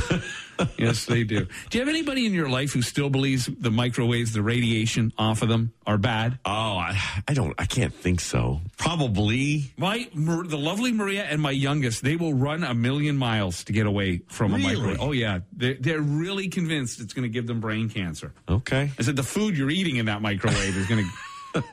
yes, 0.78 1.06
they 1.06 1.24
do. 1.24 1.46
Do 1.70 1.78
you 1.78 1.80
have 1.80 1.88
anybody 1.88 2.26
in 2.26 2.34
your 2.34 2.48
life 2.48 2.72
who 2.72 2.82
still 2.82 3.08
believes 3.08 3.46
the 3.46 3.70
microwaves, 3.70 4.32
the 4.32 4.42
radiation 4.42 5.12
off 5.16 5.42
of 5.42 5.48
them 5.48 5.72
are 5.86 5.96
bad? 5.96 6.38
Oh, 6.44 6.50
I, 6.50 7.00
I 7.26 7.34
don't, 7.34 7.54
I 7.58 7.64
can't 7.64 7.94
think 7.94 8.20
so. 8.20 8.60
Probably. 8.76 9.72
My 9.76 10.08
the 10.14 10.58
lovely 10.58 10.92
Maria 10.92 11.24
and 11.24 11.40
my 11.40 11.50
youngest, 11.50 12.02
they 12.02 12.16
will 12.16 12.34
run 12.34 12.64
a 12.64 12.74
million 12.74 13.16
miles 13.16 13.64
to 13.64 13.72
get 13.72 13.86
away 13.86 14.20
from 14.28 14.54
a 14.54 14.58
microwave. 14.58 14.98
Oh 15.00 15.12
yeah, 15.12 15.40
they're, 15.52 15.76
they're 15.80 16.00
really 16.00 16.48
convinced 16.48 17.00
it's 17.00 17.14
going 17.14 17.24
to 17.24 17.32
give 17.32 17.46
them 17.46 17.60
brain 17.60 17.88
cancer. 17.88 18.32
Okay. 18.48 18.90
I 18.98 19.02
said 19.02 19.16
the 19.16 19.22
food 19.22 19.56
you're 19.56 19.70
eating 19.70 19.96
in 19.96 20.06
that 20.06 20.20
microwave 20.20 20.76
is 20.76 20.86
going 20.86 21.02
to 21.02 21.10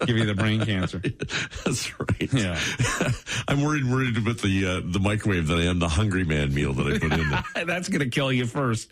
give 0.06 0.18
you 0.18 0.26
the 0.26 0.36
brain 0.36 0.66
cancer. 0.66 1.00
That's 1.66 2.00
right. 2.00 2.34
Yeah. 2.34 2.60
I'm 3.48 3.62
worried, 3.62 3.86
worried 3.86 4.18
about 4.18 4.40
the 4.40 4.66
uh, 4.66 4.82
the 4.84 5.00
microwave 5.00 5.48
that 5.48 5.58
I 5.58 5.64
am 5.64 5.80
the 5.80 5.90
Hungry 5.90 6.24
Man 6.24 6.54
meal 6.54 6.74
that 6.74 6.88
I 6.88 7.00
put 7.00 7.12
in 7.14 7.30
there. 7.30 7.44
That's 7.66 7.90
going 7.90 8.02
to 8.02 8.10
kill 8.10 8.32
you 8.32 8.46
first. 8.46 8.92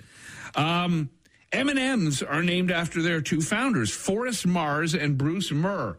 Um, 0.56 1.10
M&Ms 1.52 2.24
are 2.24 2.44
named 2.44 2.72
after 2.72 3.02
their 3.02 3.22
two 3.22 3.42
founders, 3.42 3.92
Forrest 3.92 4.48
Mars 4.48 4.94
and 4.94 5.18
Bruce 5.18 5.52
Murr. 5.52 5.98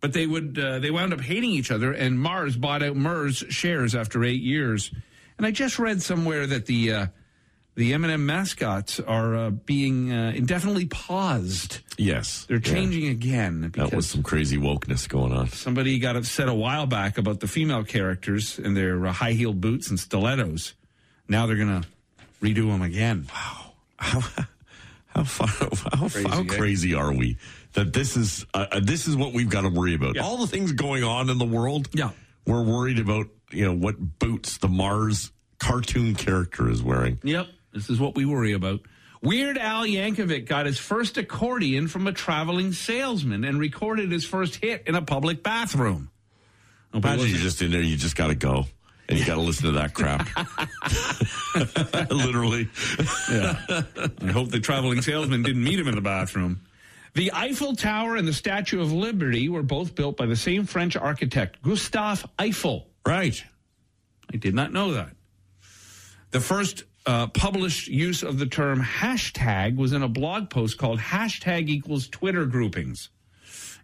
But 0.00 0.12
they 0.12 0.26
would 0.26 0.58
uh, 0.58 0.80
they 0.80 0.90
wound 0.90 1.14
up 1.14 1.20
hating 1.20 1.50
each 1.50 1.70
other, 1.70 1.92
and 1.92 2.18
Mars 2.18 2.56
bought 2.56 2.82
out 2.82 2.96
Murr's 2.96 3.38
shares 3.48 3.94
after 3.94 4.22
eight 4.22 4.42
years. 4.42 4.90
And 5.38 5.46
I 5.46 5.50
just 5.50 5.78
read 5.78 6.02
somewhere 6.02 6.46
that 6.46 6.66
the 6.66 6.92
uh, 6.92 7.06
the 7.76 7.92
M&M 7.94 8.24
mascots 8.24 9.00
are 9.00 9.34
uh, 9.36 9.50
being 9.50 10.12
uh, 10.12 10.32
indefinitely 10.34 10.86
paused. 10.86 11.78
Yes. 11.98 12.44
They're 12.48 12.58
Yeah. 12.58 12.72
changing 12.74 13.08
again 13.08 13.62
because 13.62 13.90
That 13.90 13.96
was 13.96 14.08
some 14.08 14.22
crazy 14.22 14.56
wokeness 14.58 15.08
going 15.08 15.32
on. 15.32 15.48
somebody 15.48 15.98
got 15.98 16.14
upset 16.16 16.48
a 16.48 16.54
while 16.54 16.86
back 16.86 17.18
about 17.18 17.40
the 17.40 17.48
female 17.48 17.82
characters 17.84 18.58
and 18.58 18.76
their 18.76 19.06
uh, 19.06 19.12
high 19.12 19.32
heel 19.32 19.52
boots 19.52 19.90
and 19.90 19.98
stilettos. 19.98 20.74
Now 21.28 21.46
they're 21.46 21.56
going 21.56 21.82
to 21.82 21.88
redo 22.42 22.68
them 22.70 22.82
again. 22.82 23.26
Wow. 23.32 23.72
How 23.98 24.20
far, 25.24 25.46
how, 25.96 26.08
Crazy, 26.08 26.28
how 26.28 26.40
eh? 26.40 26.44
crazy 26.44 26.94
are 26.94 27.12
we 27.12 27.36
that 27.74 27.92
this 27.92 28.16
is 28.16 28.44
uh, 28.54 28.66
uh, 28.70 28.80
this 28.80 29.06
is 29.08 29.16
what 29.16 29.32
we've 29.32 29.48
got 29.50 29.62
to 29.62 29.68
worry 29.68 29.94
about? 29.94 30.16
Yeah. 30.16 30.22
All 30.22 30.36
the 30.38 30.46
things 30.46 30.72
going 30.72 31.02
on 31.04 31.30
in 31.30 31.38
the 31.38 31.44
world. 31.44 31.88
Yeah. 31.92 32.10
We're 32.46 32.62
worried 32.62 32.98
about, 32.98 33.28
you 33.50 33.64
know, 33.64 33.72
what 33.72 34.18
boots 34.18 34.58
the 34.58 34.68
Mars 34.68 35.30
cartoon 35.58 36.14
character 36.14 36.68
is 36.68 36.82
wearing. 36.82 37.18
Yep, 37.22 37.46
this 37.74 37.90
is 37.90 37.98
what 37.98 38.14
we 38.14 38.24
worry 38.24 38.52
about. 38.52 38.80
Weird 39.20 39.58
Al 39.58 39.84
Yankovic 39.84 40.46
got 40.46 40.66
his 40.66 40.78
first 40.78 41.16
accordion 41.16 41.88
from 41.88 42.06
a 42.06 42.12
traveling 42.12 42.72
salesman 42.72 43.44
and 43.44 43.58
recorded 43.58 44.12
his 44.12 44.24
first 44.24 44.56
hit 44.56 44.84
in 44.86 44.94
a 44.94 45.02
public 45.02 45.42
bathroom. 45.42 46.10
Imagine 46.92 47.28
you're 47.28 47.38
just 47.38 47.60
in 47.60 47.72
there, 47.72 47.80
you 47.80 47.96
just 47.96 48.16
got 48.16 48.28
to 48.28 48.34
go. 48.34 48.66
And 49.08 49.18
you 49.18 49.26
got 49.26 49.34
to 49.34 49.40
listen 49.40 49.66
to 49.66 49.72
that 49.72 49.92
crap. 49.92 50.26
Literally. 52.10 52.68
Yeah. 53.30 53.82
I 54.22 54.32
hope 54.32 54.50
the 54.50 54.60
traveling 54.60 55.02
salesman 55.02 55.42
didn't 55.42 55.62
meet 55.62 55.78
him 55.78 55.88
in 55.88 55.94
the 55.94 56.00
bathroom. 56.00 56.60
The 57.12 57.32
Eiffel 57.32 57.76
Tower 57.76 58.16
and 58.16 58.26
the 58.26 58.32
Statue 58.32 58.80
of 58.80 58.92
Liberty 58.92 59.48
were 59.48 59.62
both 59.62 59.94
built 59.94 60.16
by 60.16 60.26
the 60.26 60.36
same 60.36 60.64
French 60.64 60.96
architect, 60.96 61.62
Gustave 61.62 62.24
Eiffel. 62.38 62.88
Right. 63.06 63.42
I 64.32 64.36
did 64.36 64.54
not 64.54 64.72
know 64.72 64.92
that. 64.92 65.10
The 66.30 66.40
first 66.40 66.84
uh, 67.06 67.26
published 67.28 67.88
use 67.88 68.22
of 68.22 68.38
the 68.38 68.46
term 68.46 68.82
hashtag 68.82 69.76
was 69.76 69.92
in 69.92 70.02
a 70.02 70.08
blog 70.08 70.50
post 70.50 70.78
called 70.78 70.98
hashtag 70.98 71.68
equals 71.68 72.08
Twitter 72.08 72.46
groupings. 72.46 73.10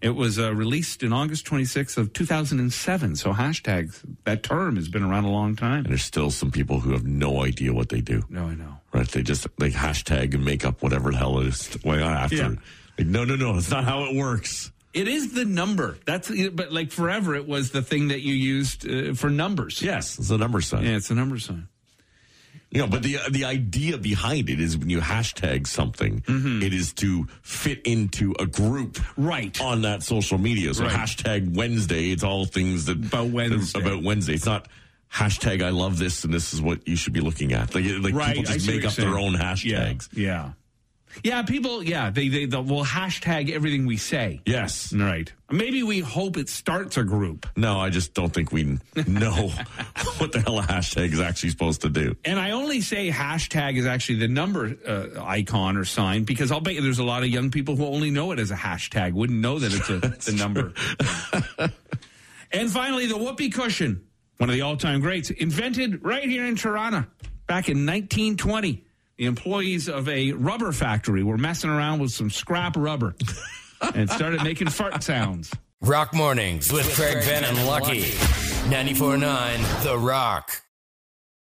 It 0.01 0.15
was 0.15 0.39
uh, 0.39 0.55
released 0.55 1.03
in 1.03 1.13
August 1.13 1.45
26th 1.45 1.99
of 1.99 2.15
2007. 2.15 3.17
So 3.17 3.35
hashtags, 3.35 4.01
that 4.25 4.43
term 4.43 4.77
has 4.77 4.89
been 4.89 5.03
around 5.03 5.25
a 5.25 5.31
long 5.31 5.57
time. 5.57 5.85
And 5.85 5.87
there's 5.87 6.05
still 6.05 6.31
some 6.31 6.51
people 6.51 6.81
who 6.81 6.93
have 6.93 7.05
no 7.05 7.45
idea 7.45 7.75
what 7.75 7.91
they 7.91 8.01
do. 8.01 8.23
No, 8.31 8.47
I 8.47 8.55
know. 8.55 8.79
Right? 8.95 9.07
They 9.07 9.23
just 9.23 9.47
they 9.59 9.71
hashtag 9.71 10.33
and 10.33 10.43
make 10.43 10.65
up 10.65 10.83
whatever 10.83 11.11
the 11.11 11.19
hell 11.19 11.41
it 11.41 11.49
is 11.49 11.79
well, 11.85 12.09
after. 12.09 12.37
Yeah. 12.37 12.49
Like, 12.97 13.09
no, 13.09 13.25
no, 13.25 13.37
no. 13.37 13.57
It's 13.57 13.71
not 13.71 13.85
how 13.85 14.05
it 14.05 14.17
works. 14.17 14.73
It 14.95 15.07
is 15.07 15.35
the 15.35 15.45
number. 15.45 15.99
That's 16.07 16.33
but 16.51 16.73
like 16.73 16.91
forever, 16.91 17.35
it 17.35 17.47
was 17.47 17.71
the 17.71 17.83
thing 17.83 18.09
that 18.09 18.23
you 18.23 18.35
used 18.35 18.89
uh, 18.91 19.15
for 19.15 19.31
numbers. 19.31 19.83
Yes, 19.83 20.19
it's 20.19 20.31
a 20.31 20.39
number 20.39 20.61
sign. 20.63 20.85
Yeah, 20.85 20.97
it's 20.97 21.11
a 21.11 21.15
number 21.15 21.39
sign. 21.39 21.69
You 22.73 22.83
know, 22.83 22.87
but 22.87 23.03
the 23.03 23.19
uh, 23.19 23.29
the 23.31 23.45
idea 23.47 23.99
behind 23.99 24.49
it 24.49 24.61
is 24.61 24.79
when 24.79 24.91
you 24.91 25.01
hashtag 25.01 25.67
something, 25.67 26.23
it 26.29 26.73
is 26.73 26.93
to 26.95 27.27
fit 27.43 27.83
into 27.85 28.33
a 28.39 28.47
group 28.47 28.99
Right. 29.17 29.61
on 29.61 29.83
that 29.83 30.05
social 30.05 30.39
media. 30.39 30.73
So 30.75 30.85
Right. 30.85 30.93
hashtag 30.93 31.53
Wednesday, 31.57 32.11
it's 32.13 32.23
all 32.23 32.45
things 32.45 32.85
that 32.85 32.99
About 33.07 33.31
Wednesday. 33.31 33.81
About 33.81 34.05
Wednesday. 34.05 34.35
It's 34.35 34.47
not 34.47 34.69
hashtag 35.13 35.63
I 35.63 35.71
love 35.71 35.99
this 35.99 36.23
and 36.23 36.33
this 36.33 36.55
is 36.55 36.63
what 36.63 36.87
you 36.87 36.95
should 36.95 37.13
be 37.13 37.21
looking 37.21 37.53
at. 37.53 37.75
Like, 37.75 37.85
like 38.01 38.15
right. 38.15 38.37
people 38.37 38.53
just 38.53 38.67
make 38.69 38.85
up 38.85 38.95
their 38.95 39.19
own 39.19 39.35
hashtags. 39.35 40.09
Yeah. 40.13 40.23
Yeah. 40.23 40.51
Yeah, 41.25 41.43
people, 41.43 41.83
yeah, 41.83 42.11
they, 42.11 42.29
they, 42.29 42.47
they 42.47 42.57
will 42.57 42.85
hashtag 42.85 43.51
everything 43.51 43.87
we 43.87 43.97
say. 43.97 44.41
Yes. 44.47 44.93
Right. 44.93 45.33
Maybe 45.51 45.83
we 45.83 46.01
hope 46.01 46.37
it 46.37 46.49
starts 46.49 46.97
a 46.97 47.05
group. 47.05 47.47
No, 47.57 47.81
I 47.81 47.91
just 47.91 48.15
don't 48.15 48.33
think 48.33 48.53
we 48.53 48.79
know 49.07 49.49
what 50.19 50.33
the 50.33 50.41
hell 50.41 50.61
a 50.61 50.63
hashtag 50.63 51.13
is 51.13 51.21
actually 51.21 51.51
supposed 51.51 51.83
to 51.83 51.89
do. 51.89 52.17
And 52.25 52.39
I 52.39 52.53
only 52.53 52.81
say 52.81 53.11
hashtag 53.11 53.77
is 53.77 53.87
actually 53.87 54.21
the 54.21 54.29
number 54.29 54.77
uh, 54.87 55.23
icon 55.25 55.77
or 55.77 55.85
sign 55.85 56.25
because 56.25 56.53
I'll 56.53 56.61
bet 56.61 56.75
you 56.75 56.83
there's 56.83 57.01
a 57.01 57.05
lot 57.05 57.23
of 57.23 57.29
young 57.29 57.51
people 57.51 57.77
who 57.77 57.87
only 57.87 58.11
know 58.11 58.33
it 58.33 58.39
as 58.39 58.51
a 58.51 58.57
hashtag, 58.57 59.13
wouldn't 59.13 59.41
know 59.41 59.59
that 59.59 59.75
it's 59.75 59.89
a 59.91 60.31
the 60.31 60.37
number. 60.39 60.73
and 62.53 62.71
finally, 62.71 63.07
the 63.07 63.19
whoopee 63.19 63.51
cushion, 63.51 64.07
one 64.39 64.49
of 64.49 64.55
the 64.55 64.63
all 64.63 64.77
time 64.77 65.01
greats, 65.01 65.31
invented 65.31 66.05
right 66.05 66.29
here 66.29 66.47
in 66.47 66.55
Toronto 66.55 67.07
back 67.47 67.69
in 67.69 67.85
1920. 67.85 68.85
The 69.21 69.27
employees 69.27 69.87
of 69.91 70.09
a 70.09 70.33
rubber 70.33 70.73
factory 70.73 71.23
were 71.23 71.37
messing 71.37 71.69
around 71.69 72.01
with 72.01 72.11
some 72.11 72.31
scrap 72.31 72.75
rubber 72.75 73.15
and 73.95 74.09
started 74.09 74.43
making 74.43 74.71
fart 74.71 75.03
sounds. 75.03 75.53
Rock 75.83 76.15
Mornings 76.15 76.73
with 76.73 76.91
Craig 76.95 77.19
Ben 77.27 77.45
and 77.45 77.67
Lucky. 77.67 78.01
94.9 78.71 79.83
The 79.83 79.99
Rock. 79.99 80.63